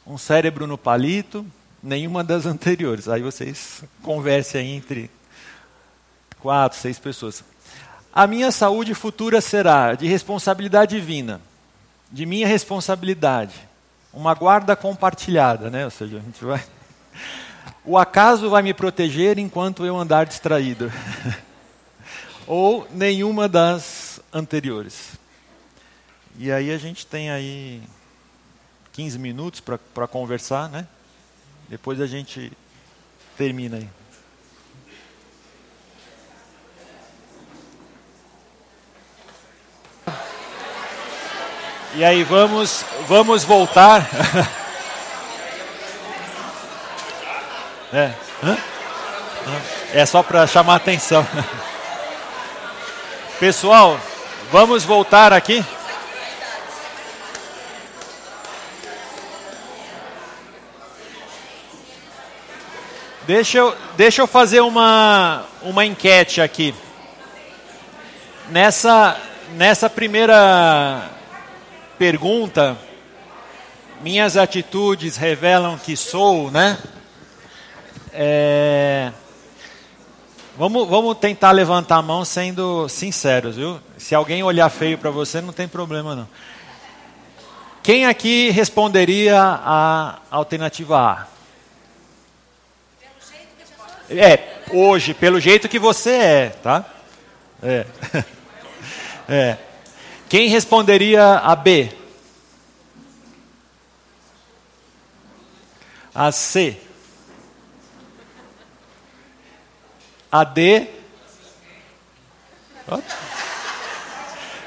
Um 0.07 0.17
cérebro 0.17 0.65
no 0.65 0.77
palito. 0.77 1.45
Nenhuma 1.81 2.23
das 2.23 2.45
anteriores. 2.45 3.07
Aí 3.07 3.21
vocês 3.21 3.83
conversem 4.03 4.75
entre 4.75 5.09
quatro, 6.39 6.77
seis 6.77 6.99
pessoas. 6.99 7.43
A 8.13 8.27
minha 8.27 8.51
saúde 8.51 8.93
futura 8.93 9.41
será 9.41 9.93
de 9.95 10.07
responsabilidade 10.07 10.95
divina, 10.95 11.41
de 12.11 12.25
minha 12.25 12.47
responsabilidade, 12.47 13.55
uma 14.13 14.33
guarda 14.33 14.75
compartilhada, 14.75 15.69
né? 15.69 15.85
Ou 15.85 15.91
seja, 15.91 16.17
a 16.17 16.19
gente 16.19 16.43
vai 16.43 16.61
o 17.83 17.97
acaso 17.97 18.49
vai 18.49 18.61
me 18.61 18.73
proteger 18.73 19.39
enquanto 19.39 19.85
eu 19.85 19.97
andar 19.97 20.25
distraído. 20.25 20.91
Ou 22.45 22.87
nenhuma 22.91 23.47
das 23.47 24.19
anteriores. 24.31 25.13
E 26.37 26.51
aí 26.51 26.71
a 26.71 26.77
gente 26.77 27.05
tem 27.05 27.31
aí 27.31 27.81
15 28.93 29.17
minutos 29.17 29.59
para 29.59 30.07
conversar, 30.07 30.69
né? 30.69 30.87
Depois 31.71 32.01
a 32.01 32.05
gente 32.05 32.51
termina 33.37 33.77
aí. 33.77 33.89
E 41.95 42.03
aí 42.03 42.23
vamos 42.25 42.83
vamos 43.07 43.45
voltar 43.45 44.05
É, 47.93 48.13
é 49.93 50.05
só 50.05 50.23
para 50.23 50.47
chamar 50.47 50.75
atenção. 50.75 51.27
Pessoal, 53.39 53.99
vamos 54.49 54.83
voltar 54.85 55.33
aqui. 55.33 55.65
Deixa 63.27 63.59
eu, 63.59 63.77
deixa 63.95 64.23
eu 64.23 64.27
fazer 64.27 64.61
uma, 64.61 65.45
uma 65.61 65.85
enquete 65.85 66.41
aqui. 66.41 66.73
Nessa, 68.49 69.15
nessa 69.53 69.87
primeira 69.87 71.07
pergunta, 71.99 72.75
minhas 74.01 74.37
atitudes 74.37 75.17
revelam 75.17 75.77
que 75.77 75.95
sou, 75.95 76.49
né? 76.49 76.79
É... 78.11 79.11
Vamos, 80.57 80.87
vamos 80.87 81.15
tentar 81.19 81.51
levantar 81.51 81.97
a 81.97 82.01
mão 82.01 82.25
sendo 82.25 82.89
sinceros, 82.89 83.55
viu? 83.55 83.79
Se 83.99 84.15
alguém 84.15 84.41
olhar 84.41 84.67
feio 84.69 84.97
para 84.97 85.11
você, 85.11 85.41
não 85.41 85.53
tem 85.53 85.67
problema 85.67 86.15
não. 86.15 86.27
Quem 87.83 88.07
aqui 88.07 88.49
responderia 88.49 89.39
a 89.39 90.17
alternativa 90.31 90.99
A? 90.99 91.40
É, 94.17 94.61
hoje, 94.71 95.13
pelo 95.13 95.39
jeito 95.39 95.69
que 95.69 95.79
você 95.79 96.11
é, 96.11 96.49
tá? 96.49 96.85
É. 97.63 97.85
é. 99.29 99.57
Quem 100.27 100.49
responderia 100.49 101.35
a 101.35 101.55
B? 101.55 101.91
A 106.13 106.31
C? 106.31 106.77
A 110.29 110.43
D. 110.43 110.87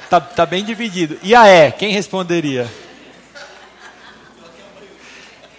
Está 0.05 0.21
tá 0.21 0.47
bem 0.47 0.65
dividido. 0.65 1.19
E 1.23 1.35
a 1.35 1.47
E? 1.47 1.73
Quem 1.73 1.93
responderia? 1.93 2.71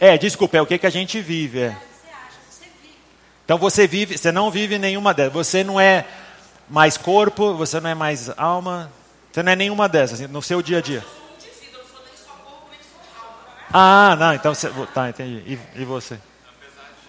É, 0.00 0.16
desculpa, 0.16 0.56
é 0.56 0.62
o 0.62 0.66
que, 0.66 0.78
que 0.78 0.86
a 0.86 0.90
gente 0.90 1.20
vive. 1.20 1.60
É. 1.60 1.68
Você 1.68 2.08
acha, 2.08 2.38
você 2.48 2.64
vive. 2.82 2.94
Então 3.44 3.58
você 3.58 3.86
vive, 3.86 4.16
você 4.16 4.32
não 4.32 4.50
vive 4.50 4.78
nenhuma 4.78 5.12
dessas. 5.12 5.32
Você 5.34 5.62
não 5.62 5.78
é 5.78 6.06
mais 6.68 6.96
corpo, 6.96 7.54
você 7.54 7.78
não 7.78 7.90
é 7.90 7.94
mais 7.94 8.30
alma, 8.38 8.90
você 9.30 9.42
não 9.42 9.52
é 9.52 9.56
nenhuma 9.56 9.88
dessas 9.88 10.20
no 10.30 10.40
seu 10.40 10.62
dia 10.62 10.78
a 10.78 10.80
dia. 10.80 11.04
Ah, 13.72 14.16
não, 14.18 14.34
então 14.34 14.52
você. 14.52 14.68
Tá, 14.92 15.10
entendi. 15.10 15.44
E, 15.46 15.80
e 15.80 15.84
você? 15.84 16.14
Apesar 16.14 16.90
de, 16.90 17.06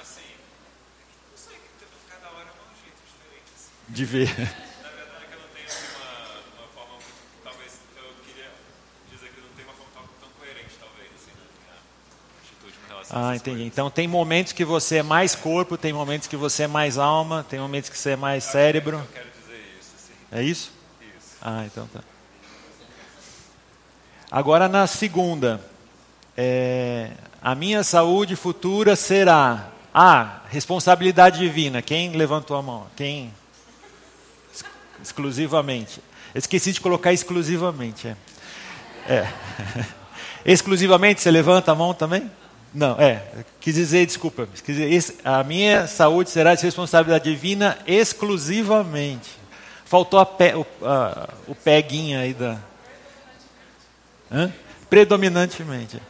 assim, 0.00 0.34
não 1.30 1.36
sei, 1.36 1.56
cada 2.10 2.26
hora 2.34 2.48
é 2.48 2.58
um 2.58 2.74
jeito 2.82 2.98
diferente, 3.06 3.46
assim. 3.54 3.70
De 3.88 4.04
ver. 4.04 4.26
Na 4.82 4.90
verdade, 4.90 5.26
que 5.30 5.34
eu 5.34 5.38
não 5.38 5.48
tenho 5.54 5.66
assim, 5.66 5.86
uma, 5.94 6.58
uma 6.58 6.68
forma 6.74 6.94
muito, 6.98 7.14
talvez, 7.44 7.70
eu 7.94 8.02
queria 8.26 8.50
dizer 9.12 9.30
que 9.30 9.38
eu 9.38 9.44
não 9.46 9.54
tenho 9.54 9.68
uma 9.68 9.78
forma 9.78 9.90
tão, 9.94 10.02
tão 10.18 10.30
coerente, 10.40 10.74
talvez, 10.74 11.06
assim, 11.14 11.30
na 11.38 11.46
minha 11.54 11.78
atitude 12.42 12.74
em 12.74 12.88
relação 12.90 12.98
a 12.98 13.01
Ah, 13.12 13.36
entendi. 13.36 13.56
coisas. 13.56 13.66
Então 13.72 13.90
tem 13.90 14.08
momentos 14.08 14.52
que 14.52 14.64
você 14.64 14.96
é 14.96 15.02
mais 15.02 15.34
corpo, 15.34 15.76
tem 15.76 15.92
momentos 15.92 16.26
que 16.26 16.36
você 16.36 16.62
é 16.64 16.66
mais 16.66 16.96
alma, 16.98 17.44
tem 17.48 17.60
momentos 17.60 17.90
que 17.90 17.98
você 17.98 18.10
é 18.10 18.16
mais 18.16 18.42
cérebro. 18.44 18.96
Eu 18.98 19.08
quero 19.12 19.26
dizer 19.40 19.64
isso, 19.78 19.90
assim, 19.96 20.12
É 20.32 20.42
isso? 20.42 20.72
isso. 21.16 21.36
Ah, 21.42 21.64
então 21.66 21.86
tá. 21.92 22.00
Agora 24.30 24.68
na 24.68 24.86
segunda, 24.86 25.60
é, 26.36 27.10
a 27.42 27.54
minha 27.54 27.84
saúde 27.84 28.34
futura 28.34 28.96
será 28.96 29.68
A, 29.94 30.40
responsabilidade 30.48 31.38
divina. 31.38 31.82
Quem 31.82 32.12
levantou 32.16 32.56
a 32.56 32.62
mão? 32.62 32.86
Quem? 32.96 33.30
Ex- 34.50 34.64
Exclusivamente. 35.02 36.00
Esqueci 36.34 36.72
de 36.72 36.80
colocar 36.80 37.12
exclusivamente. 37.12 38.08
É. 38.08 38.16
É. 39.06 39.32
Exclusivamente, 40.46 41.20
você 41.20 41.30
levanta 41.30 41.72
a 41.72 41.74
mão 41.74 41.92
também? 41.92 42.30
Não, 42.74 42.98
é. 42.98 43.22
Quis 43.60 43.74
dizer, 43.74 44.06
desculpa. 44.06 44.48
Quis 44.64 44.76
dizer, 44.76 45.20
a 45.24 45.44
minha 45.44 45.86
saúde 45.86 46.30
será 46.30 46.54
de 46.54 46.62
responsabilidade 46.62 47.24
divina 47.24 47.78
exclusivamente. 47.86 49.30
Faltou 49.84 50.24
pe, 50.24 50.54
o, 50.54 50.66
a, 50.82 51.28
o 51.46 51.54
peguinho 51.54 52.18
aí 52.18 52.32
da. 52.32 52.58
Hã? 54.30 54.50
Predominantemente. 54.88 56.00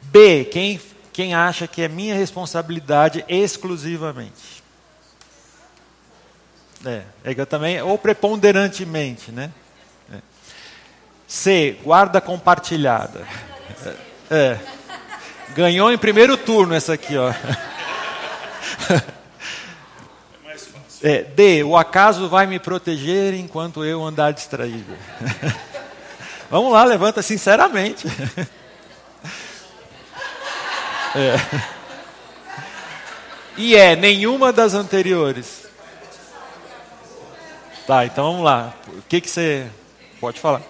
B, 0.00 0.46
quem, 0.46 0.80
quem 1.12 1.34
acha 1.34 1.66
que 1.66 1.82
é 1.82 1.88
minha 1.88 2.14
responsabilidade 2.14 3.22
exclusivamente? 3.28 4.62
É, 6.86 7.02
é 7.24 7.44
também, 7.44 7.82
ou 7.82 7.98
preponderantemente, 7.98 9.30
né? 9.32 9.52
É. 10.10 10.18
C, 11.26 11.76
guarda 11.82 12.20
compartilhada. 12.22 13.26
É. 14.30 14.34
é. 14.34 14.77
Ganhou 15.58 15.90
em 15.90 15.98
primeiro 15.98 16.36
turno 16.36 16.72
essa 16.72 16.92
aqui, 16.92 17.16
ó. 17.16 17.34
É, 21.02 21.24
D, 21.24 21.64
o 21.64 21.76
acaso 21.76 22.28
vai 22.28 22.46
me 22.46 22.60
proteger 22.60 23.34
enquanto 23.34 23.84
eu 23.84 24.04
andar 24.04 24.30
distraído. 24.30 24.96
Vamos 26.48 26.72
lá, 26.72 26.84
levanta 26.84 27.22
sinceramente. 27.22 28.06
É. 31.16 31.36
E 33.56 33.74
é 33.74 33.96
nenhuma 33.96 34.52
das 34.52 34.74
anteriores. 34.74 35.66
Tá, 37.86 38.04
então 38.04 38.30
vamos 38.30 38.44
lá. 38.44 38.74
O 38.86 39.02
que, 39.08 39.22
que 39.22 39.28
você 39.28 39.66
pode 40.20 40.38
falar? 40.38 40.60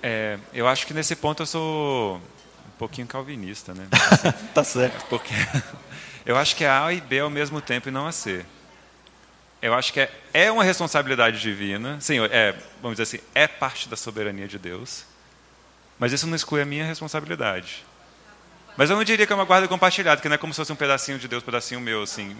É, 0.00 0.38
eu 0.54 0.68
acho 0.68 0.86
que 0.86 0.94
nesse 0.94 1.16
ponto 1.16 1.42
eu 1.42 1.46
sou 1.46 2.20
pouquinho 2.80 3.06
calvinista, 3.06 3.74
né? 3.74 3.86
tá 4.54 4.64
certo. 4.64 5.04
Porque 5.10 5.34
eu 6.24 6.38
acho 6.38 6.56
que 6.56 6.64
é 6.64 6.70
A 6.70 6.90
e 6.90 6.98
B 6.98 7.20
ao 7.20 7.28
mesmo 7.28 7.60
tempo 7.60 7.90
e 7.90 7.92
não 7.92 8.06
a 8.06 8.12
C. 8.12 8.42
Eu 9.60 9.74
acho 9.74 9.92
que 9.92 10.00
é, 10.00 10.10
é 10.32 10.50
uma 10.50 10.64
responsabilidade 10.64 11.38
divina, 11.38 12.00
sim, 12.00 12.18
é, 12.18 12.54
vamos 12.80 12.96
dizer 12.96 13.02
assim, 13.02 13.24
é 13.34 13.46
parte 13.46 13.90
da 13.90 13.96
soberania 13.96 14.48
de 14.48 14.58
Deus, 14.58 15.04
mas 15.98 16.10
isso 16.14 16.26
não 16.26 16.34
exclui 16.34 16.62
a 16.62 16.64
minha 16.64 16.82
responsabilidade. 16.82 17.84
Mas 18.78 18.88
eu 18.88 18.96
não 18.96 19.04
diria 19.04 19.26
que 19.26 19.32
é 19.34 19.36
uma 19.36 19.44
guarda 19.44 19.68
compartilhada, 19.68 20.22
que 20.22 20.28
não 20.30 20.36
é 20.36 20.38
como 20.38 20.54
se 20.54 20.56
fosse 20.56 20.72
um 20.72 20.76
pedacinho 20.76 21.18
de 21.18 21.28
Deus, 21.28 21.42
um 21.42 21.46
pedacinho 21.46 21.80
meu, 21.82 22.02
assim. 22.02 22.34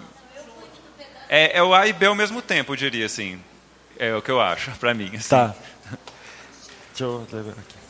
É, 1.29 1.59
é 1.59 1.63
o 1.63 1.75
A 1.75 1.87
e 1.87 1.93
B 1.93 2.07
ao 2.07 2.15
mesmo 2.15 2.41
tempo, 2.41 2.73
eu 2.73 2.77
diria, 2.77 3.05
assim. 3.05 3.39
É 3.99 4.15
o 4.15 4.23
que 4.23 4.31
eu 4.31 4.41
acho, 4.41 4.71
para 4.79 4.95
mim. 4.95 5.15
assim. 5.15 5.29
Tá. 5.29 5.55
Deixa 6.97 7.05
eu 7.05 7.29
aqui. 7.59 7.81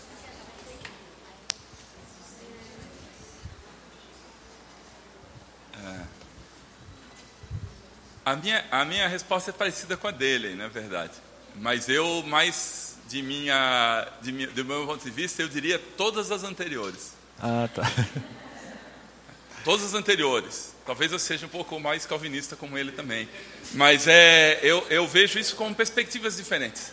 A 8.25 8.37
minha, 8.37 8.65
a 8.71 8.85
minha 8.85 9.09
resposta 9.09 9.51
é 9.51 9.53
parecida 9.53 9.97
com 9.97 10.07
a 10.07 10.11
dele, 10.11 10.55
na 10.55 10.69
verdade. 10.69 11.13
Mas 11.57 11.89
eu, 11.89 12.23
mais 12.23 12.99
de 13.09 13.23
minha, 13.23 14.07
de 14.23 14.31
minha, 14.31 14.47
do 14.49 14.65
meu 14.65 14.87
ponto 14.87 15.03
de 15.03 15.11
vista, 15.11 15.43
eu 15.43 15.49
diria 15.49 15.79
todas 15.97 16.31
as 16.31 16.45
anteriores. 16.45 17.15
Ah, 17.39 17.69
tá. 17.75 17.83
Todas 19.65 19.85
as 19.85 19.95
anteriores. 19.95 20.75
Talvez 20.87 21.13
eu 21.13 21.19
seja 21.19 21.45
um 21.45 21.49
pouco 21.49 21.79
mais 21.79 22.07
calvinista 22.07 22.57
como 22.57 22.79
ele 22.79 22.93
também. 22.93 23.29
Mas 23.75 24.07
é, 24.09 24.59
eu, 24.63 24.87
eu 24.89 25.07
vejo 25.07 25.39
isso 25.39 25.55
com 25.55 25.75
perspectivas 25.75 26.37
diferentes. 26.37 26.93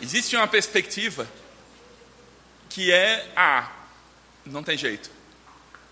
Existe 0.00 0.34
uma 0.34 0.48
perspectiva 0.48 1.28
que 2.68 2.90
é 2.90 3.30
A. 3.36 3.70
Não 4.44 4.64
tem 4.64 4.76
jeito. 4.76 5.10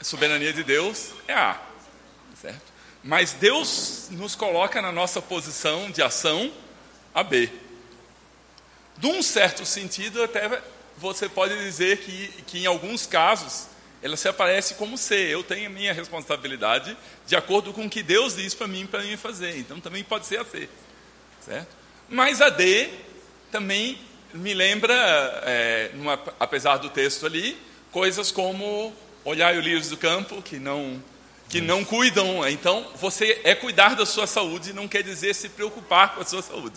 A 0.01 0.05
soberania 0.05 0.53
de 0.53 0.64
Deus 0.64 1.12
é 1.28 1.35
A. 1.35 1.69
Certo? 2.41 2.72
Mas 3.03 3.32
Deus 3.32 4.09
nos 4.11 4.34
coloca 4.34 4.80
na 4.80 4.93
nossa 4.93 5.22
posição 5.22 5.91
de 5.91 6.03
ação 6.03 6.53
a 7.14 7.22
B. 7.22 7.51
De 8.97 9.07
um 9.07 9.22
certo 9.22 9.64
sentido, 9.64 10.22
até 10.22 10.62
você 10.97 11.28
pode 11.28 11.57
dizer 11.57 11.99
que, 11.99 12.28
que 12.47 12.59
em 12.59 12.66
alguns 12.66 13.07
casos 13.07 13.66
ela 14.03 14.16
se 14.16 14.28
aparece 14.28 14.74
como 14.74 14.99
C. 14.99 15.14
Eu 15.14 15.43
tenho 15.43 15.66
a 15.66 15.70
minha 15.70 15.93
responsabilidade 15.93 16.97
de 17.26 17.36
acordo 17.36 17.72
com 17.72 17.86
o 17.86 17.91
que 17.91 18.03
Deus 18.03 18.36
diz 18.36 18.55
para 18.55 18.66
mim 18.66 18.86
para 18.86 19.03
mim 19.03 19.16
fazer. 19.16 19.59
Então 19.59 19.80
também 19.80 20.05
pode 20.05 20.26
ser 20.26 20.41
a 20.41 20.45
C, 20.45 20.68
certo? 21.41 21.74
Mas 22.09 22.41
a 22.41 22.49
D 22.49 22.91
também 23.51 23.99
me 24.32 24.55
lembra, 24.55 24.95
é, 25.45 25.91
numa, 25.95 26.18
apesar 26.38 26.76
do 26.76 26.88
texto 26.88 27.26
ali, 27.26 27.57
coisas 27.91 28.30
como 28.30 28.95
olhar 29.24 29.55
os 29.55 29.64
lírios 29.64 29.88
do 29.88 29.97
campo 29.97 30.41
que 30.43 30.59
não 30.59 31.03
que 31.51 31.61
não 31.61 31.84
cuidam. 31.84 32.48
Então 32.48 32.86
você 32.98 33.40
é 33.44 33.55
cuidar 33.55 33.94
da 33.94 34.07
sua 34.07 34.26
saúde 34.26 34.72
não 34.72 34.88
quer 34.88 35.03
dizer 35.03 35.34
se 35.34 35.51
preocupar 35.51 36.14
com 36.14 36.22
a 36.22 36.24
sua 36.24 36.40
saúde. 36.40 36.76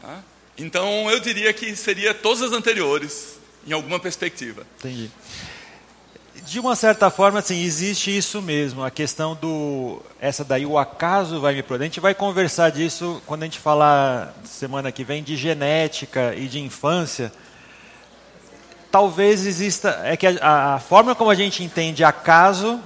Tá? 0.00 0.22
Então 0.56 1.10
eu 1.10 1.18
diria 1.18 1.52
que 1.52 1.74
seria 1.74 2.14
todas 2.14 2.42
as 2.42 2.52
anteriores 2.52 3.38
em 3.66 3.72
alguma 3.72 3.98
perspectiva. 3.98 4.64
Entendi. 4.78 5.10
De 6.44 6.60
uma 6.60 6.76
certa 6.76 7.10
forma, 7.10 7.40
assim, 7.40 7.60
existe 7.62 8.16
isso 8.16 8.40
mesmo, 8.40 8.84
a 8.84 8.90
questão 8.90 9.34
do. 9.34 10.00
Essa 10.20 10.44
daí, 10.44 10.64
o 10.64 10.78
acaso 10.78 11.40
vai 11.40 11.54
me 11.54 11.62
proteger. 11.62 11.86
A 11.86 11.88
gente 11.88 12.00
vai 12.00 12.14
conversar 12.14 12.70
disso 12.70 13.20
quando 13.26 13.42
a 13.42 13.46
gente 13.46 13.58
falar 13.58 14.32
semana 14.44 14.92
que 14.92 15.02
vem 15.02 15.24
de 15.24 15.34
genética 15.34 16.34
e 16.36 16.46
de 16.46 16.60
infância. 16.60 17.32
Talvez 18.92 19.44
exista. 19.44 20.02
É 20.04 20.16
que 20.16 20.26
a, 20.26 20.74
a 20.74 20.78
forma 20.78 21.14
como 21.16 21.30
a 21.30 21.34
gente 21.34 21.64
entende 21.64 22.04
acaso 22.04 22.80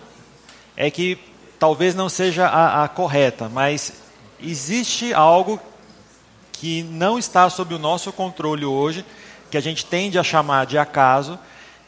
é 0.81 0.91
que 0.91 1.19
talvez 1.59 1.95
não 1.95 2.09
seja 2.09 2.47
a, 2.47 2.85
a 2.85 2.89
correta, 2.89 3.51
mas 3.51 3.93
existe 4.43 5.13
algo 5.13 5.61
que 6.53 6.83
não 6.85 7.19
está 7.19 7.51
sob 7.51 7.75
o 7.75 7.79
nosso 7.79 8.11
controle 8.11 8.65
hoje, 8.65 9.05
que 9.51 9.59
a 9.59 9.61
gente 9.61 9.85
tende 9.85 10.19
a 10.19 10.23
chamar 10.23 10.65
de 10.65 10.79
acaso, 10.79 11.39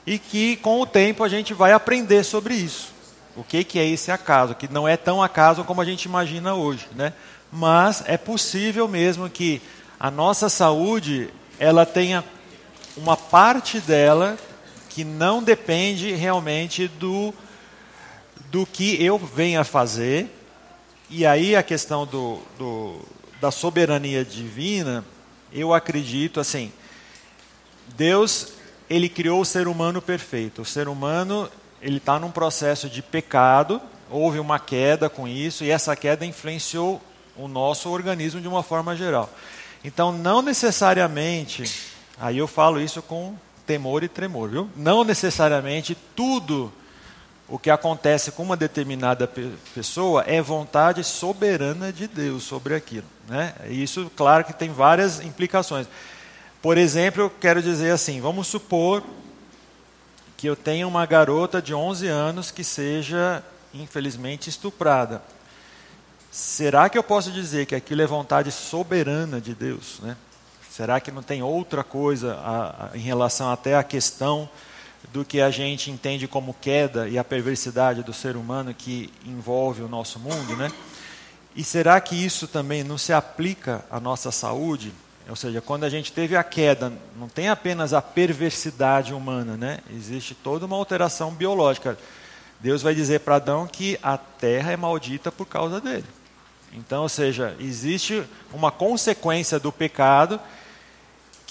e 0.06 0.18
que 0.18 0.56
com 0.56 0.78
o 0.78 0.84
tempo 0.84 1.24
a 1.24 1.28
gente 1.30 1.54
vai 1.54 1.72
aprender 1.72 2.22
sobre 2.22 2.52
isso. 2.52 2.92
O 3.34 3.42
que, 3.42 3.64
que 3.64 3.78
é 3.78 3.88
esse 3.88 4.10
acaso? 4.10 4.54
Que 4.54 4.70
não 4.70 4.86
é 4.86 4.94
tão 4.94 5.22
acaso 5.22 5.64
como 5.64 5.80
a 5.80 5.86
gente 5.86 6.04
imagina 6.04 6.54
hoje, 6.54 6.86
né? 6.94 7.14
Mas 7.50 8.04
é 8.06 8.18
possível 8.18 8.86
mesmo 8.86 9.30
que 9.30 9.62
a 9.98 10.10
nossa 10.10 10.50
saúde 10.50 11.30
ela 11.58 11.86
tenha 11.86 12.22
uma 12.94 13.16
parte 13.16 13.80
dela 13.80 14.36
que 14.90 15.02
não 15.02 15.42
depende 15.42 16.12
realmente 16.12 16.88
do 16.88 17.32
do 18.52 18.66
que 18.66 19.02
eu 19.02 19.16
venha 19.16 19.64
fazer. 19.64 20.28
E 21.08 21.24
aí 21.24 21.56
a 21.56 21.62
questão 21.62 22.06
do, 22.06 22.38
do 22.58 23.00
da 23.40 23.50
soberania 23.50 24.24
divina, 24.24 25.04
eu 25.50 25.72
acredito 25.72 26.38
assim, 26.38 26.70
Deus 27.96 28.52
ele 28.90 29.08
criou 29.08 29.40
o 29.40 29.44
ser 29.44 29.66
humano 29.66 30.02
perfeito. 30.02 30.62
O 30.62 30.66
ser 30.66 30.86
humano 30.86 31.48
ele 31.80 31.96
está 31.96 32.18
num 32.18 32.30
processo 32.30 32.90
de 32.90 33.00
pecado, 33.00 33.80
houve 34.10 34.38
uma 34.38 34.58
queda 34.60 35.08
com 35.08 35.26
isso 35.26 35.64
e 35.64 35.70
essa 35.70 35.96
queda 35.96 36.26
influenciou 36.26 37.00
o 37.34 37.48
nosso 37.48 37.88
organismo 37.88 38.38
de 38.38 38.46
uma 38.46 38.62
forma 38.62 38.94
geral. 38.94 39.30
Então, 39.82 40.12
não 40.12 40.42
necessariamente, 40.42 41.64
aí 42.20 42.36
eu 42.36 42.46
falo 42.46 42.78
isso 42.78 43.00
com 43.00 43.34
temor 43.66 44.04
e 44.04 44.08
tremor, 44.08 44.50
viu? 44.50 44.70
Não 44.76 45.02
necessariamente 45.04 45.96
tudo 46.14 46.70
o 47.52 47.58
que 47.58 47.68
acontece 47.68 48.32
com 48.32 48.42
uma 48.42 48.56
determinada 48.56 49.30
pessoa 49.74 50.24
é 50.26 50.40
vontade 50.40 51.04
soberana 51.04 51.92
de 51.92 52.08
Deus 52.08 52.44
sobre 52.44 52.74
aquilo. 52.74 53.04
Né? 53.28 53.54
Isso, 53.68 54.10
claro, 54.16 54.42
que 54.42 54.54
tem 54.54 54.72
várias 54.72 55.20
implicações. 55.20 55.86
Por 56.62 56.78
exemplo, 56.78 57.24
eu 57.24 57.28
quero 57.28 57.60
dizer 57.60 57.90
assim: 57.90 58.22
vamos 58.22 58.46
supor 58.46 59.02
que 60.34 60.48
eu 60.48 60.56
tenha 60.56 60.88
uma 60.88 61.04
garota 61.04 61.60
de 61.60 61.74
11 61.74 62.08
anos 62.08 62.50
que 62.50 62.64
seja, 62.64 63.44
infelizmente, 63.74 64.48
estuprada. 64.48 65.20
Será 66.30 66.88
que 66.88 66.96
eu 66.96 67.02
posso 67.02 67.30
dizer 67.30 67.66
que 67.66 67.74
aquilo 67.74 68.00
é 68.00 68.06
vontade 68.06 68.50
soberana 68.50 69.42
de 69.42 69.54
Deus? 69.54 70.00
Né? 70.00 70.16
Será 70.70 70.98
que 71.00 71.10
não 71.10 71.22
tem 71.22 71.42
outra 71.42 71.84
coisa 71.84 72.32
a, 72.36 72.86
a, 72.86 72.96
em 72.96 73.02
relação 73.02 73.52
até 73.52 73.76
à 73.76 73.84
questão 73.84 74.48
do 75.12 75.24
que 75.24 75.40
a 75.40 75.50
gente 75.50 75.90
entende 75.90 76.28
como 76.28 76.54
queda 76.54 77.08
e 77.08 77.18
a 77.18 77.24
perversidade 77.24 78.02
do 78.02 78.12
ser 78.12 78.36
humano 78.36 78.74
que 78.74 79.10
envolve 79.24 79.82
o 79.82 79.88
nosso 79.88 80.18
mundo, 80.18 80.56
né? 80.56 80.70
E 81.54 81.62
será 81.62 82.00
que 82.00 82.14
isso 82.14 82.46
também 82.46 82.82
não 82.82 82.96
se 82.96 83.12
aplica 83.12 83.84
à 83.90 84.00
nossa 84.00 84.30
saúde? 84.30 84.92
Ou 85.28 85.36
seja, 85.36 85.60
quando 85.60 85.84
a 85.84 85.90
gente 85.90 86.12
teve 86.12 86.34
a 86.34 86.42
queda, 86.42 86.92
não 87.16 87.28
tem 87.28 87.48
apenas 87.48 87.92
a 87.92 88.02
perversidade 88.02 89.12
humana, 89.12 89.56
né? 89.56 89.78
Existe 89.90 90.34
toda 90.34 90.66
uma 90.66 90.76
alteração 90.76 91.32
biológica. 91.32 91.98
Deus 92.58 92.82
vai 92.82 92.94
dizer 92.94 93.20
para 93.20 93.36
Adão 93.36 93.66
que 93.66 93.98
a 94.02 94.16
terra 94.16 94.72
é 94.72 94.76
maldita 94.76 95.30
por 95.30 95.46
causa 95.46 95.80
dele. 95.80 96.06
Então, 96.72 97.02
ou 97.02 97.08
seja, 97.08 97.54
existe 97.60 98.24
uma 98.52 98.70
consequência 98.70 99.60
do 99.60 99.70
pecado 99.70 100.40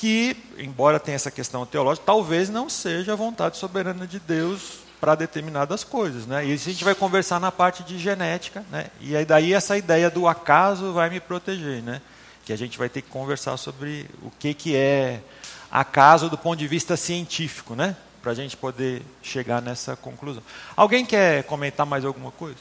que, 0.01 0.35
embora 0.57 0.99
tenha 0.99 1.15
essa 1.15 1.29
questão 1.29 1.63
teológica, 1.63 2.03
talvez 2.03 2.49
não 2.49 2.67
seja 2.67 3.13
a 3.13 3.15
vontade 3.15 3.55
soberana 3.57 4.07
de 4.07 4.19
Deus 4.19 4.79
para 4.99 5.13
determinadas 5.13 5.83
coisas. 5.83 6.25
Né? 6.25 6.43
E 6.43 6.55
isso 6.55 6.67
a 6.67 6.71
gente 6.71 6.83
vai 6.83 6.95
conversar 6.95 7.39
na 7.39 7.51
parte 7.51 7.83
de 7.83 7.99
genética, 7.99 8.65
né? 8.71 8.87
e 8.99 9.15
aí 9.15 9.23
daí 9.25 9.53
essa 9.53 9.77
ideia 9.77 10.09
do 10.09 10.27
acaso 10.27 10.91
vai 10.91 11.07
me 11.11 11.19
proteger, 11.19 11.83
né? 11.83 12.01
que 12.43 12.51
a 12.51 12.55
gente 12.55 12.79
vai 12.79 12.89
ter 12.89 13.03
que 13.03 13.09
conversar 13.09 13.57
sobre 13.57 14.09
o 14.23 14.31
que, 14.31 14.55
que 14.55 14.75
é 14.75 15.21
acaso 15.69 16.31
do 16.31 16.37
ponto 16.37 16.57
de 16.57 16.67
vista 16.67 16.97
científico, 16.97 17.75
né? 17.75 17.95
para 18.23 18.31
a 18.31 18.35
gente 18.35 18.57
poder 18.57 19.03
chegar 19.21 19.61
nessa 19.61 19.95
conclusão. 19.95 20.41
Alguém 20.75 21.05
quer 21.05 21.43
comentar 21.43 21.85
mais 21.85 22.03
alguma 22.03 22.31
coisa? 22.31 22.57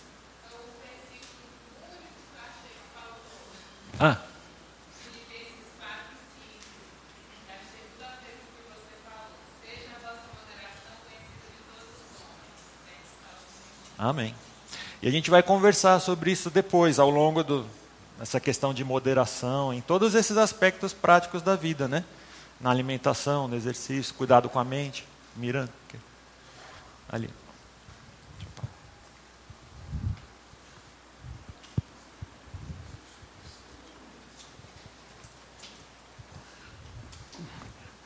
Ah. 3.99 4.30
Amém. 14.03 14.35
E 15.03 15.09
a 15.09 15.11
gente 15.11 15.29
vai 15.29 15.43
conversar 15.43 16.01
sobre 16.01 16.33
isso 16.33 16.49
depois, 16.49 16.99
ao 16.99 17.11
longo 17.11 17.45
do 17.45 17.67
essa 18.19 18.41
questão 18.41 18.73
de 18.73 18.83
moderação, 18.83 19.75
em 19.75 19.83
todos 19.83 20.15
esses 20.15 20.39
aspectos 20.39 20.95
práticos 20.95 21.43
da 21.43 21.55
vida, 21.55 21.87
né? 21.87 22.03
Na 22.59 22.71
alimentação, 22.71 23.47
no 23.47 23.55
exercício, 23.55 24.15
cuidado 24.15 24.49
com 24.49 24.59
a 24.59 24.65
mente. 24.65 25.07
Miranda, 25.37 25.71
ali. 27.11 27.29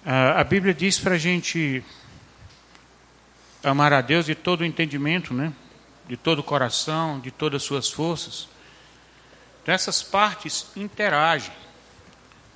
A 0.04 0.42
Bíblia 0.42 0.74
diz 0.74 0.98
para 0.98 1.14
a 1.14 1.18
gente 1.18 1.84
amar 3.62 3.92
a 3.92 4.00
Deus 4.00 4.26
de 4.26 4.34
todo 4.34 4.62
o 4.62 4.64
entendimento, 4.64 5.32
né? 5.32 5.52
De 6.06 6.16
todo 6.16 6.40
o 6.40 6.44
coração, 6.44 7.18
de 7.20 7.30
todas 7.30 7.62
as 7.62 7.66
suas 7.66 7.90
forças. 7.90 8.48
Então, 9.62 9.74
essas 9.74 10.02
partes 10.02 10.66
interagem. 10.76 11.52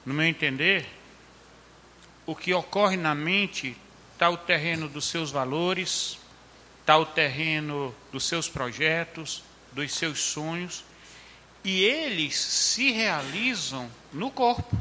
No 0.05 0.15
meu 0.15 0.27
entender, 0.27 0.87
o 2.27 2.35
que 2.35 2.53
ocorre 2.53 2.97
na 2.97 3.15
mente 3.15 3.77
está 4.13 4.29
o 4.29 4.37
terreno 4.37 4.89
dos 4.89 5.07
seus 5.07 5.31
valores, 5.31 6.19
está 6.81 6.97
o 6.99 7.07
terreno 7.07 7.95
dos 8.13 8.25
seus 8.25 8.49
projetos, 8.49 9.43
dos 9.73 9.95
seus 9.95 10.21
sonhos, 10.21 10.85
e 11.65 11.85
eles 11.85 12.37
se 12.37 12.91
realizam 12.93 13.91
no 14.13 14.31
corpo. 14.31 14.77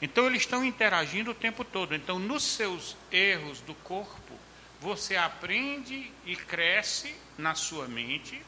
Então, 0.00 0.26
eles 0.26 0.42
estão 0.42 0.64
interagindo 0.64 1.30
o 1.30 1.34
tempo 1.34 1.64
todo. 1.64 1.94
Então, 1.94 2.18
nos 2.18 2.42
seus 2.42 2.96
erros 3.10 3.60
do 3.60 3.74
corpo, 3.74 4.34
você 4.82 5.14
aprende 5.14 6.10
e 6.26 6.34
cresce 6.34 7.14
na 7.38 7.54
sua 7.54 7.86
mente. 7.86 8.42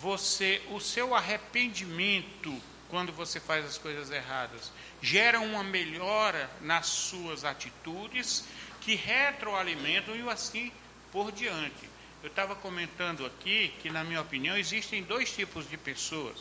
Você, 0.00 0.60
o 0.70 0.80
seu 0.80 1.14
arrependimento 1.14 2.60
quando 2.90 3.12
você 3.12 3.38
faz 3.38 3.64
as 3.64 3.78
coisas 3.78 4.10
erradas 4.10 4.72
gera 5.00 5.40
uma 5.40 5.62
melhora 5.62 6.50
nas 6.60 6.86
suas 6.86 7.44
atitudes 7.44 8.44
que 8.80 8.96
retroalimentam 8.96 10.16
e 10.16 10.28
assim 10.28 10.72
por 11.12 11.30
diante. 11.30 11.88
Eu 12.20 12.28
estava 12.28 12.56
comentando 12.56 13.24
aqui 13.24 13.72
que, 13.80 13.90
na 13.90 14.02
minha 14.02 14.20
opinião, 14.20 14.58
existem 14.58 15.04
dois 15.04 15.32
tipos 15.32 15.70
de 15.70 15.76
pessoas. 15.76 16.36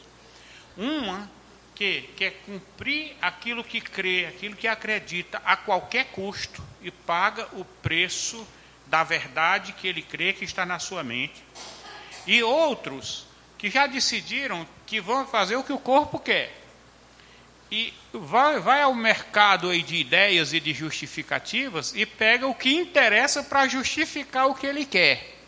Uma 0.75 1.29
que 1.75 2.01
quer 2.17 2.31
cumprir 2.45 3.15
aquilo 3.21 3.63
que 3.63 3.79
crê, 3.79 4.25
aquilo 4.25 4.55
que 4.55 4.67
acredita 4.67 5.39
a 5.45 5.55
qualquer 5.55 6.05
custo 6.05 6.63
e 6.81 6.89
paga 6.89 7.47
o 7.53 7.63
preço 7.63 8.47
da 8.93 9.03
verdade 9.03 9.73
que 9.73 9.87
ele 9.87 10.03
crê 10.03 10.33
que 10.33 10.45
está 10.45 10.67
na 10.67 10.77
sua 10.77 11.03
mente, 11.03 11.43
e 12.27 12.43
outros 12.43 13.25
que 13.57 13.67
já 13.67 13.87
decidiram 13.87 14.67
que 14.85 15.01
vão 15.01 15.25
fazer 15.25 15.55
o 15.55 15.63
que 15.63 15.73
o 15.73 15.79
corpo 15.79 16.19
quer. 16.19 16.55
E 17.71 17.91
vai, 18.13 18.59
vai 18.59 18.83
ao 18.83 18.93
mercado 18.93 19.71
aí 19.71 19.81
de 19.81 19.95
ideias 19.95 20.53
e 20.53 20.59
de 20.59 20.75
justificativas 20.75 21.91
e 21.95 22.05
pega 22.05 22.45
o 22.45 22.53
que 22.53 22.71
interessa 22.71 23.41
para 23.41 23.67
justificar 23.67 24.45
o 24.45 24.53
que 24.53 24.67
ele 24.67 24.85
quer. 24.85 25.39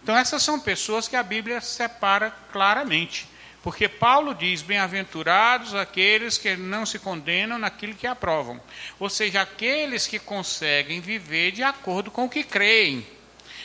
Então, 0.00 0.16
essas 0.16 0.40
são 0.44 0.60
pessoas 0.60 1.08
que 1.08 1.16
a 1.16 1.22
Bíblia 1.24 1.60
separa 1.60 2.30
claramente. 2.52 3.26
Porque 3.64 3.88
Paulo 3.88 4.34
diz: 4.34 4.60
bem-aventurados 4.60 5.74
aqueles 5.74 6.36
que 6.36 6.54
não 6.54 6.84
se 6.84 6.98
condenam 6.98 7.58
naquilo 7.58 7.94
que 7.94 8.06
aprovam. 8.06 8.60
Ou 9.00 9.08
seja, 9.08 9.40
aqueles 9.40 10.06
que 10.06 10.18
conseguem 10.18 11.00
viver 11.00 11.50
de 11.50 11.62
acordo 11.62 12.10
com 12.10 12.26
o 12.26 12.28
que 12.28 12.44
creem. 12.44 13.06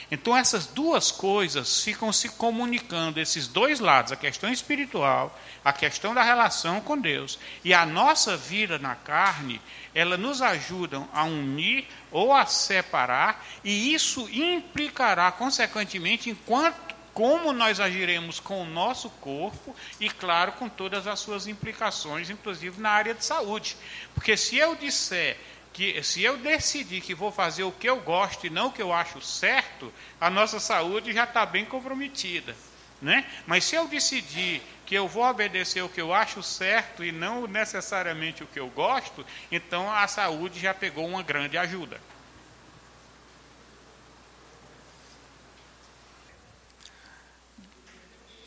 Então, 0.09 0.35
essas 0.35 0.65
duas 0.65 1.11
coisas 1.11 1.83
ficam 1.83 2.13
se 2.13 2.29
comunicando, 2.29 3.19
esses 3.19 3.45
dois 3.45 3.79
lados, 3.81 4.11
a 4.11 4.15
questão 4.15 4.49
espiritual, 4.51 5.37
a 5.63 5.73
questão 5.73 6.15
da 6.15 6.23
relação 6.23 6.81
com 6.81 6.97
Deus 6.97 7.37
e 7.63 7.73
a 7.73 7.85
nossa 7.85 8.35
vida 8.35 8.79
na 8.79 8.95
carne, 8.95 9.61
ela 9.93 10.17
nos 10.17 10.41
ajudam 10.41 11.07
a 11.13 11.25
unir 11.25 11.85
ou 12.09 12.33
a 12.33 12.45
separar, 12.45 13.45
e 13.63 13.93
isso 13.93 14.27
implicará, 14.31 15.31
consequentemente, 15.31 16.29
enquanto 16.29 16.88
como 17.19 17.51
nós 17.51 17.81
agiremos 17.81 18.39
com 18.39 18.61
o 18.61 18.65
nosso 18.65 19.09
corpo 19.09 19.75
e, 19.99 20.09
claro, 20.09 20.53
com 20.53 20.69
todas 20.69 21.05
as 21.05 21.19
suas 21.19 21.47
implicações, 21.47 22.29
inclusive 22.29 22.79
na 22.79 22.91
área 22.91 23.13
de 23.13 23.25
saúde. 23.25 23.75
Porque 24.13 24.37
se 24.37 24.55
eu 24.55 24.73
disser 24.73 25.35
que, 25.73 26.01
se 26.01 26.23
eu 26.23 26.37
decidir 26.37 27.01
que 27.01 27.13
vou 27.13 27.29
fazer 27.29 27.63
o 27.63 27.73
que 27.73 27.89
eu 27.89 27.99
gosto 27.99 28.47
e 28.47 28.49
não 28.49 28.67
o 28.67 28.71
que 28.71 28.81
eu 28.81 28.93
acho 28.93 29.21
certo, 29.21 29.91
a 30.17 30.29
nossa 30.29 30.61
saúde 30.61 31.11
já 31.11 31.25
está 31.25 31.45
bem 31.45 31.65
comprometida. 31.65 32.55
Né? 33.01 33.25
Mas 33.45 33.65
se 33.65 33.75
eu 33.75 33.85
decidir 33.85 34.61
que 34.85 34.95
eu 34.95 35.05
vou 35.05 35.25
obedecer 35.25 35.81
o 35.81 35.89
que 35.89 35.99
eu 35.99 36.13
acho 36.13 36.41
certo 36.41 37.03
e 37.03 37.11
não 37.11 37.45
necessariamente 37.47 38.45
o 38.45 38.47
que 38.47 38.61
eu 38.61 38.69
gosto, 38.69 39.25
então 39.51 39.91
a 39.91 40.07
saúde 40.07 40.57
já 40.57 40.73
pegou 40.73 41.05
uma 41.05 41.21
grande 41.21 41.57
ajuda. 41.57 41.99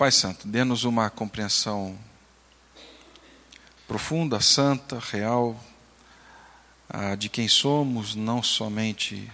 Pai 0.03 0.11
Santo, 0.11 0.49
dê-nos 0.49 0.83
uma 0.83 1.09
compreensão 1.09 1.97
profunda, 3.87 4.41
santa, 4.41 4.99
real, 4.99 5.57
ah, 6.89 7.15
de 7.15 7.29
quem 7.29 7.47
somos, 7.47 8.17
não 8.17 8.43
somente 8.43 9.31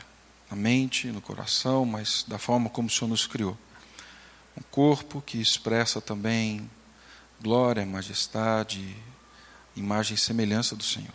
na 0.50 0.54
mente, 0.54 1.06
no 1.06 1.22
coração, 1.22 1.86
mas 1.86 2.22
da 2.28 2.38
forma 2.38 2.68
como 2.68 2.86
o 2.86 2.90
Senhor 2.90 3.08
nos 3.08 3.26
criou. 3.26 3.56
Um 4.58 4.62
corpo 4.70 5.22
que 5.22 5.40
expressa 5.40 6.02
também 6.02 6.70
glória, 7.40 7.86
majestade, 7.86 8.94
imagem 9.74 10.16
e 10.16 10.18
semelhança 10.18 10.76
do 10.76 10.84
Senhor. 10.84 11.14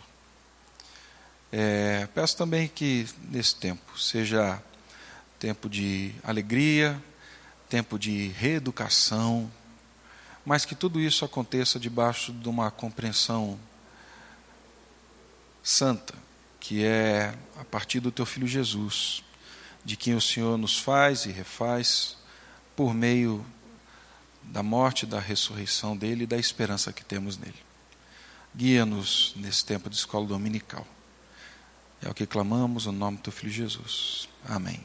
É, 1.52 2.08
peço 2.12 2.36
também 2.36 2.66
que 2.66 3.06
nesse 3.30 3.54
tempo 3.54 3.96
seja 3.96 4.60
tempo 5.38 5.68
de 5.68 6.12
alegria, 6.24 7.00
tempo 7.68 7.98
de 7.98 8.28
reeducação, 8.28 9.50
mas 10.44 10.64
que 10.64 10.74
tudo 10.74 11.00
isso 11.00 11.24
aconteça 11.24 11.78
debaixo 11.78 12.32
de 12.32 12.48
uma 12.48 12.70
compreensão 12.70 13.58
santa, 15.62 16.14
que 16.60 16.84
é 16.84 17.34
a 17.58 17.64
partir 17.64 18.00
do 18.00 18.12
teu 18.12 18.26
filho 18.26 18.46
Jesus, 18.46 19.22
de 19.84 19.96
quem 19.96 20.14
o 20.14 20.20
Senhor 20.20 20.56
nos 20.58 20.78
faz 20.78 21.24
e 21.24 21.30
refaz 21.30 22.16
por 22.76 22.94
meio 22.94 23.44
da 24.42 24.62
morte, 24.62 25.06
da 25.06 25.18
ressurreição 25.18 25.96
dele 25.96 26.24
e 26.24 26.26
da 26.26 26.36
esperança 26.36 26.92
que 26.92 27.04
temos 27.04 27.38
nele. 27.38 27.64
Guia-nos 28.54 29.32
nesse 29.36 29.64
tempo 29.64 29.88
de 29.88 29.96
escola 29.96 30.26
dominical. 30.26 30.86
É 32.00 32.08
o 32.08 32.14
que 32.14 32.26
clamamos 32.26 32.86
no 32.86 32.92
nome 32.92 33.16
do 33.16 33.22
teu 33.22 33.32
filho 33.32 33.52
Jesus. 33.52 34.28
Amém. 34.44 34.84